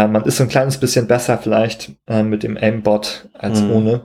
[0.05, 3.70] äh, man ist so ein kleines bisschen besser vielleicht äh, mit dem Aimbot als Mhm.
[3.72, 4.01] ohne.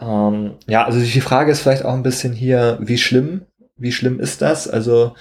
[0.00, 3.42] Ähm, ja, also die Frage ist vielleicht auch ein bisschen hier, wie schlimm,
[3.76, 4.68] wie schlimm ist das?
[4.68, 5.14] Also,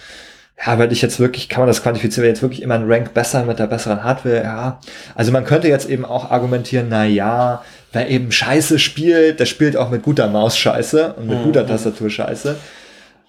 [0.65, 3.43] ja, werde ich jetzt wirklich, kann man das quantifizieren, jetzt wirklich immer ein Rank besser
[3.43, 4.43] mit der besseren Hardware?
[4.43, 4.79] Ja.
[5.15, 9.75] Also man könnte jetzt eben auch argumentieren, na ja, wer eben Scheiße spielt, der spielt
[9.75, 11.43] auch mit guter Maus Scheiße und mit Mhm.
[11.43, 12.55] guter Tastatur Scheiße.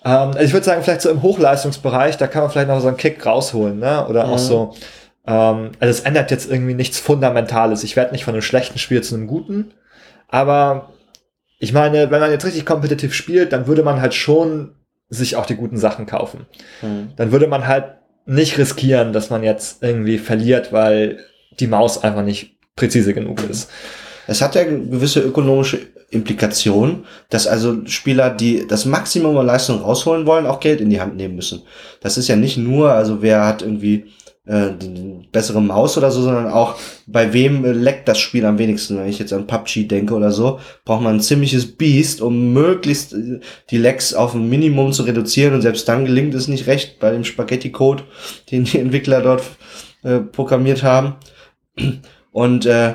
[0.04, 2.88] Ähm, also ich würde sagen, vielleicht so im Hochleistungsbereich, da kann man vielleicht noch so
[2.88, 4.06] einen Kick rausholen, ne?
[4.08, 4.38] Oder auch Mhm.
[4.38, 4.74] so,
[5.26, 7.82] ähm, also es ändert jetzt irgendwie nichts Fundamentales.
[7.84, 9.72] Ich werde nicht von einem schlechten Spiel zu einem guten,
[10.28, 10.90] aber
[11.58, 14.74] ich meine, wenn man jetzt richtig kompetitiv spielt, dann würde man halt schon
[15.12, 16.46] sich auch die guten Sachen kaufen.
[16.80, 17.10] Mhm.
[17.16, 17.84] Dann würde man halt
[18.24, 21.18] nicht riskieren, dass man jetzt irgendwie verliert, weil
[21.60, 23.70] die Maus einfach nicht präzise genug ist.
[24.26, 30.26] Es hat ja gewisse ökonomische Implikationen, dass also Spieler, die das Maximum an Leistung rausholen
[30.26, 31.62] wollen, auch Geld in die Hand nehmen müssen.
[32.00, 34.06] Das ist ja nicht nur, also wer hat irgendwie
[34.44, 34.70] äh,
[35.30, 36.76] bessere Maus oder so, sondern auch
[37.06, 38.98] bei wem äh, leckt das Spiel am wenigsten.
[38.98, 43.12] Wenn ich jetzt an PUBG denke oder so, braucht man ein ziemliches Biest, um möglichst
[43.12, 43.40] äh,
[43.70, 47.12] die Lecks auf ein Minimum zu reduzieren und selbst dann gelingt es nicht recht bei
[47.12, 48.02] dem Spaghetti-Code,
[48.50, 49.42] den die Entwickler dort
[50.02, 51.14] äh, programmiert haben.
[52.32, 52.94] Und äh,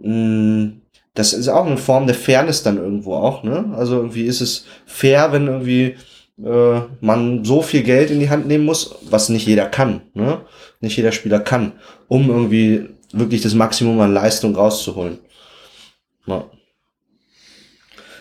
[0.00, 0.74] mh,
[1.14, 3.72] das ist auch eine Form der Fairness dann irgendwo auch, ne?
[3.76, 5.96] Also irgendwie ist es fair, wenn irgendwie
[6.38, 10.40] äh, man so viel Geld in die Hand nehmen muss, was nicht jeder kann, ne?
[10.80, 11.72] Nicht jeder Spieler kann,
[12.08, 15.18] um irgendwie wirklich das Maximum an Leistung rauszuholen.
[16.26, 16.44] Ja.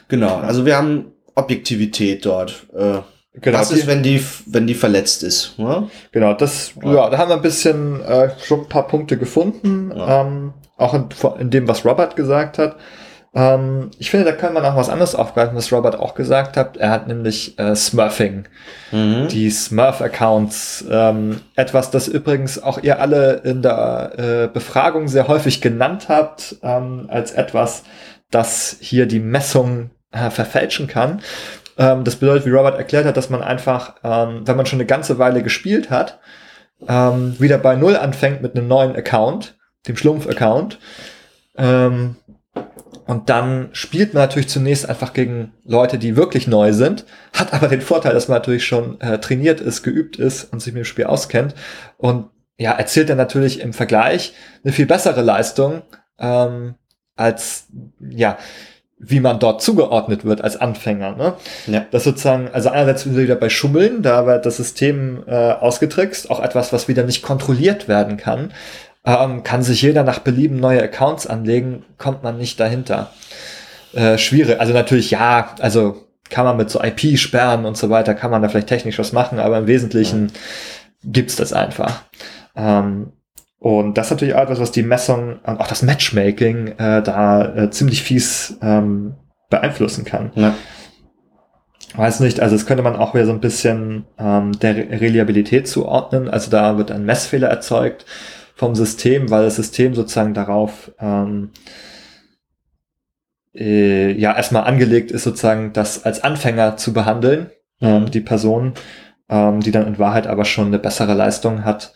[0.08, 2.68] Genau, also wir haben Objektivität dort.
[2.74, 3.00] Äh,
[3.34, 5.58] Genau, was ist, wenn die, wenn die verletzt ist?
[5.58, 5.90] Ne?
[6.12, 10.22] Genau, das, ja, da haben wir ein bisschen äh, schon ein paar Punkte gefunden, Ja.
[10.22, 11.06] ähm, auch in,
[11.40, 12.76] in dem, was Robert gesagt hat.
[13.34, 16.76] Ähm, ich finde, da können wir noch was anderes aufgreifen, was Robert auch gesagt hat.
[16.78, 18.46] Er hat nämlich äh, Smurfing,
[18.92, 19.28] Mhm.
[19.30, 20.86] die Smurf-Accounts.
[20.92, 26.58] Ähm, etwas, das übrigens auch ihr alle in der äh, Befragung sehr häufig genannt habt,
[26.62, 27.84] ähm, als etwas,
[28.32, 31.22] das hier die Messung äh, verfälschen kann.
[31.78, 34.86] Ähm, das bedeutet, wie Robert erklärt hat, dass man einfach, ähm, wenn man schon eine
[34.86, 36.20] ganze Weile gespielt hat,
[36.88, 39.56] ähm, wieder bei Null anfängt mit einem neuen Account,
[39.88, 40.80] dem Schlumpf-Account.
[41.58, 42.16] Ähm,
[43.06, 47.68] und dann spielt man natürlich zunächst einfach gegen Leute, die wirklich neu sind, hat aber
[47.68, 50.86] den Vorteil, dass man natürlich schon äh, trainiert ist, geübt ist und sich mit dem
[50.86, 51.56] Spiel auskennt.
[51.98, 54.34] Und ja, erzielt dann natürlich im Vergleich
[54.64, 55.82] eine viel bessere Leistung
[56.20, 56.76] ähm,
[57.16, 57.68] als,
[58.00, 58.38] ja,
[59.04, 61.16] wie man dort zugeordnet wird als Anfänger.
[61.16, 61.34] Ne?
[61.66, 61.86] Ja.
[61.90, 66.72] Das sozusagen, also einerseits wieder bei Schummeln, da wird das System äh, ausgetrickst, auch etwas,
[66.72, 68.54] was wieder nicht kontrolliert werden kann.
[69.04, 73.12] Ähm, kann sich jeder nach Belieben neue Accounts anlegen, kommt man nicht dahinter.
[73.94, 78.14] Äh, schwierig, also natürlich ja, also kann man mit so IP sperren und so weiter,
[78.14, 80.32] kann man da vielleicht technisch was machen, aber im Wesentlichen
[81.04, 82.04] gibt's das einfach.
[82.56, 83.12] Ähm,
[83.60, 87.56] und das ist natürlich auch etwas, was die Messung und auch das Matchmaking äh, da
[87.56, 89.16] äh, ziemlich fies ähm,
[89.50, 90.32] beeinflussen kann.
[90.36, 90.54] Ja.
[91.96, 95.68] Weiß nicht, also das könnte man auch wieder so ein bisschen ähm, der Re- Reliabilität
[95.68, 96.30] zuordnen.
[96.30, 98.06] Also da wird ein Messfehler erzeugt
[98.62, 101.50] vom System, weil das System sozusagen darauf ähm,
[103.56, 107.50] äh, ja erstmal angelegt ist, sozusagen das als Anfänger zu behandeln,
[107.82, 108.74] ähm, die Person,
[109.30, 111.94] ähm, die dann in Wahrheit aber schon eine bessere Leistung hat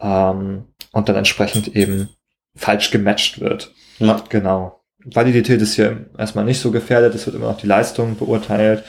[0.00, 2.10] ähm, und dann entsprechend eben
[2.54, 3.74] falsch gematcht wird.
[3.98, 4.22] Ja.
[4.28, 4.78] Genau.
[5.04, 8.84] Validität ist hier erstmal nicht so gefährdet, es wird immer noch die Leistung beurteilt.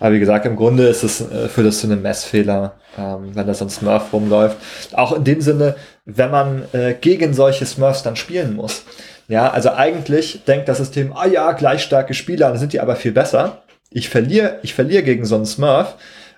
[0.00, 3.46] Aber wie gesagt, im Grunde ist es, äh, führt das zu einem Messfehler, ähm, wenn
[3.46, 4.56] da so ein Smurf rumläuft.
[4.96, 8.84] Auch in dem Sinne, wenn man äh, gegen solche Smurfs dann spielen muss.
[9.28, 12.96] Ja, also eigentlich denkt das System, ah ja, gleich starke Spieler, dann sind die aber
[12.96, 13.62] viel besser.
[13.90, 15.96] Ich verliere, ich verliere gegen so einen Smurf.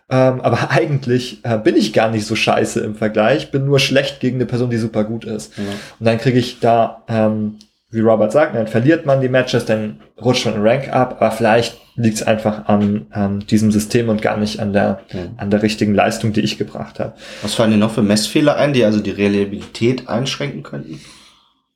[0.08, 4.20] Ähm, aber eigentlich äh, bin ich gar nicht so scheiße im Vergleich, bin nur schlecht
[4.20, 5.56] gegen eine Person, die super gut ist.
[5.56, 5.64] Ja.
[5.98, 7.58] Und dann kriege ich da, ähm,
[7.90, 11.30] wie Robert sagt, dann verliert man die Matches, dann rutscht man im Rank ab, aber
[11.30, 15.30] vielleicht liegt es einfach an ähm, diesem System und gar nicht an der, Mhm.
[15.36, 17.14] an der richtigen Leistung, die ich gebracht habe.
[17.42, 21.00] Was fallen dir noch für Messfehler ein, die also die Reliabilität einschränken könnten?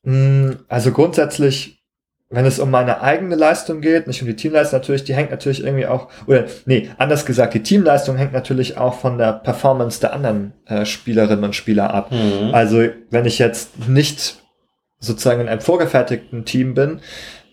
[0.02, 1.82] Mm, Also grundsätzlich,
[2.28, 5.62] wenn es um meine eigene Leistung geht, nicht um die Teamleistung natürlich, die hängt natürlich
[5.64, 10.12] irgendwie auch, oder nee, anders gesagt, die Teamleistung hängt natürlich auch von der Performance der
[10.12, 12.10] anderen äh, Spielerinnen und Spieler ab.
[12.12, 12.52] Mhm.
[12.52, 14.38] Also wenn ich jetzt nicht
[15.00, 17.00] sozusagen in einem vorgefertigten Team bin,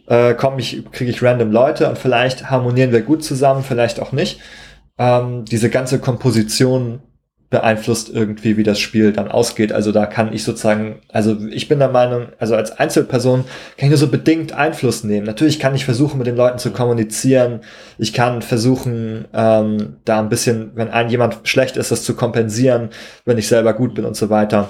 [0.07, 4.11] äh, komme ich, kriege ich random Leute und vielleicht harmonieren wir gut zusammen, vielleicht auch
[4.11, 4.39] nicht.
[4.97, 7.01] Ähm, diese ganze Komposition
[7.49, 9.71] beeinflusst irgendwie, wie das Spiel dann ausgeht.
[9.71, 13.45] Also da kann ich sozusagen, also ich bin der Meinung, also als Einzelperson
[13.77, 15.25] kann ich nur so bedingt Einfluss nehmen.
[15.25, 17.61] Natürlich kann ich versuchen, mit den Leuten zu kommunizieren.
[17.97, 22.89] Ich kann versuchen, ähm, da ein bisschen, wenn ein jemand schlecht ist, das zu kompensieren,
[23.23, 24.69] wenn ich selber gut bin und so weiter.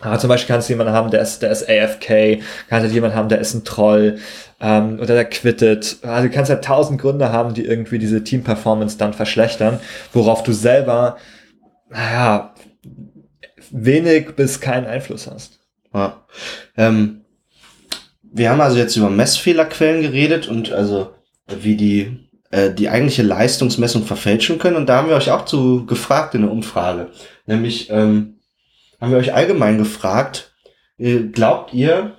[0.00, 3.16] Aber zum Beispiel kannst du jemanden haben, der ist, der ist AFK, kannst du jemanden
[3.16, 4.18] haben, der ist ein Troll,
[4.60, 5.98] ähm, oder der quittet.
[6.02, 9.80] Also du kannst ja tausend Gründe haben, die irgendwie diese Team-Performance dann verschlechtern,
[10.12, 11.16] worauf du selber,
[11.90, 12.54] naja,
[13.70, 15.60] wenig bis keinen Einfluss hast.
[15.92, 16.24] Ja.
[16.76, 17.22] Ähm,
[18.22, 21.14] wir haben also jetzt über Messfehlerquellen geredet und also
[21.46, 24.76] wie die äh, die eigentliche Leistungsmessung verfälschen können.
[24.76, 27.08] Und da haben wir euch auch zu gefragt in der Umfrage.
[27.46, 28.33] Nämlich ähm,
[29.04, 30.54] haben wir euch allgemein gefragt,
[30.98, 32.16] äh, glaubt ihr,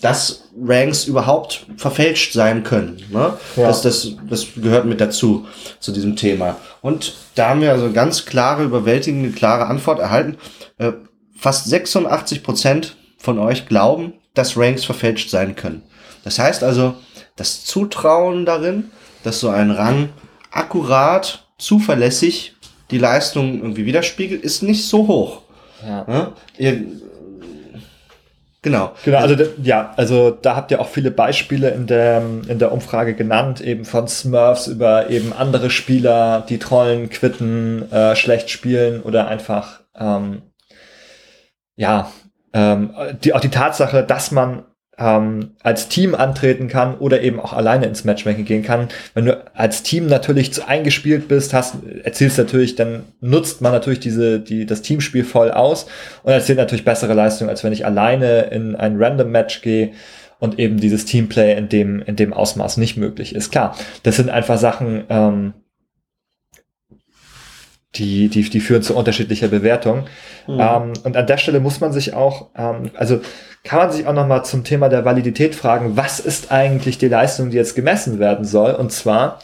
[0.00, 3.02] dass Ranks überhaupt verfälscht sein können?
[3.10, 3.36] Ne?
[3.56, 3.66] Ja.
[3.66, 5.46] Das, das, das gehört mit dazu,
[5.80, 6.56] zu diesem Thema.
[6.80, 10.36] Und da haben wir also ganz klare, überwältigende, klare Antwort erhalten.
[10.78, 10.92] Äh,
[11.36, 15.82] fast 86 Prozent von euch glauben, dass Ranks verfälscht sein können.
[16.22, 16.94] Das heißt also,
[17.34, 18.92] das Zutrauen darin,
[19.24, 20.10] dass so ein Rang
[20.52, 22.54] akkurat, zuverlässig
[22.92, 25.41] die Leistung irgendwie widerspiegelt, ist nicht so hoch.
[25.86, 26.04] Ja.
[26.08, 26.32] Ja?
[26.58, 26.86] Ihr,
[28.62, 28.92] genau.
[29.04, 33.14] Genau, also ja, also da habt ihr auch viele Beispiele in der, in der Umfrage
[33.14, 39.28] genannt, eben von Smurfs über eben andere Spieler, die trollen, quitten, äh, schlecht spielen oder
[39.28, 40.42] einfach ähm,
[41.76, 42.10] ja,
[42.52, 42.94] ähm,
[43.24, 44.64] die, auch die Tatsache, dass man
[44.98, 48.88] ähm, als Team antreten kann oder eben auch alleine ins Matchmaking gehen kann.
[49.14, 54.00] Wenn du als Team natürlich zu eingespielt bist, hast, erzielst natürlich, dann nutzt man natürlich
[54.00, 55.86] diese, die, das Teamspiel voll aus
[56.22, 59.92] und erzielt natürlich bessere Leistung, als wenn ich alleine in ein Random Match gehe
[60.38, 63.50] und eben dieses Teamplay in dem, in dem Ausmaß nicht möglich ist.
[63.50, 65.54] Klar, das sind einfach Sachen, ähm,
[67.94, 70.06] die, die, die führen zu unterschiedlicher Bewertung.
[70.46, 70.58] Mhm.
[70.60, 73.20] Ähm, und an der Stelle muss man sich auch, ähm, also
[73.64, 77.50] kann man sich auch nochmal zum Thema der Validität fragen, was ist eigentlich die Leistung,
[77.50, 78.72] die jetzt gemessen werden soll?
[78.72, 79.40] Und zwar,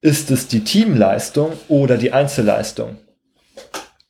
[0.00, 2.96] ist es die Teamleistung oder die Einzelleistung?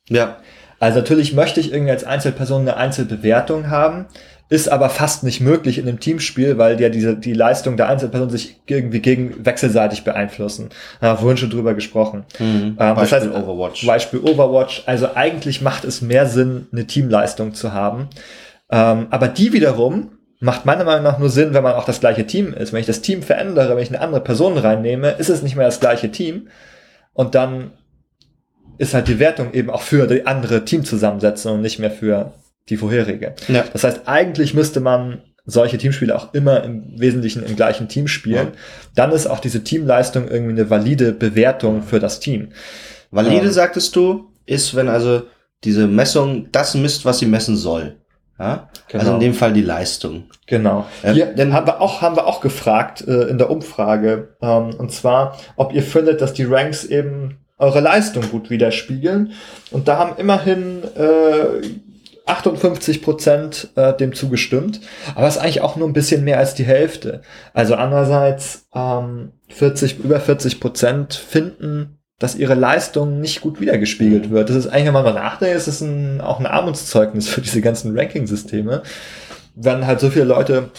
[0.09, 0.37] Ja.
[0.79, 4.05] Also natürlich möchte ich irgendwie als Einzelperson eine Einzelbewertung haben,
[4.49, 8.29] ist aber fast nicht möglich in einem Teamspiel, weil ja diese, die Leistung der Einzelperson
[8.29, 10.69] sich irgendwie gegen wechselseitig beeinflussen.
[11.01, 12.25] Da haben wir vorhin schon drüber gesprochen.
[12.39, 12.45] Mhm.
[12.45, 13.85] Ähm, das Beispiel heißt, Overwatch.
[13.87, 14.83] Beispiel Overwatch.
[14.85, 18.07] Also eigentlich macht es mehr Sinn, eine Teamleistung zu haben.
[18.69, 22.27] Ähm, aber die wiederum macht meiner Meinung nach nur Sinn, wenn man auch das gleiche
[22.27, 22.73] Team ist.
[22.73, 25.65] Wenn ich das Team verändere, wenn ich eine andere Person reinnehme, ist es nicht mehr
[25.65, 26.49] das gleiche Team.
[27.13, 27.71] Und dann
[28.77, 32.33] ist halt die Wertung eben auch für die andere Teamzusammensetzung und nicht mehr für
[32.69, 33.33] die vorherige.
[33.47, 33.63] Ja.
[33.73, 38.47] Das heißt, eigentlich müsste man solche Teamspiele auch immer im Wesentlichen im gleichen Team spielen.
[38.47, 38.59] Ja.
[38.95, 42.49] Dann ist auch diese Teamleistung irgendwie eine valide Bewertung für das Team.
[43.09, 43.51] Valide, Ähm.
[43.51, 45.23] sagtest du, ist, wenn also
[45.63, 47.95] diese Messung das misst, was sie messen soll.
[48.39, 48.69] Ja?
[48.87, 49.01] Genau.
[49.03, 50.25] Also in dem Fall die Leistung.
[50.45, 50.85] Genau.
[51.01, 54.91] Hier denn- haben wir auch, haben wir auch gefragt äh, in der Umfrage, ähm, und
[54.91, 59.31] zwar, ob ihr findet, dass die Ranks eben eure Leistung gut widerspiegeln.
[59.71, 61.67] Und da haben immerhin äh,
[62.27, 64.81] 58 Prozent äh, dem zugestimmt.
[65.15, 67.21] Aber das ist eigentlich auch nur ein bisschen mehr als die Hälfte.
[67.53, 74.49] Also andererseits ähm, 40, über 40 Prozent finden, dass ihre Leistung nicht gut wiedergespiegelt wird.
[74.49, 77.61] Das ist eigentlich, wenn man mal nachdenkt, ist es ein, auch ein Armutszeugnis für diese
[77.61, 78.81] ganzen Ranking-Systeme.
[79.55, 80.69] Wenn halt so viele Leute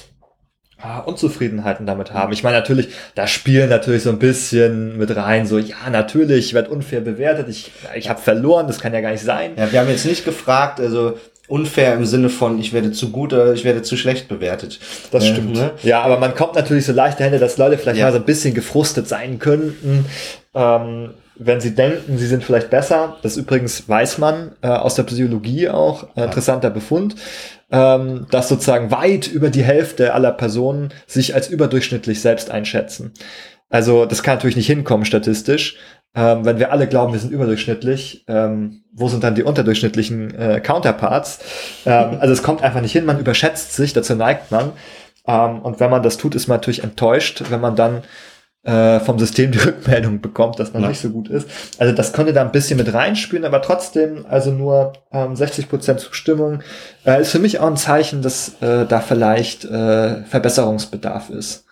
[0.81, 2.33] ah, Unzufriedenheiten damit haben.
[2.33, 6.55] Ich meine, natürlich, da spielen natürlich so ein bisschen mit rein, so, ja, natürlich, ich
[6.55, 9.53] werde unfair bewertet, ich, ich habe verloren, das kann ja gar nicht sein.
[9.57, 13.33] Ja, wir haben jetzt nicht gefragt, also unfair im Sinne von, ich werde zu gut
[13.33, 14.79] oder ich werde zu schlecht bewertet.
[15.11, 15.55] Das Äh, stimmt.
[15.55, 15.71] ne?
[15.83, 18.07] Ja, aber man kommt natürlich so leichte Hände, dass Leute vielleicht Ja.
[18.07, 20.05] mal so ein bisschen gefrustet sein könnten,
[20.55, 23.17] ähm, wenn sie denken, sie sind vielleicht besser.
[23.23, 27.17] Das übrigens weiß man äh, aus der Psychologie auch, äh, interessanter Befund,
[27.71, 33.13] ähm, dass sozusagen weit über die Hälfte aller Personen sich als überdurchschnittlich selbst einschätzen.
[33.71, 35.77] Also das kann natürlich nicht hinkommen statistisch,
[36.15, 40.61] ähm, wenn wir alle glauben, wir sind überdurchschnittlich, ähm, wo sind dann die unterdurchschnittlichen äh,
[40.61, 41.41] Counterparts?
[41.87, 44.73] Ähm, also es kommt einfach nicht hin, man überschätzt sich, dazu neigt man.
[45.27, 48.03] Ähm, und wenn man das tut, ist man natürlich enttäuscht, wenn man dann
[48.65, 50.89] äh, vom System die Rückmeldung bekommt, dass man Ja.
[50.89, 51.49] nicht so gut ist.
[51.79, 56.61] Also das könnte da ein bisschen mit reinspielen, aber trotzdem, also nur ähm, 60% Zustimmung,
[57.07, 61.65] äh, ist für mich auch ein Zeichen, dass äh, da vielleicht äh, Verbesserungsbedarf ist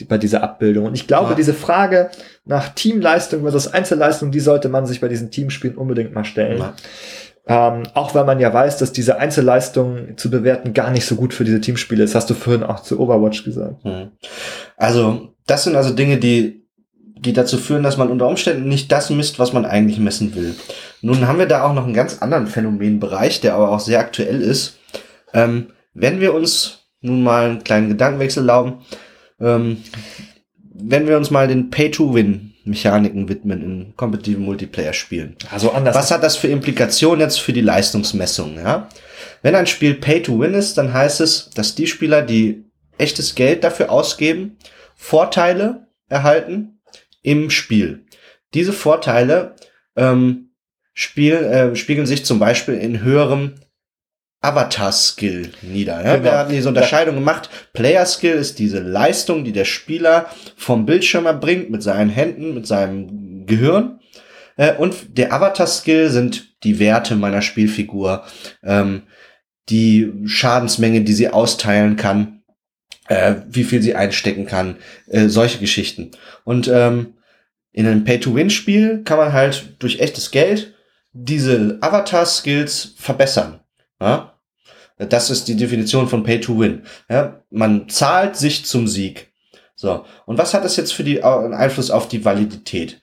[0.00, 0.86] die, bei dieser Abbildung.
[0.86, 1.36] Und ich glaube, Ja.
[1.36, 2.10] diese Frage
[2.46, 6.58] nach Teamleistung versus Einzelleistung, die sollte man sich bei diesen Teamspielen unbedingt mal stellen.
[6.58, 6.72] Ja.
[7.46, 11.34] Ähm, auch weil man ja weiß, dass diese Einzelleistung zu bewerten gar nicht so gut
[11.34, 12.14] für diese Teamspiele ist.
[12.14, 13.84] Hast du vorhin auch zu Overwatch gesagt.
[13.84, 14.12] Mhm.
[14.76, 16.66] Also, das sind also Dinge, die,
[17.18, 20.54] die dazu führen, dass man unter Umständen nicht das misst, was man eigentlich messen will.
[21.02, 24.40] Nun haben wir da auch noch einen ganz anderen Phänomenbereich, der aber auch sehr aktuell
[24.40, 24.78] ist.
[25.32, 28.82] Ähm, wenn wir uns nun mal einen kleinen Gedankenwechsel erlauben,
[29.40, 29.78] ähm,
[30.72, 31.70] wenn wir uns mal den
[32.70, 35.36] Pay-to-Win-Mechaniken widmen in kompetitiven Multiplayer-Spielen.
[35.50, 35.94] Also anders.
[35.94, 38.56] Was hat das für Implikationen jetzt für die Leistungsmessung?
[38.56, 38.88] Ja?
[39.42, 42.64] Wenn ein Spiel Pay to Win ist, dann heißt es, dass die Spieler, die
[42.98, 44.56] echtes Geld dafür ausgeben,
[44.94, 46.80] Vorteile erhalten
[47.22, 48.04] im Spiel.
[48.54, 49.54] Diese Vorteile
[49.96, 50.50] ähm,
[50.92, 53.54] spiel, äh, spiegeln sich zum Beispiel in höherem
[54.40, 56.04] Avatar-Skill nieder.
[56.04, 56.16] Ja?
[56.16, 56.24] Genau.
[56.24, 57.50] Wir hatten diese Unterscheidung gemacht.
[57.72, 63.46] Player-Skill ist diese Leistung, die der Spieler vom Bildschirm erbringt mit seinen Händen, mit seinem
[63.46, 64.00] Gehirn.
[64.56, 68.24] Äh, und der Avatar-Skill sind die Werte meiner Spielfigur,
[68.62, 69.02] ähm,
[69.68, 72.42] die Schadensmenge, die sie austeilen kann,
[73.08, 74.76] äh, wie viel sie einstecken kann,
[75.08, 76.12] äh, solche Geschichten.
[76.44, 77.14] Und ähm,
[77.72, 80.74] in einem Pay-to-Win-Spiel kann man halt durch echtes Geld
[81.12, 83.59] diese Avatar-Skills verbessern.
[84.00, 84.34] Ja?
[84.98, 86.82] Das ist die Definition von Pay-to-Win.
[87.08, 87.42] Ja?
[87.50, 89.32] Man zahlt sich zum Sieg.
[89.74, 90.04] So.
[90.26, 93.00] Und was hat das jetzt für die Au- Einfluss auf die Validität?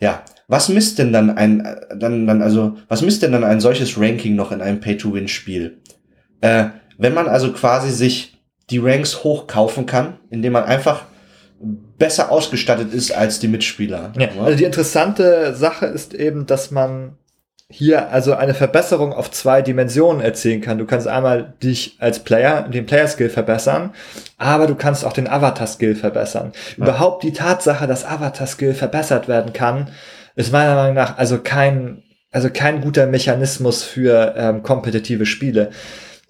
[0.00, 3.60] Ja, was misst denn dann ein, äh, dann, dann, also, was misst denn dann ein
[3.60, 5.78] solches Ranking noch in einem Pay-to-Win-Spiel?
[6.40, 6.66] Äh,
[6.98, 8.38] wenn man also quasi sich
[8.70, 11.02] die Ranks hochkaufen kann, indem man einfach
[11.60, 14.12] besser ausgestattet ist als die Mitspieler.
[14.16, 17.16] Ja, also die interessante Sache ist eben, dass man
[17.70, 20.78] hier also eine Verbesserung auf zwei Dimensionen erzielen kann.
[20.78, 23.92] Du kannst einmal dich als Player, den Player-Skill verbessern,
[24.38, 26.52] aber du kannst auch den Avatar-Skill verbessern.
[26.76, 26.84] Ja.
[26.84, 29.90] Überhaupt die Tatsache, dass Avatar-Skill verbessert werden kann,
[30.34, 35.70] ist meiner Meinung nach also kein, also kein guter Mechanismus für ähm, kompetitive Spiele.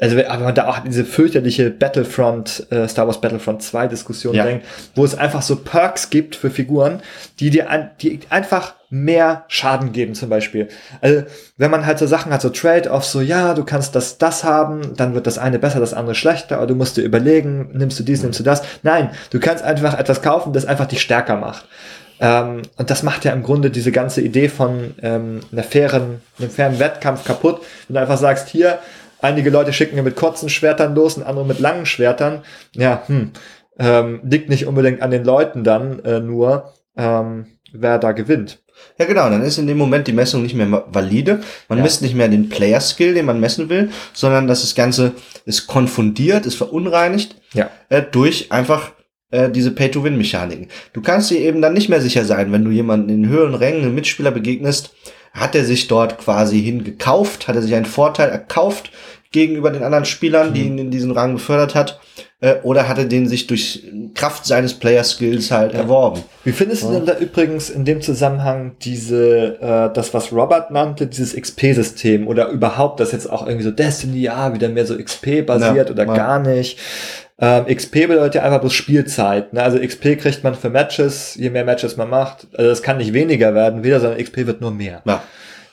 [0.01, 4.45] Also, aber man da auch diese fürchterliche Battlefront, äh, Star Wars Battlefront 2 Diskussion Ja.
[4.45, 4.65] denkt,
[4.95, 7.03] wo es einfach so Perks gibt für Figuren,
[7.41, 10.69] die dir an, die einfach mehr Schaden geben, zum Beispiel.
[11.01, 11.25] Also,
[11.57, 14.95] wenn man halt so Sachen hat, so Trade-offs, so, ja, du kannst das, das haben,
[14.97, 18.05] dann wird das eine besser, das andere schlechter, aber du musst dir überlegen, nimmst du
[18.05, 18.62] dies, nimmst du das.
[18.85, 21.66] Nein, du kannst einfach etwas kaufen, das einfach dich stärker macht.
[22.20, 26.51] Ähm, und das macht ja im Grunde diese ganze Idee von ähm, einer fairen, einem
[26.51, 27.61] fairen Wettkampf kaputt.
[27.89, 28.79] Wenn du einfach sagst, hier,
[29.20, 32.43] einige Leute schicken ja mit kurzen Schwertern los und andere mit langen Schwertern.
[32.74, 33.31] Ja, hm,
[33.78, 38.61] ähm, liegt nicht unbedingt an den Leuten dann äh, nur, ähm, wer da gewinnt.
[38.97, 41.40] Ja, genau, dann ist in dem Moment die Messung nicht mehr valide.
[41.69, 41.85] Man Ja.
[41.85, 45.12] misst nicht mehr den Player-Skill, den man messen will, sondern dass das Ganze
[45.45, 47.70] ist konfundiert, ist verunreinigt Ja.
[47.89, 48.93] äh, durch einfach
[49.31, 50.69] äh, diese Pay-to-Win-Mechaniken.
[50.93, 53.82] Du kannst dir eben dann nicht mehr sicher sein, wenn du jemanden in höheren Rängen,
[53.82, 54.95] einem Mitspieler begegnest,
[55.33, 58.91] hat er sich dort quasi hingekauft, hat er sich einen Vorteil erkauft
[59.31, 62.01] gegenüber den anderen Spielern, die ihn in diesen Rang befördert hat,
[62.41, 63.85] äh, oder hat er den sich durch
[64.15, 66.23] Kraft seines Player-Skills halt erworben.
[66.45, 71.07] Wie findest du denn da übrigens in dem Zusammenhang diese, äh, das, was Robert nannte,
[71.07, 75.89] dieses XP-System oder überhaupt das jetzt auch irgendwie so Destiny, ja, wieder mehr so XP-basiert
[75.89, 76.15] Ja, oder ja.
[76.15, 76.79] gar nicht?
[77.40, 79.52] Ähm, XP bedeutet ja einfach bloß Spielzeit.
[79.52, 79.62] Ne?
[79.62, 82.48] Also XP kriegt man für Matches, je mehr Matches man macht.
[82.55, 85.02] Also es kann nicht weniger werden, wieder, sondern XP wird nur mehr.
[85.05, 85.23] Ja.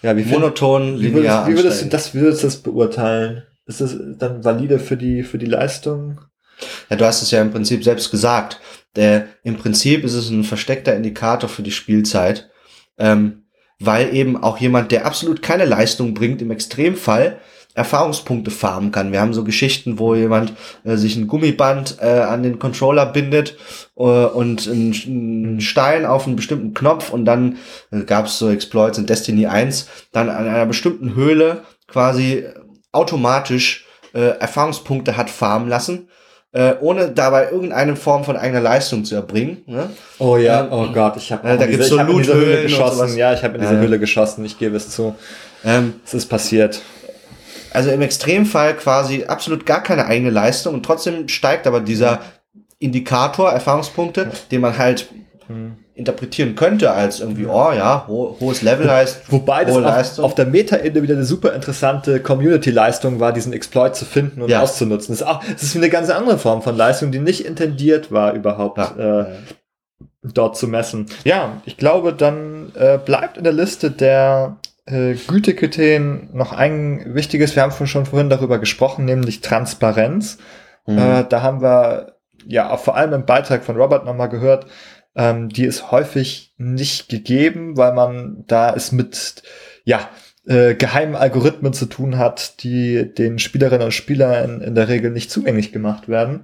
[0.01, 3.43] Ja, wie, Monoton, wie, linear würdest, wie würdest du das, wie würdest du das beurteilen?
[3.65, 6.21] Ist das dann valide für die, für die Leistung?
[6.91, 8.59] Ja, du hast es ja im Prinzip selbst gesagt.
[8.95, 12.49] Der, Im Prinzip ist es ein versteckter Indikator für die Spielzeit,
[12.99, 13.45] ähm,
[13.79, 17.39] weil eben auch jemand, der absolut keine Leistung bringt, im Extremfall
[17.75, 19.11] Erfahrungspunkte farmen kann.
[19.11, 20.53] Wir haben so Geschichten, wo jemand
[20.83, 23.57] äh, sich ein Gummiband äh, an den Controller bindet
[23.97, 27.57] äh, und einen, Stein auf einen bestimmten Knopf und dann
[27.91, 32.45] äh, gab es so Exploits in Destiny 1, dann an einer bestimmten Höhle quasi
[32.91, 36.07] automatisch äh, Erfahrungspunkte hat farmen lassen
[36.55, 39.57] äh, ohne dabei irgendeine Form von eigener Leistung zu erbringen.
[39.65, 39.89] Ne?
[40.19, 42.33] Oh ja, Ähm, oh Gott, ich habe äh, da gibt's so ich hab in diese
[42.33, 43.17] Höhle geschossen.
[43.17, 43.79] Ja, ich habe in diese Ja.
[43.81, 45.15] Höhle geschossen, ich gebe es zu.
[45.65, 46.81] Ähm, Es ist passiert.
[47.75, 52.19] Also im Extremfall quasi absolut gar keine eigene Leistung und trotzdem steigt aber dieser
[52.79, 55.07] Indikator, Erfahrungspunkte, den man halt
[55.93, 60.45] interpretieren könnte als irgendwie, oh ja, ho hohes Level heißt Wobei das auf, auf der
[60.45, 64.61] Meta-Ebene wieder eine super interessante Community-Leistung war, diesen Exploit zu finden und Ja.
[64.61, 65.13] auszunutzen.
[65.13, 68.33] Das ist, auch, das ist eine ganz andere Form von Leistung, die nicht intendiert war,
[68.33, 69.21] überhaupt Ja.
[69.21, 69.25] äh,
[70.23, 71.05] dort zu messen.
[71.23, 77.55] Ja, ich glaube, dann äh, bleibt in der Liste der äh, Gütekriterien noch ein wichtiges,
[77.55, 80.37] wir haben schon vorhin darüber gesprochen, nämlich Transparenz.
[80.85, 80.97] Mhm.
[80.97, 82.17] Äh, da haben wir
[82.47, 84.67] ja auch vor allem im Beitrag von Robert nochmal gehört,
[85.15, 89.43] ähm, die ist häufig nicht gegeben, weil man da es mit
[89.85, 90.09] ja
[90.45, 95.11] äh, geheimen Algorithmen zu tun hat, die den Spielerinnen und Spielern in, in der Regel
[95.11, 96.43] nicht zugänglich gemacht werden.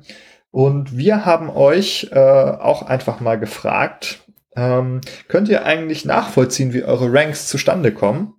[0.50, 4.20] Und wir haben euch äh, auch einfach mal gefragt,
[4.56, 8.34] ähm, könnt ihr eigentlich nachvollziehen, wie eure Ranks zustande kommen?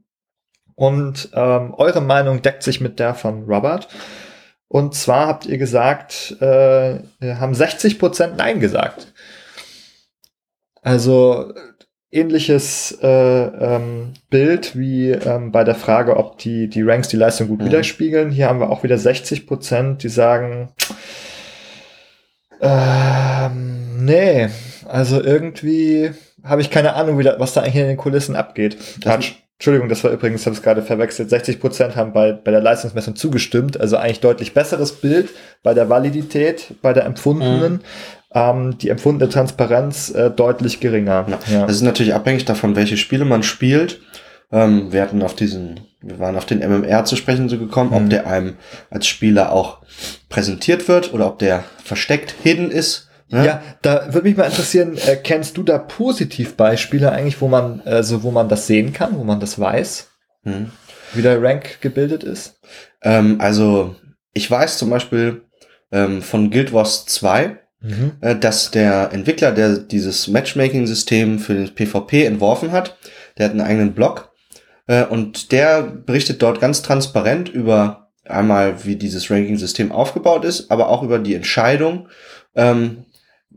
[0.74, 3.88] Und ähm, eure Meinung deckt sich mit der von Robert.
[4.68, 9.12] Und zwar habt ihr gesagt, äh, haben 60% Nein gesagt.
[10.80, 11.60] Also äh,
[12.10, 17.48] ähnliches äh, ähm, Bild wie ähm, bei der Frage, ob die, die Ranks die Leistung
[17.48, 17.66] gut Mhm.
[17.66, 18.30] widerspiegeln.
[18.30, 20.70] Hier haben wir auch wieder 60%, die sagen,
[22.60, 24.48] ähm, nee,
[24.92, 26.10] also irgendwie
[26.44, 28.76] habe ich keine Ahnung, wie da, was da eigentlich in den Kulissen abgeht.
[29.00, 29.32] Quatsch.
[29.58, 31.32] Entschuldigung, das war übrigens, ich habe es gerade verwechselt.
[31.32, 35.30] 60% haben bei, bei der Leistungsmessung zugestimmt, also eigentlich deutlich besseres Bild
[35.62, 37.80] bei der Validität, bei der empfundenen.
[38.34, 41.26] Ähm, die empfundene Transparenz äh, deutlich geringer.
[41.52, 41.66] Ja.
[41.66, 44.00] Das ist natürlich abhängig davon, welche Spiele man spielt.
[44.50, 47.96] Ähm, wir hatten auf diesen, wir waren auf den MMR zu sprechen so gekommen, Mhm.
[47.96, 48.54] ob der einem
[48.90, 49.78] als Spieler auch
[50.28, 53.08] präsentiert wird oder ob der versteckt hidden ist.
[53.32, 53.44] Ne?
[53.46, 58.22] Ja, da würde mich mal interessieren, äh, kennst du da Positivbeispiele eigentlich, wo man, also
[58.22, 60.08] wo man das sehen kann, wo man das weiß,
[60.44, 60.70] Hm.
[61.14, 62.60] wie der Rank gebildet ist?
[63.02, 63.96] Ähm, also
[64.32, 65.42] ich weiß zum Beispiel
[65.90, 68.12] ähm, von Guild Wars 2, Mhm.
[68.20, 72.96] äh, dass der Entwickler, der dieses Matchmaking-System für den PvP entworfen hat,
[73.36, 74.30] der hat einen eigenen Blog
[74.86, 80.88] äh, und der berichtet dort ganz transparent über einmal, wie dieses Ranking-System aufgebaut ist, aber
[80.90, 82.08] auch über die Entscheidung,
[82.54, 83.04] ähm,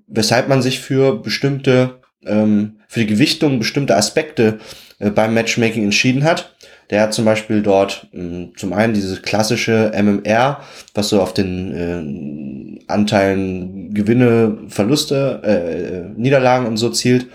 [0.08, 4.60] weshalb man sich für bestimmte, ähm, für die Gewichtung bestimmter Aspekte
[5.00, 6.56] äh, beim Matchmaking entschieden hat.
[6.90, 10.62] Der hat zum Beispiel dort mh, zum einen dieses klassische MMR,
[10.94, 17.28] was so auf den äh, Anteilen Gewinne, Verluste, äh, äh, Niederlagen und so zielt.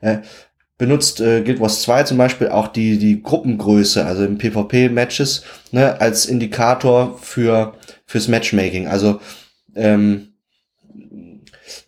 [0.00, 0.18] Äh,
[0.76, 5.42] benutzt äh, Guild Wars 2 zum Beispiel auch die, die Gruppengröße, also im PvP-Matches,
[5.72, 7.74] ne, als Indikator für
[8.06, 8.86] fürs Matchmaking.
[8.86, 9.20] Also
[9.74, 10.27] ähm,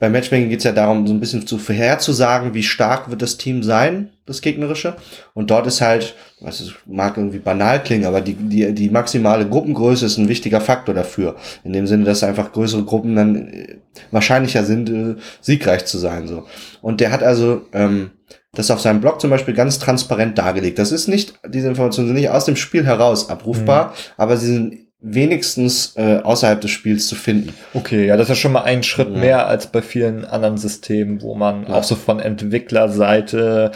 [0.01, 3.37] beim Matchmaking geht es ja darum, so ein bisschen zu vorherzusagen, wie stark wird das
[3.37, 4.97] Team sein, das gegnerische.
[5.35, 9.47] Und dort ist halt, was es mag irgendwie banal klingen, aber die, die, die maximale
[9.47, 11.37] Gruppengröße ist ein wichtiger Faktor dafür.
[11.65, 13.77] In dem Sinne, dass einfach größere Gruppen dann äh,
[14.11, 16.27] wahrscheinlicher sind, äh, siegreich zu sein.
[16.27, 16.47] So.
[16.81, 18.13] Und der hat also ähm,
[18.55, 20.79] das auf seinem Blog zum Beispiel ganz transparent dargelegt.
[20.79, 24.79] Das ist nicht, diese Informationen sind nicht aus dem Spiel heraus abrufbar, aber sie sind
[25.03, 27.55] wenigstens äh, außerhalb des Spiels zu finden.
[27.75, 29.19] Okay, ja, das ist schon mal ein Schritt Ja.
[29.19, 31.75] mehr als bei vielen anderen Systemen, wo man Ja.
[31.77, 33.73] auch so von Entwicklerseite,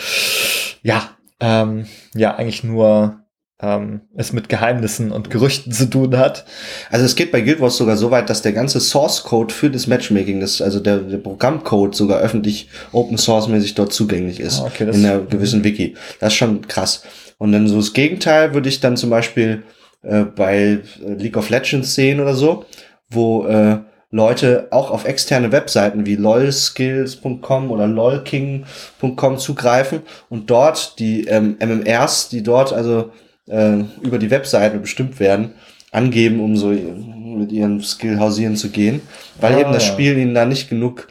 [0.83, 1.11] ja,
[1.41, 3.21] ähm, ja, eigentlich nur
[3.63, 6.45] ähm, es mit Geheimnissen und Gerüchten zu tun hat.
[6.91, 9.71] Also es geht bei Guild Wars sogar so weit, dass der ganze Source Code für
[9.71, 14.61] das Matchmaking, das, also der, der Programmcode sogar öffentlich Open Source mäßig dort zugänglich ist.
[14.61, 15.95] Ah, okay, das- in einer gewissen Wiki.
[16.21, 17.05] Das ist schon krass.
[17.39, 19.63] Und dann so das Gegenteil würde ich dann zum Beispiel
[20.05, 22.65] äh, bei äh, League of Legends sehen oder so,
[23.11, 23.79] wo äh,
[24.11, 32.29] Leute auch auf externe Webseiten wie lolskills.com oder lolking.com zugreifen und dort die ähm, MMRs,
[32.29, 33.11] die dort also
[33.49, 35.55] äh, über die Webseite bestimmt werden,
[35.91, 39.01] angeben, um so mit ihren Skill hausieren zu gehen,
[39.41, 39.85] weil Ah, eben das.
[39.85, 41.09] Spiel ihnen da nicht genug,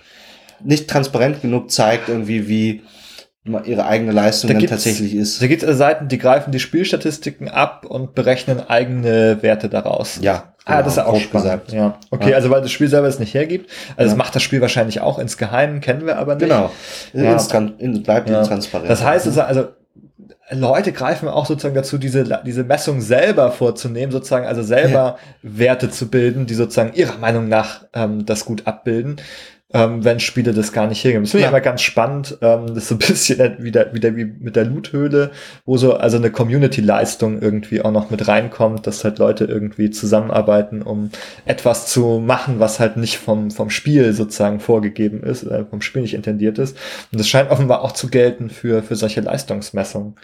[0.64, 2.82] nicht transparent genug zeigt, irgendwie wie
[3.46, 5.42] ihre eigene Leistung Da dann tatsächlich ist.
[5.42, 10.20] Da gibt es Seiten, die greifen die Spielstatistiken ab und berechnen eigene Werte daraus.
[10.22, 11.74] Ja, Ah, das ist ja auch spannend.
[11.74, 12.00] Ja.
[12.10, 12.38] Okay, Ja.
[12.38, 13.70] also weil das Spiel selber es nicht hergibt.
[13.98, 14.18] Also das Ja.
[14.18, 16.44] macht das Spiel wahrscheinlich auch insgeheim, kennen wir aber nicht.
[16.48, 16.72] Genau.
[17.12, 17.38] Ja.
[17.80, 18.40] In, bleibt Ja.
[18.40, 18.90] intransparent.
[18.90, 19.66] Das heißt, also, also
[20.52, 26.08] Leute greifen auch sozusagen dazu, diese, diese Messung selber vorzunehmen, sozusagen, also selber Werte zu
[26.10, 29.18] bilden, die sozusagen ihrer Meinung nach ähm, das gut abbilden,
[29.76, 31.24] ähm, wenn Spiele das gar nicht hergeben.
[31.24, 31.50] Das finde ich Ja.
[31.50, 32.38] immer ganz spannend.
[32.42, 35.32] Ähm, das ist so ein bisschen wieder, wieder wie mit der Loot-Höhle,
[35.66, 40.84] wo so also eine Community-Leistung irgendwie auch noch mit reinkommt, dass halt Leute irgendwie zusammenarbeiten,
[40.84, 41.10] um
[41.46, 46.04] etwas zu machen, was halt nicht vom, vom Spiel sozusagen vorgegeben ist, äh, vom Spiel
[46.04, 46.78] nicht intendiert ist.
[47.12, 50.16] Und das scheint offenbar auch zu gelten für, für solche Leistungsmessungen.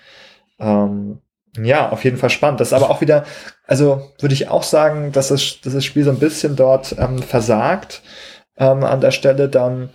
[0.60, 1.20] Ähm,
[1.60, 2.60] ja, auf jeden Fall spannend.
[2.60, 3.26] Das ist aber auch wieder,
[3.66, 7.18] also würde ich auch sagen, dass das, dass das Spiel so ein bisschen dort ähm,
[7.24, 8.04] versagt
[8.60, 9.90] ähm, an der Stelle dann,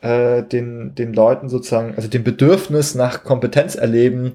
[0.00, 4.34] äh, den, den Leuten sozusagen, also dem Bedürfnis nach Kompetenz erleben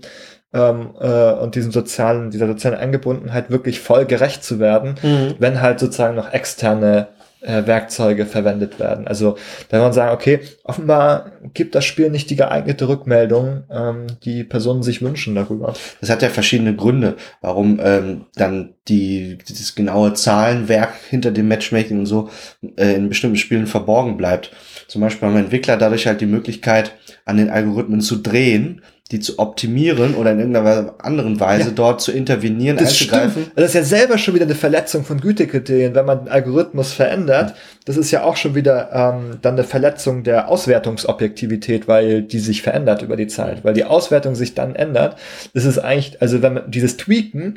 [0.54, 5.36] ähm, äh, und diesem sozialen, dieser sozialen Eingebundenheit wirklich voll gerecht zu werden, Mhm.
[5.40, 7.08] wenn halt sozusagen noch externe
[7.44, 9.08] äh, Werkzeuge verwendet werden.
[9.08, 9.38] Also
[9.70, 14.84] kann man sagen, okay, offenbar gibt das Spiel nicht die geeignete Rückmeldung, ähm, die Personen
[14.84, 15.74] sich wünschen darüber.
[16.02, 22.00] Das hat ja verschiedene Gründe, warum ähm, dann die dieses genaue Zahlenwerk hinter dem Matchmaking
[22.00, 22.30] und so
[22.78, 24.52] äh, in bestimmten Spielen verborgen bleibt.
[24.88, 26.94] Zum Beispiel haben Entwickler dadurch halt die Möglichkeit,
[27.26, 28.82] an den Algorithmen zu drehen,
[29.12, 31.74] die zu optimieren oder in irgendeiner anderen Weise Ja.
[31.76, 33.14] dort zu intervenieren, Das stimmt.
[33.14, 33.52] einzugreifen.
[33.56, 37.54] Das ist ja selber schon wieder eine Verletzung von Gütekriterien, wenn man den Algorithmus verändert.
[37.86, 42.62] Das ist ja auch schon wieder ähm, dann eine Verletzung der Auswertungsobjektivität, weil die sich
[42.62, 45.18] verändert über die Zeit, weil die Auswertung sich dann ändert.
[45.54, 47.56] Das ist eigentlich, also wenn man dieses Tweaken,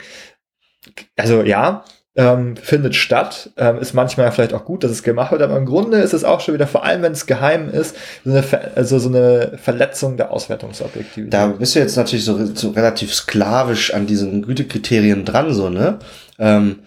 [1.16, 1.84] also ja,
[2.16, 5.66] ähm, findet statt, ähm, ist manchmal vielleicht auch gut, dass es gemacht wird, aber im
[5.66, 7.94] Grunde ist es auch schon wieder, vor allem wenn es geheim ist,
[8.24, 8.44] so eine,
[8.74, 11.32] also so eine Verletzung der Auswertungsobjektivität.
[11.32, 15.98] Da bist du jetzt natürlich so, so relativ sklavisch an diesen Gütekriterien dran, so, ne?
[16.38, 16.80] Ähm,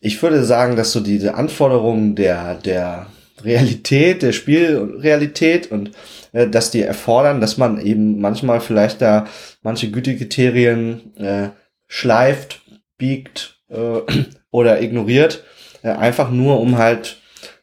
[0.00, 3.06] ich würde sagen, dass so diese Anforderungen der, der
[3.42, 5.90] Realität, der Spielrealität und
[6.32, 9.26] äh, dass die erfordern, dass man eben manchmal vielleicht da
[9.62, 11.48] manche Gütekriterien äh,
[11.88, 12.62] schleift,
[12.98, 14.00] biegt äh,
[14.50, 15.44] oder ignoriert,
[15.82, 17.18] äh, einfach nur um halt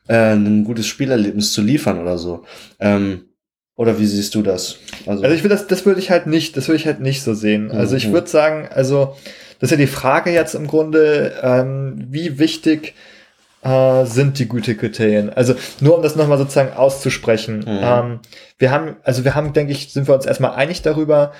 [0.07, 2.43] äh, ein gutes Spielerlebnis zu liefern oder so.
[2.79, 3.25] Ähm,
[3.75, 4.77] oder wie siehst du das?
[5.07, 7.33] Also ich würde das, das würde ich halt nicht, das würde ich halt nicht so
[7.33, 7.71] sehen.
[7.71, 8.13] Also ich Mhm.
[8.13, 9.15] würde sagen, also
[9.59, 12.93] das ist ja die Frage jetzt im Grunde, ähm, wie wichtig
[13.63, 15.31] äh, sind die Gütekriterien?
[15.31, 17.59] Also nur um das nochmal sozusagen auszusprechen.
[17.59, 17.79] Mhm.
[17.81, 18.19] Ähm,
[18.59, 21.31] wir haben, also wir haben, denke ich, sind wir uns erstmal einig darüber,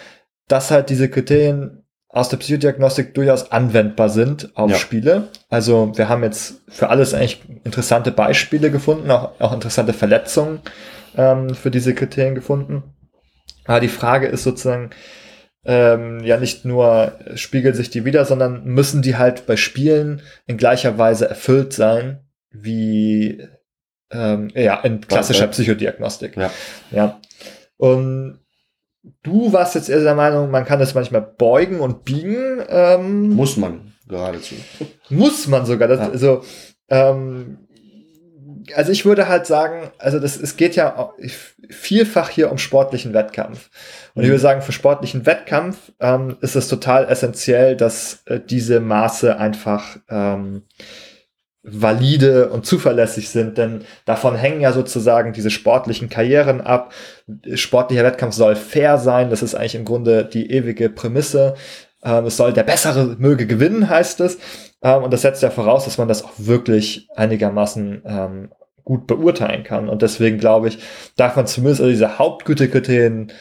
[0.47, 1.82] dass halt diese Kriterien
[2.13, 4.77] aus der Psychodiagnostik durchaus anwendbar sind auf Ja.
[4.77, 5.29] Spiele.
[5.49, 10.61] Also wir haben jetzt für alles eigentlich interessante Beispiele gefunden, auch, auch interessante Verletzungen
[11.17, 12.83] ähm, für diese Kriterien gefunden.
[13.65, 14.91] Aber die Frage ist sozusagen,
[15.65, 20.21] ähm, ja nicht nur äh, spiegeln sich die wieder, sondern müssen die halt bei Spielen
[20.45, 22.19] in gleicher Weise erfüllt sein
[22.51, 23.41] wie
[24.11, 25.51] ähm, ja in klassischer Okay.
[25.53, 26.37] Psychodiagnostik.
[26.37, 26.51] Ja.
[26.91, 27.19] ja.
[27.77, 28.42] Und
[29.23, 32.61] du warst jetzt eher der Meinung, man kann es manchmal beugen und biegen.
[32.69, 34.55] Ähm, Muss man geradezu.
[35.09, 35.87] muss man sogar.
[35.87, 36.09] Das, Ja.
[36.09, 36.43] Also,
[36.89, 37.57] ähm,
[38.75, 41.11] also ich würde halt sagen, also das, es geht ja
[41.69, 43.69] vielfach hier um sportlichen Wettkampf.
[44.15, 44.33] Und ich Mhm.
[44.33, 49.97] würde sagen, für sportlichen Wettkampf ähm, ist es total essentiell, dass äh, diese Maße einfach
[50.09, 50.63] ähm,
[51.63, 56.93] valide und zuverlässig sind, denn davon hängen ja sozusagen diese sportlichen Karrieren ab.
[57.53, 61.55] Sportlicher Wettkampf soll fair sein, das ist eigentlich im Grunde die ewige Prämisse.
[62.03, 64.37] Ähm, es soll der Bessere möge gewinnen, heißt es.
[64.81, 68.49] Ähm, und das setzt ja voraus, dass man das auch wirklich einigermaßen ähm,
[68.83, 69.87] gut beurteilen kann.
[69.87, 70.79] Und deswegen glaube ich,
[71.15, 73.31] darf man zumindest also diese Hauptgütekriterien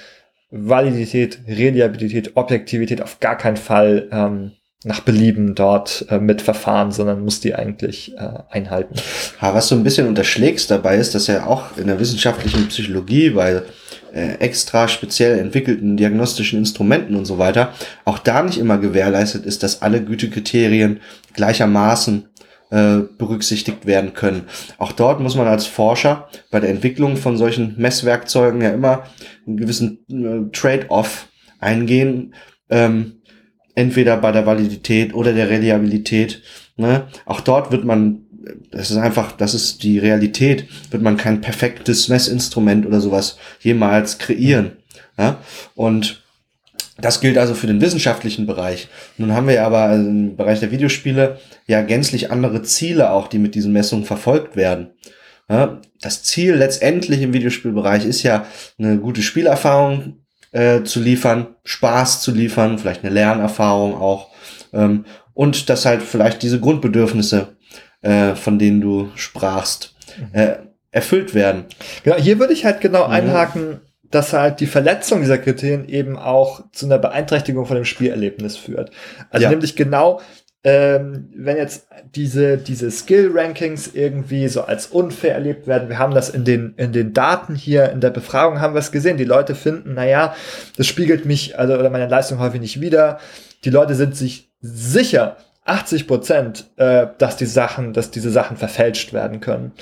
[0.51, 4.53] Validität, Reliabilität, Objektivität auf gar keinen Fall ähm,
[4.85, 8.95] nach Belieben dort äh, mitverfahren, sondern muss die eigentlich äh, einhalten.
[9.41, 13.31] Ja, was du ein bisschen unterschlägst dabei ist, dass ja auch in der wissenschaftlichen Psychologie
[13.31, 13.63] bei
[14.13, 17.73] äh, extra speziell entwickelten diagnostischen Instrumenten und so weiter
[18.05, 21.01] auch da nicht immer gewährleistet ist, dass alle Gütekriterien
[21.35, 22.29] gleichermaßen
[22.71, 24.43] äh, berücksichtigt werden können.
[24.79, 29.05] Auch dort muss man als Forscher bei der Entwicklung von solchen Messwerkzeugen ja immer
[29.47, 31.29] einen gewissen äh, Trade-off
[31.61, 32.35] eingehen.
[32.71, 33.22] Ähm,
[33.75, 36.43] entweder bei der Validität oder der Reliabilität.
[36.77, 37.09] Ne?
[37.25, 38.27] Auch dort wird man,
[38.71, 44.19] das ist einfach, das ist die Realität, wird man kein perfektes Messinstrument oder sowas jemals
[44.19, 44.73] kreieren.
[45.19, 45.39] Ja?
[45.75, 46.23] Und
[46.99, 48.89] das gilt also für den wissenschaftlichen Bereich.
[49.17, 53.55] Nun haben wir aber im Bereich der Videospiele ja gänzlich andere Ziele auch, die mit
[53.55, 54.91] diesen Messungen verfolgt werden.
[56.01, 58.47] Das Ziel letztendlich im Videospielbereich ist ja
[58.79, 60.22] eine gute Spielerfahrung
[60.53, 64.29] äh, zu liefern, Spaß zu liefern, vielleicht eine Lernerfahrung auch
[64.73, 65.05] ähm,
[65.35, 67.57] und dass halt vielleicht diese Grundbedürfnisse,
[68.03, 69.95] äh, von denen du sprachst,
[70.33, 70.57] äh,
[70.91, 71.65] erfüllt werden.
[72.05, 73.13] Genau, hier würde ich halt genau Mhm.
[73.15, 73.81] einhaken,
[74.11, 78.91] dass halt die Verletzung dieser Kriterien eben auch zu einer Beeinträchtigung von dem Spielerlebnis führt.
[79.31, 79.49] Also Ja.
[79.51, 80.21] nämlich genau,
[80.65, 86.31] ähm, wenn jetzt diese, diese Skill-Rankings irgendwie so als unfair erlebt werden, wir haben das
[86.31, 89.55] in den, in den Daten hier, in der Befragung haben wir es gesehen, die Leute
[89.55, 90.35] finden, naja,
[90.77, 93.19] das spiegelt mich, also oder meine Leistung häufig nicht wieder.
[93.65, 99.13] Die Leute sind sich sicher, 80 Prozent, äh, dass die Sachen, dass diese Sachen verfälscht
[99.13, 99.73] werden können.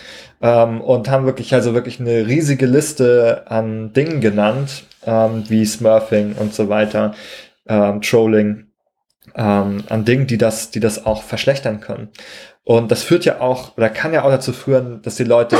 [0.42, 6.34] Ähm, und haben wirklich, also wirklich eine riesige Liste an Dingen genannt, ähm, wie Smurfing
[6.34, 7.14] und so weiter,
[7.66, 8.66] ähm, Trolling,
[9.40, 12.10] ähm, an Dingen, die das, die das auch verschlechtern können.
[12.62, 15.56] Und das führt ja auch, oder kann ja auch dazu führen, dass die Leute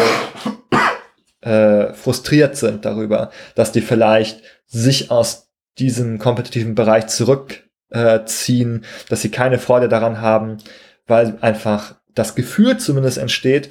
[1.41, 9.23] äh, frustriert sind darüber, dass die vielleicht sich aus diesem kompetitiven Bereich zurückziehen, äh, dass
[9.23, 10.59] sie keine Freude daran haben,
[11.07, 13.71] weil einfach das Gefühl zumindest entsteht,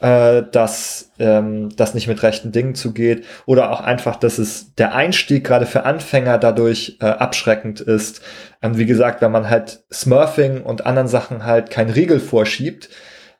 [0.00, 4.94] äh, dass ähm, das nicht mit rechten Dingen zugeht oder auch einfach, dass es der
[4.94, 8.20] Einstieg gerade für Anfänger dadurch äh, abschreckend ist.
[8.62, 12.90] Ähm, wie gesagt, wenn man halt Smurfing und anderen Sachen halt kein Riegel vorschiebt,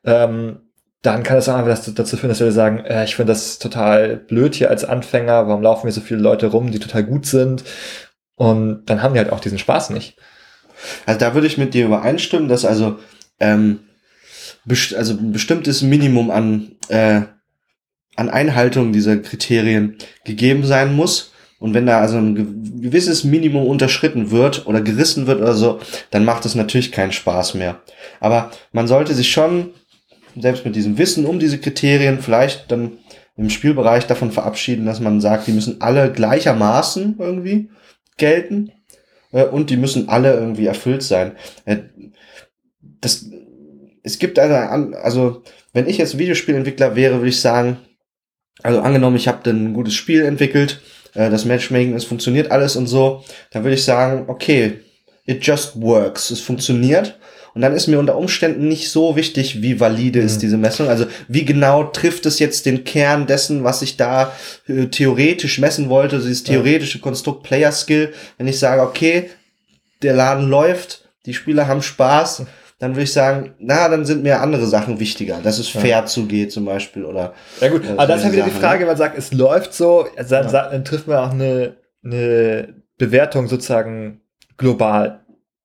[0.03, 0.59] ähm,
[1.01, 4.17] dann kann es auch einfach dazu führen, dass Leute sagen, äh, ich finde das total
[4.17, 7.63] blöd hier als Anfänger, warum laufen hier so viele Leute rum, die total gut sind?
[8.35, 10.17] Und dann haben die halt auch diesen Spaß nicht.
[11.05, 12.99] Also da würde ich mit dir übereinstimmen, dass also
[13.39, 13.79] ähm,
[14.65, 17.21] best also ein bestimmtes Minimum an, äh,
[18.15, 21.31] an Einhaltung dieser Kriterien gegeben sein muss.
[21.59, 25.79] Und wenn da also ein gewisses Minimum unterschritten wird oder gerissen wird oder so,
[26.09, 27.81] dann macht es natürlich keinen Spaß mehr.
[28.21, 29.71] Aber man sollte sich schon,
[30.39, 32.93] selbst mit diesem Wissen um diese Kriterien, vielleicht dann
[33.35, 37.69] im Spielbereich davon verabschieden, dass man sagt, die müssen alle gleichermaßen irgendwie
[38.17, 38.71] gelten
[39.31, 41.33] äh, und die müssen alle irgendwie erfüllt sein.
[41.65, 41.77] Äh,
[43.01, 43.29] das
[44.03, 45.43] es gibt eine, also
[45.73, 47.77] wenn ich jetzt Videospielentwickler wäre, würde ich sagen,
[48.61, 50.81] also angenommen, ich habe ein gutes Spiel entwickelt,
[51.13, 54.79] äh, das Matchmaking, es funktioniert alles und so, dann würde ich sagen, okay,
[55.25, 57.17] it just works, es funktioniert.
[57.55, 60.25] Und dann ist mir unter Umständen nicht so wichtig, wie valide mhm.
[60.25, 60.87] ist diese Messung.
[60.87, 64.33] Also wie genau trifft es jetzt den Kern dessen, was ich da
[64.67, 68.13] äh, theoretisch messen wollte, also dieses theoretische Konstrukt Player Skill.
[68.37, 69.29] Wenn ich sage, okay,
[70.03, 72.45] der Laden läuft, die Spieler haben Spaß,
[72.79, 76.05] dann würde ich sagen, na, dann sind mir andere Sachen wichtiger, dass es fair ja.
[76.05, 77.33] zugeht zum Beispiel oder.
[77.59, 78.53] Ja gut, äh, aber das ist ja wieder Sachen.
[78.53, 80.69] die Frage, wenn man sagt, es läuft so, dann, ja.
[80.69, 84.21] dann trifft man auch eine, eine Bewertung sozusagen
[84.57, 85.19] global,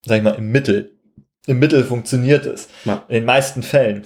[0.04, 0.90] sag ich mal, im Mittel.
[1.46, 2.68] Im Mittel funktioniert es.
[2.84, 3.04] Ja.
[3.08, 4.04] In den meisten Fällen.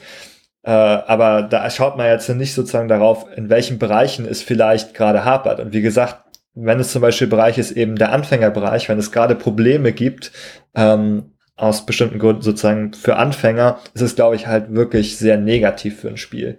[0.63, 5.25] Äh, aber da schaut man jetzt nicht sozusagen darauf, in welchen Bereichen es vielleicht gerade
[5.25, 5.61] hapert.
[5.61, 6.25] Und wie gesagt,
[6.55, 10.33] wenn es zum Beispiel Bereich ist, eben der Anfängerbereich, wenn es gerade Probleme gibt,
[10.75, 16.01] ähm, aus bestimmten Gründen sozusagen für Anfänger ist es, glaube ich, halt wirklich sehr negativ
[16.01, 16.59] für ein Spiel.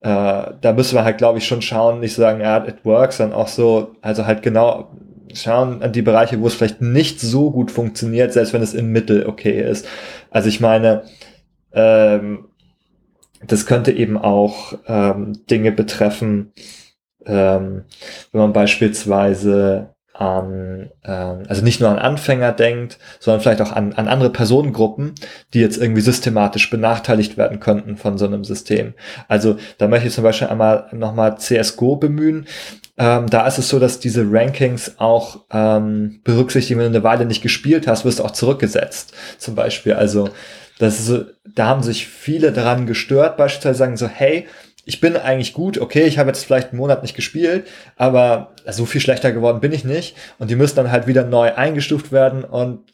[0.00, 3.38] Äh, da müssen wir halt, glaube ich, schon schauen, nicht sagen, ja, it works, sondern
[3.38, 4.90] auch so, also halt genau
[5.34, 8.92] schauen an die Bereiche, wo es vielleicht nicht so gut funktioniert, selbst wenn es im
[8.92, 9.88] Mittel okay ist.
[10.30, 11.04] Also ich meine,
[11.72, 12.48] ähm,
[13.46, 16.52] das könnte eben auch ähm, Dinge betreffen,
[17.24, 17.84] ähm,
[18.32, 23.92] wenn man beispielsweise an, ähm, also nicht nur an Anfänger denkt, sondern vielleicht auch an,
[23.92, 25.14] an andere Personengruppen,
[25.52, 28.94] die jetzt irgendwie systematisch benachteiligt werden könnten von so einem System.
[29.28, 32.46] Also da möchte ich zum Beispiel einmal nochmal CSGO bemühen.
[32.98, 37.26] Ähm, da ist es so, dass diese Rankings auch ähm, berücksichtigen, wenn du eine Weile
[37.26, 39.12] nicht gespielt hast, wirst du auch zurückgesetzt.
[39.38, 39.92] Zum Beispiel.
[39.92, 40.30] Also
[40.78, 44.46] das ist so, da haben sich viele daran gestört, beispielsweise sagen so, hey,
[44.88, 48.86] ich bin eigentlich gut, okay, ich habe jetzt vielleicht einen Monat nicht gespielt, aber so
[48.86, 50.16] viel schlechter geworden bin ich nicht.
[50.38, 52.84] Und die müssen dann halt wieder neu eingestuft werden und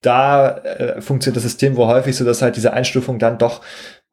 [0.00, 3.60] da äh, funktioniert das System wohl häufig so, dass halt diese Einstufung dann doch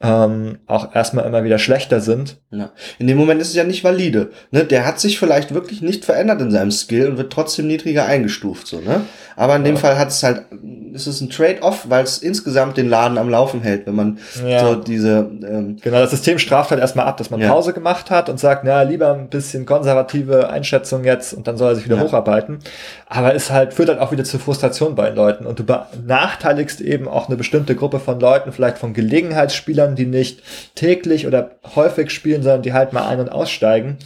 [0.01, 2.37] ähm, auch erstmal immer wieder schlechter sind.
[2.51, 2.71] Ja.
[2.99, 4.31] In dem Moment ist es ja nicht valide.
[4.51, 4.65] Ne?
[4.65, 8.67] Der hat sich vielleicht wirklich nicht verändert in seinem Skill und wird trotzdem niedriger eingestuft.
[8.67, 9.01] So, ne?
[9.37, 10.45] Aber in dem Fall hat es halt,
[10.93, 14.59] ist es ein Trade-off, weil es insgesamt den Laden am Laufen hält, wenn man ja.
[14.59, 15.29] so diese.
[15.45, 17.49] Ähm genau, das System straft halt erstmal ab, dass man ja.
[17.49, 21.71] Pause gemacht hat und sagt, na, lieber ein bisschen konservative Einschätzung jetzt und dann soll
[21.71, 22.59] er sich wieder hocharbeiten.
[23.07, 26.81] Aber es halt, führt halt auch wieder zur Frustration bei den Leuten und du benachteiligst
[26.81, 30.41] eben auch eine bestimmte Gruppe von Leuten, vielleicht von Gelegenheitsspielern Spielern, die nicht
[30.75, 33.97] täglich oder häufig spielen, sondern die halt mal ein- und aussteigen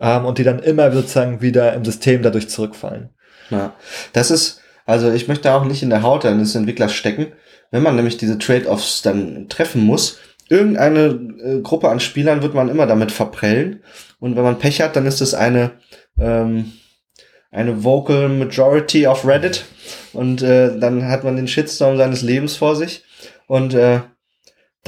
[0.00, 3.10] ähm, und die dann immer sozusagen wieder im System dadurch zurückfallen.
[3.50, 3.74] Ja,
[4.12, 7.32] das ist, also ich möchte auch nicht in der Haut eines Entwicklers stecken,
[7.70, 10.18] wenn man nämlich diese Trade-offs dann treffen muss.
[10.48, 13.82] Irgendeine äh, Gruppe an Spielern wird man immer damit verprellen
[14.18, 15.72] und wenn man Pech hat, dann ist es eine
[16.18, 16.72] ähm,
[17.50, 19.64] eine Vocal Majority auf Reddit
[20.12, 23.04] und äh, dann hat man den Shitstorm seines Lebens vor sich
[23.46, 24.00] und äh,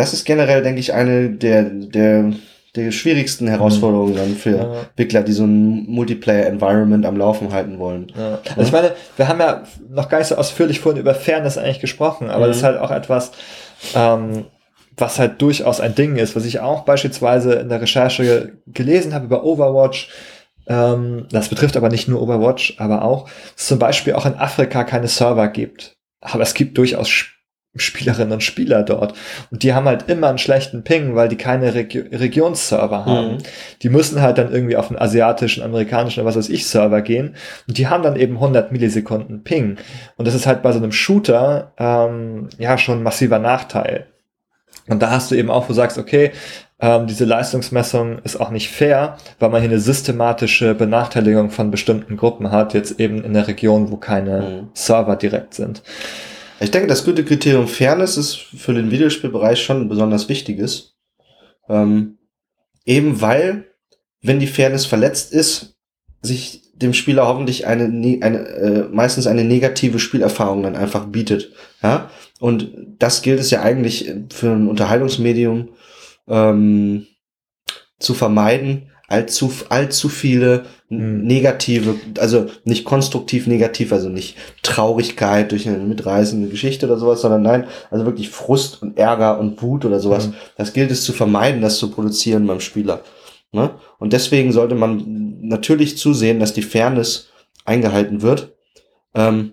[0.00, 2.32] das ist generell, denke ich, eine der, der,
[2.74, 4.80] der schwierigsten Herausforderungen dann für ja.
[4.82, 8.10] Entwickler, die so ein Multiplayer-Environment am Laufen halten wollen.
[8.16, 8.40] Ja.
[8.50, 11.80] Also ich meine, wir haben ja noch gar nicht so ausführlich vorhin über Fairness eigentlich
[11.80, 12.48] gesprochen, aber mhm.
[12.48, 13.32] das ist halt auch etwas,
[13.94, 14.46] ähm,
[14.96, 19.26] was halt durchaus ein Ding ist, was ich auch beispielsweise in der Recherche gelesen habe
[19.26, 20.08] über Overwatch.
[20.66, 24.34] Ähm, das betrifft aber nicht nur Overwatch, aber auch, dass es zum Beispiel auch in
[24.34, 25.96] Afrika keine Server gibt.
[26.22, 27.39] Aber es gibt durchaus Spiele,
[27.76, 29.14] Spielerinnen und Spieler dort.
[29.50, 33.34] Und die haben halt immer einen schlechten Ping, weil die keine Regi Regionsserver haben.
[33.34, 33.38] Mhm.
[33.82, 37.36] Die müssen halt dann irgendwie auf einen asiatischen, amerikanischen oder was weiß ich Server gehen.
[37.68, 39.76] Und die haben dann eben 100 Millisekunden Ping.
[40.16, 44.06] Und das ist halt bei so einem Shooter ähm, ja schon ein massiver Nachteil.
[44.88, 46.32] Und da hast du eben auch, wo du sagst, okay,
[46.80, 52.16] ähm, diese Leistungsmessung ist auch nicht fair, weil man hier eine systematische Benachteiligung von bestimmten
[52.16, 54.68] Gruppen hat, jetzt eben in der Region, wo keine Mhm.
[54.74, 55.82] Server direkt sind.
[56.60, 60.94] Ich denke, das gute Kriterium Fairness ist für den Videospielbereich schon ein besonders wichtiges.
[61.68, 62.18] Ähm,
[62.84, 63.66] eben weil,
[64.20, 65.76] wenn die Fairness verletzt ist,
[66.22, 71.52] sich dem Spieler hoffentlich eine, ne- eine äh, meistens eine negative Spielerfahrung dann einfach bietet.
[71.82, 72.10] Ja?
[72.40, 75.70] Und das gilt es ja eigentlich für ein Unterhaltungsmedium
[76.28, 77.06] ähm,
[77.98, 81.22] zu vermeiden, allzu, allzu viele Hm.
[81.22, 87.42] negative, also nicht konstruktiv negativ, also nicht Traurigkeit durch eine mitreißende Geschichte oder sowas, sondern
[87.42, 90.26] nein, also wirklich Frust und Ärger und Wut oder sowas.
[90.26, 90.34] Mhm.
[90.56, 93.02] Das gilt es zu vermeiden, das zu produzieren beim Spieler.
[93.52, 93.70] Ne?
[94.00, 97.28] Und deswegen sollte man natürlich zusehen, dass die Fairness
[97.64, 98.52] eingehalten wird.
[99.14, 99.52] Ähm,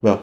[0.00, 0.22] ja,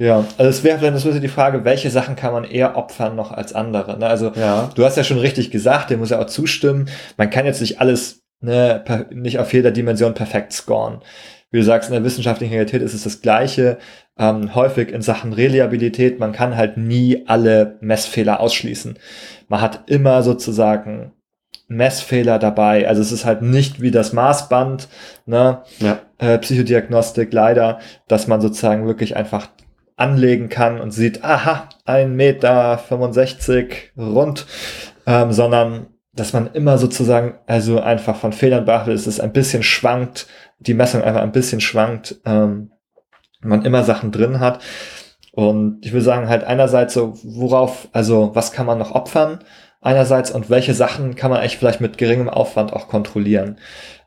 [0.00, 3.14] Ja, also es wäre dann das wäre die Frage, welche Sachen kann man eher opfern
[3.14, 3.98] noch als andere.
[3.98, 4.06] Ne?
[4.06, 4.70] Also ja.
[4.74, 6.88] du hast ja schon richtig gesagt, dem muss ja auch zustimmen.
[7.18, 8.82] Man kann jetzt nicht alles, ne,
[9.12, 11.02] nicht auf jeder Dimension perfekt scoren.
[11.50, 13.76] Wie du sagst, in der wissenschaftlichen Realität ist es das Gleiche.
[14.18, 18.98] Ähm, häufig in Sachen Reliabilität, man kann halt nie alle Messfehler ausschließen.
[19.48, 21.12] Man hat immer sozusagen
[21.68, 22.88] Messfehler dabei.
[22.88, 24.88] Also es ist halt nicht wie das Maßband,
[25.26, 25.62] ne?
[25.78, 25.98] Ja.
[26.16, 29.48] äh, Psychodiagnostik leider, dass man sozusagen wirklich einfach
[30.00, 34.46] anlegen kann und sieht, aha, ein Meter 65 rund,
[35.06, 39.62] ähm, sondern dass man immer sozusagen also einfach von Fehlern beachtet, dass es ein bisschen
[39.62, 40.26] schwankt,
[40.58, 42.72] die Messung einfach ein bisschen schwankt, ähm,
[43.42, 44.60] man immer Sachen drin hat.
[45.32, 49.38] Und ich würde sagen, halt einerseits so, worauf, also was kann man noch opfern?
[49.80, 53.58] Einerseits und welche Sachen kann man eigentlich vielleicht mit geringem Aufwand auch kontrollieren?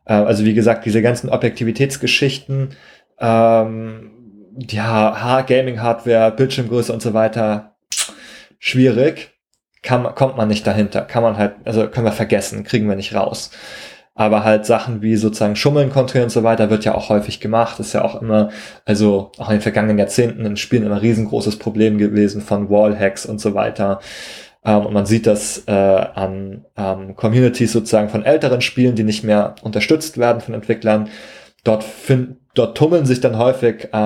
[0.05, 2.75] Äh, also wie gesagt, diese ganzen Objektivitätsgeschichten,
[3.19, 4.12] ähm,
[4.57, 7.75] ja, Gaming-Hardware, Bildschirmgröße und so weiter,
[8.59, 9.31] schwierig.
[9.81, 11.01] Kann, kommt man nicht dahinter.
[11.01, 13.51] Kann man halt, also können wir vergessen, kriegen wir nicht raus.
[14.15, 17.79] Aber halt Sachen wie sozusagen Schummeln kontrollieren und so weiter wird ja auch häufig gemacht.
[17.79, 18.49] Ist ja auch immer,
[18.85, 23.41] also auch in den vergangenen Jahrzehnten in Spielen immer riesengroßes Problem gewesen von Wallhacks und
[23.41, 23.99] so weiter.
[24.63, 29.23] Ähm, und man sieht das äh, an ähm, Communities sozusagen von älteren Spielen, die nicht
[29.23, 31.09] mehr unterstützt werden von Entwicklern.
[31.63, 33.97] Dort, find, dort tummeln sich dann häufig äh,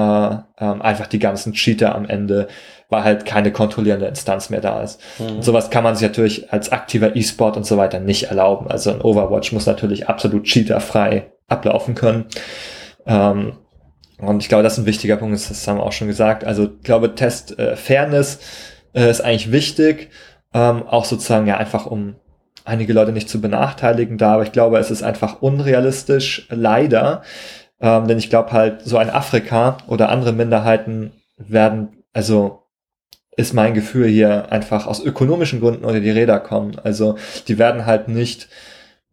[0.59, 2.47] ähm, einfach die ganzen Cheater am Ende,
[2.89, 5.01] weil halt keine kontrollierende Instanz mehr da ist.
[5.19, 8.67] Und sowas kann man sich natürlich als aktiver E-Sport und so weiter nicht erlauben.
[8.69, 12.25] Also ein Overwatch muss natürlich absolut cheaterfrei ablaufen können.
[13.05, 13.53] Ähm,
[14.19, 16.43] und ich glaube, das ist ein wichtiger Punkt, das haben wir auch schon gesagt.
[16.43, 18.39] Also ich glaube, Test äh, Fairness
[18.93, 20.09] äh, ist eigentlich wichtig,
[20.53, 22.15] ähm, auch sozusagen ja einfach um
[22.65, 27.21] einige Leute nicht zu benachteiligen da, aber ich glaube, es ist einfach unrealistisch, leider,
[27.79, 32.63] ähm, denn ich glaube halt, so ein Afrika oder andere Minderheiten werden, also
[33.35, 36.77] ist mein Gefühl hier einfach aus ökonomischen Gründen unter die Räder kommen.
[36.83, 37.17] Also
[37.47, 38.49] die werden halt nicht,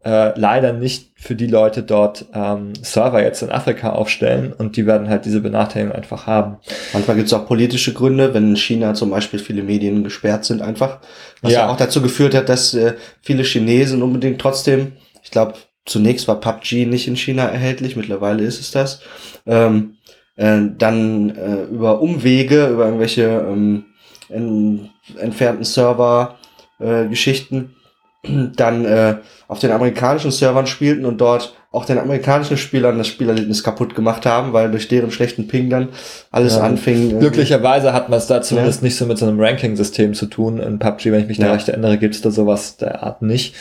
[0.03, 4.86] äh, leider nicht für die Leute dort ähm, Server jetzt in Afrika aufstellen und die
[4.86, 6.57] werden halt diese Benachteiligung einfach haben.
[6.95, 10.62] Manchmal gibt es auch politische Gründe, wenn in China zum Beispiel viele Medien gesperrt sind
[10.62, 11.01] einfach.
[11.43, 11.69] Was ja, Ja.
[11.69, 14.93] auch dazu geführt hat, dass äh, viele Chinesen unbedingt trotzdem,
[15.23, 15.55] ich glaube,
[15.86, 19.01] zunächst war PUBG nicht in China erhältlich, mittlerweile ist es das,
[19.47, 19.97] ähm,
[20.36, 23.85] äh, dann äh, über Umwege, über irgendwelche ähm,
[24.28, 26.39] en entfernten Server
[26.81, 27.05] äh,
[28.56, 29.16] dann äh,
[29.48, 34.27] auf den amerikanischen Servern spielten und dort auch den amerikanischen Spielern das Spielerlebnis kaputt gemacht
[34.27, 35.89] haben, weil durch deren schlechten Ping dann
[36.31, 36.62] alles Ja.
[36.62, 37.16] anfing.
[37.16, 40.61] äh, Glücklicherweise hat man es da zumindest nicht so mit so einem Ranking-System zu tun.
[40.61, 41.52] In PUBG, wenn ich mich da Ja.
[41.52, 43.56] recht erinnere, gibt es da sowas der Art nicht.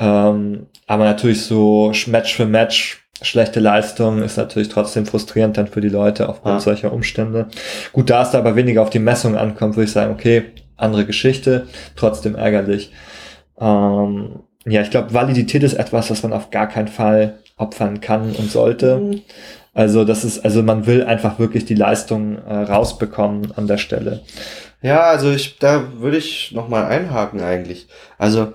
[0.00, 5.80] Ähm, aber natürlich so Match für Match, schlechte Leistung ist natürlich trotzdem frustrierend dann für
[5.80, 6.60] die Leute aufgrund Ja.
[6.60, 7.48] solcher Umstände.
[7.92, 10.44] Gut, da es da aber weniger auf die Messung ankommt, würde ich sagen, okay,
[10.76, 11.66] andere Geschichte,
[11.96, 12.92] trotzdem ärgerlich.
[13.60, 18.32] Ähm, ja, ich glaube, Validität ist etwas, was man auf gar keinen Fall opfern kann
[18.36, 18.98] und sollte.
[18.98, 19.22] Mhm.
[19.74, 24.22] Also das ist, also man will einfach wirklich die Leistung äh, rausbekommen an der Stelle.
[24.80, 27.88] Ja, also ich, da würde ich noch mal einhaken eigentlich.
[28.16, 28.52] Also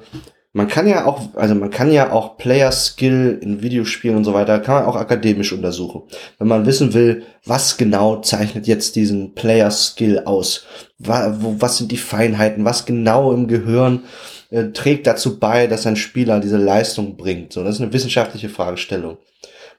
[0.56, 4.36] man kann ja auch, also man kann ja auch Player Skill in Videospielen und so
[4.36, 6.04] weiter, kann man auch akademisch untersuchen.
[6.38, 10.66] Wenn man wissen will, was genau zeichnet jetzt diesen Player Skill aus?
[11.00, 12.66] Was sind die Feinheiten?
[12.66, 14.04] Was genau im Gehirn
[14.52, 17.52] äh, trägt dazu bei, dass ein Spieler diese Leistung bringt?
[17.52, 19.18] So, das ist eine wissenschaftliche Fragestellung.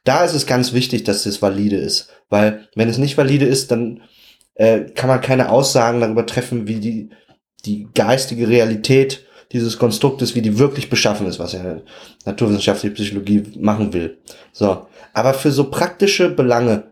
[0.02, 3.70] Da ist es ganz wichtig, dass es valide ist, weil wenn es nicht valide ist,
[3.70, 4.02] dann
[4.56, 7.10] äh, kann man keine Aussagen darüber treffen, wie die,
[7.64, 9.24] die geistige Realität
[9.54, 11.76] dieses Konstruktes, wie die wirklich beschaffen ist, was ja
[12.26, 14.18] naturwissenschaftliche Psychologie machen will.
[14.52, 14.86] So.
[15.14, 16.82] Aber für so praktische Belange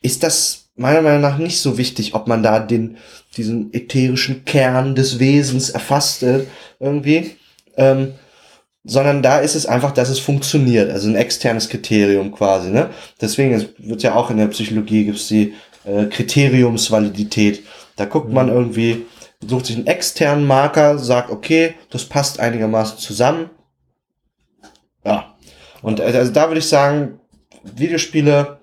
[0.00, 2.96] ist das meiner Meinung nach nicht so wichtig, ob man da den,
[3.36, 6.44] diesen ätherischen Kern des Wesens erfasst äh,
[6.78, 7.32] irgendwie,
[7.76, 8.12] ähm,
[8.84, 12.70] sondern da ist es einfach, dass es funktioniert, also ein externes Kriterium quasi.
[12.70, 12.90] Ne?
[13.20, 15.54] Deswegen es wird ja auch in der Psychologie gibt's die
[15.84, 17.64] äh, Kriteriumsvalidität.
[17.96, 19.04] Da guckt man irgendwie,
[19.46, 23.50] sucht sich einen externen Marker, sagt, okay, das passt einigermaßen zusammen.
[25.04, 25.36] Ja.
[25.82, 27.20] Und also da würde ich sagen,
[27.62, 28.58] Videospiele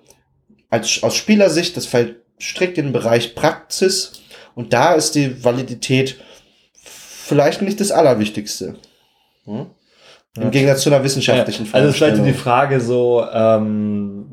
[0.70, 4.20] als, aus Spielersicht, das fällt strikt in den Bereich Praxis
[4.54, 6.20] und da ist die Validität
[6.74, 8.76] vielleicht nicht das Allerwichtigste.
[9.44, 9.66] Hm?
[10.36, 10.48] Im Ja.
[10.50, 12.42] Gegensatz zu einer wissenschaftlichen Ja, also es ist vielleicht die Fragestellung.
[12.42, 14.26] Frage so, ähm,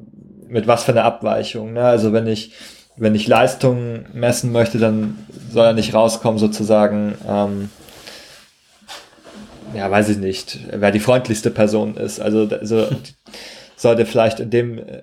[0.47, 1.73] mit was für einer Abweichung.
[1.73, 1.83] Ne?
[1.83, 2.51] Also wenn ich,
[2.97, 5.17] wenn ich Leistung messen möchte, dann
[5.51, 7.69] soll er nicht rauskommen sozusagen, ähm,
[9.75, 12.19] ja, weiß ich nicht, wer die freundlichste Person ist.
[12.19, 12.87] Also, also
[13.75, 15.01] sollte vielleicht in dem, äh,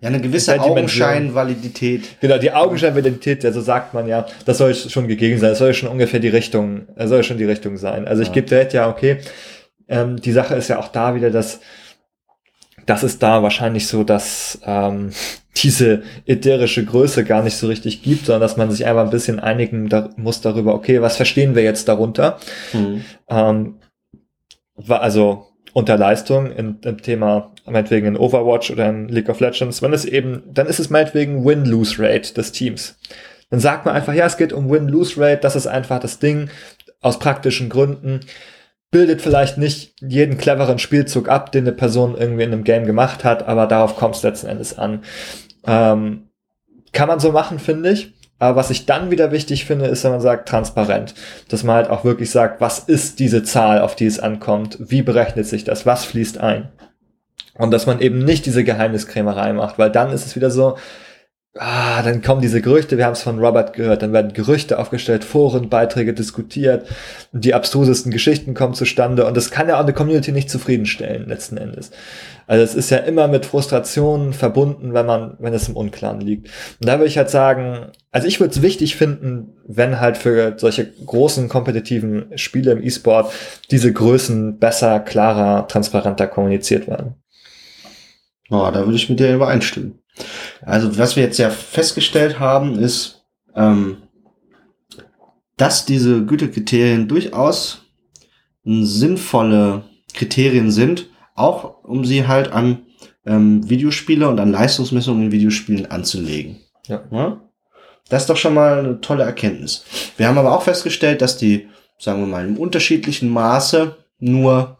[0.00, 2.20] Ja, eine gewisse Augenscheinvalidität.
[2.20, 5.90] genau, die Augenscheinvalidität, also sagt man ja, das soll schon gegeben sein, das soll schon
[5.90, 8.08] ungefähr die Richtung, das soll schon die Richtung sein.
[8.08, 8.34] Also ich Ja.
[8.34, 9.18] gebe direkt ja, okay,
[9.88, 11.60] ähm, die Sache ist ja auch da wieder, dass
[12.86, 15.10] das ist da wahrscheinlich so, dass ähm,
[15.62, 19.40] diese ätherische Größe gar nicht so richtig gibt, sondern dass man sich einfach ein bisschen
[19.40, 22.38] einigen da muss darüber, okay, was verstehen wir jetzt darunter?
[22.72, 23.04] Hm.
[23.28, 23.74] Ähm,
[24.88, 29.92] also unter Leistung in, im Thema meinetwegen in Overwatch oder in League of Legends, wenn
[29.92, 32.98] es eben, dann ist es meinetwegen Win-Lose-Rate des Teams.
[33.50, 36.50] Dann sagt man einfach, ja, es geht um Win-Lose-Rate, das ist einfach das Ding
[37.00, 38.20] aus praktischen Gründen.
[38.90, 43.22] Bildet vielleicht nicht jeden cleveren Spielzug ab, den eine Person irgendwie in einem Game gemacht
[43.22, 45.02] hat, aber darauf kommt es letzten Endes an.
[45.66, 46.28] Ähm,
[46.92, 48.14] kann man so machen, finde ich.
[48.38, 51.14] Aber was ich dann wieder wichtig finde, ist, wenn man sagt, transparent.
[51.48, 54.78] Dass man halt auch wirklich sagt, was ist diese Zahl, auf die es ankommt?
[54.80, 55.86] Wie berechnet sich das?
[55.86, 56.68] Was fließt ein?
[57.54, 60.76] Und dass man eben nicht diese Geheimniskrämerei macht, weil dann ist es wieder so,
[61.56, 65.24] ah, dann kommen diese Gerüchte, wir haben es von Robert gehört, dann werden Gerüchte aufgestellt,
[65.24, 66.86] Forenbeiträge diskutiert,
[67.32, 71.56] die abstrusesten Geschichten kommen zustande und das kann ja auch eine Community nicht zufriedenstellen, letzten
[71.56, 71.90] Endes.
[72.48, 76.48] Also es ist ja immer mit Frustrationen verbunden, wenn man, wenn es im Unklaren liegt.
[76.80, 80.54] Und da würde ich halt sagen, also ich würde es wichtig finden, wenn halt für
[80.56, 83.32] solche großen kompetitiven Spiele im E-Sport
[83.70, 87.16] diese Größen besser, klarer, transparenter kommuniziert werden.
[88.48, 89.98] Oh, da würde ich mit dir übereinstimmen.
[90.62, 93.98] Also, was wir jetzt ja festgestellt haben, ist, ähm,
[95.58, 97.82] dass diese Gütekriterien durchaus
[98.64, 99.82] sinnvolle
[100.14, 102.82] Kriterien sind, auch um sie halt an
[103.26, 106.58] ähm, Videospiele und an Leistungsmessungen in Videospielen anzulegen.
[106.86, 107.40] Ja.
[108.08, 109.84] Das ist doch schon mal eine tolle Erkenntnis.
[110.16, 114.78] Wir haben aber auch festgestellt, dass die, sagen wir mal, im unterschiedlichen Maße nur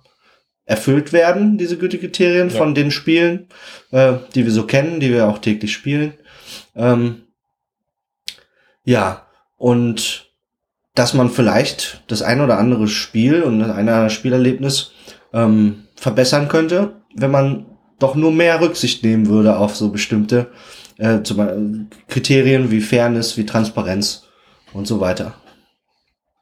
[0.64, 2.56] erfüllt werden, diese Gütekriterien Ja.
[2.56, 3.48] von den Spielen,
[3.90, 6.14] äh, die wir so kennen, die wir auch täglich spielen.
[6.74, 7.22] Ähm,
[8.84, 9.26] ja,
[9.56, 10.30] und
[10.94, 14.92] dass man vielleicht das ein oder andere Spiel und das eine oder andere Spielerlebnis
[15.32, 17.66] ähm, verbessern könnte, wenn man
[17.98, 20.48] doch nur mehr Rücksicht nehmen würde auf so bestimmte
[20.98, 24.26] äh, zum Kriterien wie Fairness, wie Transparenz
[24.72, 25.34] und so weiter.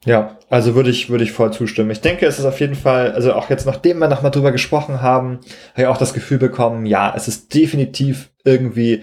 [0.05, 1.91] Ja, also würde ich, würde ich voll zustimmen.
[1.91, 5.03] Ich denke, es ist auf jeden Fall, also auch jetzt, nachdem wir nochmal drüber gesprochen
[5.03, 5.41] haben,
[5.73, 9.03] habe ich auch das Gefühl bekommen, ja, es ist definitiv irgendwie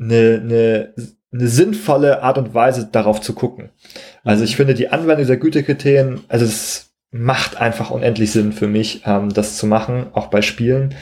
[0.00, 0.94] eine, eine,
[1.32, 3.70] eine sinnvolle Art und Weise, darauf zu gucken.
[4.24, 9.02] Also ich finde die Anwendung der Gütekriterien, also es macht einfach unendlich Sinn für mich,
[9.06, 10.94] ähm, das zu machen, auch bei Spielen.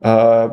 [0.00, 0.48] Äh,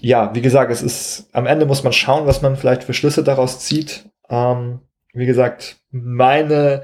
[0.00, 3.22] ja, wie gesagt, es ist, am Ende muss man schauen, was man vielleicht für Schlüsse
[3.22, 4.10] daraus zieht.
[4.28, 4.80] Ähm,
[5.12, 6.82] wie gesagt, meine,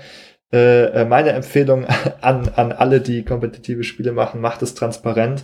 [0.53, 1.87] äh, meine Empfehlung
[2.21, 5.43] an, an alle, die kompetitive Spiele machen, macht es transparent.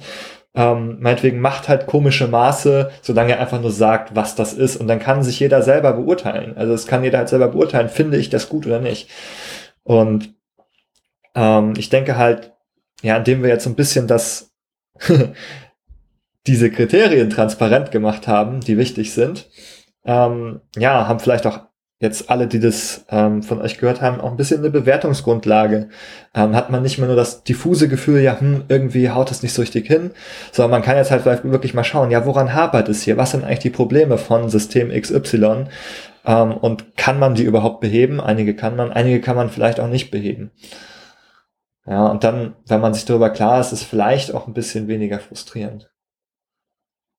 [0.55, 4.76] Ähm, meinetwegen macht halt komische Maße, solange er einfach nur sagt, was das ist.
[4.76, 6.56] Und dann kann sich jeder selber beurteilen.
[6.56, 9.10] Also es kann jeder halt selber beurteilen, finde ich das gut oder nicht.
[9.82, 10.34] Und
[11.35, 12.52] ähm, ich denke halt,
[13.02, 14.52] ja, indem wir jetzt so ein bisschen das,
[16.47, 19.48] diese Kriterien transparent gemacht haben, die wichtig sind,
[20.05, 21.61] ähm, ja, haben vielleicht auch
[22.01, 25.89] jetzt alle, die das ähm, von euch gehört haben, auch ein bisschen eine Bewertungsgrundlage.
[26.35, 29.55] Ähm, hat man nicht mehr nur das diffuse Gefühl, ja, hm, irgendwie haut es nicht
[29.55, 30.11] so richtig hin,
[30.52, 33.16] sondern man kann jetzt halt wirklich mal schauen, ja, woran hapert es hier?
[33.16, 35.65] Was sind eigentlich die Probleme von System XY?
[36.27, 38.20] Ähm, und kann man die überhaupt beheben?
[38.20, 40.51] Einige kann man, einige kann man vielleicht auch nicht beheben.
[41.86, 45.19] Ja, und dann, wenn man sich darüber klar ist, ist vielleicht auch ein bisschen weniger
[45.19, 45.90] frustrierend.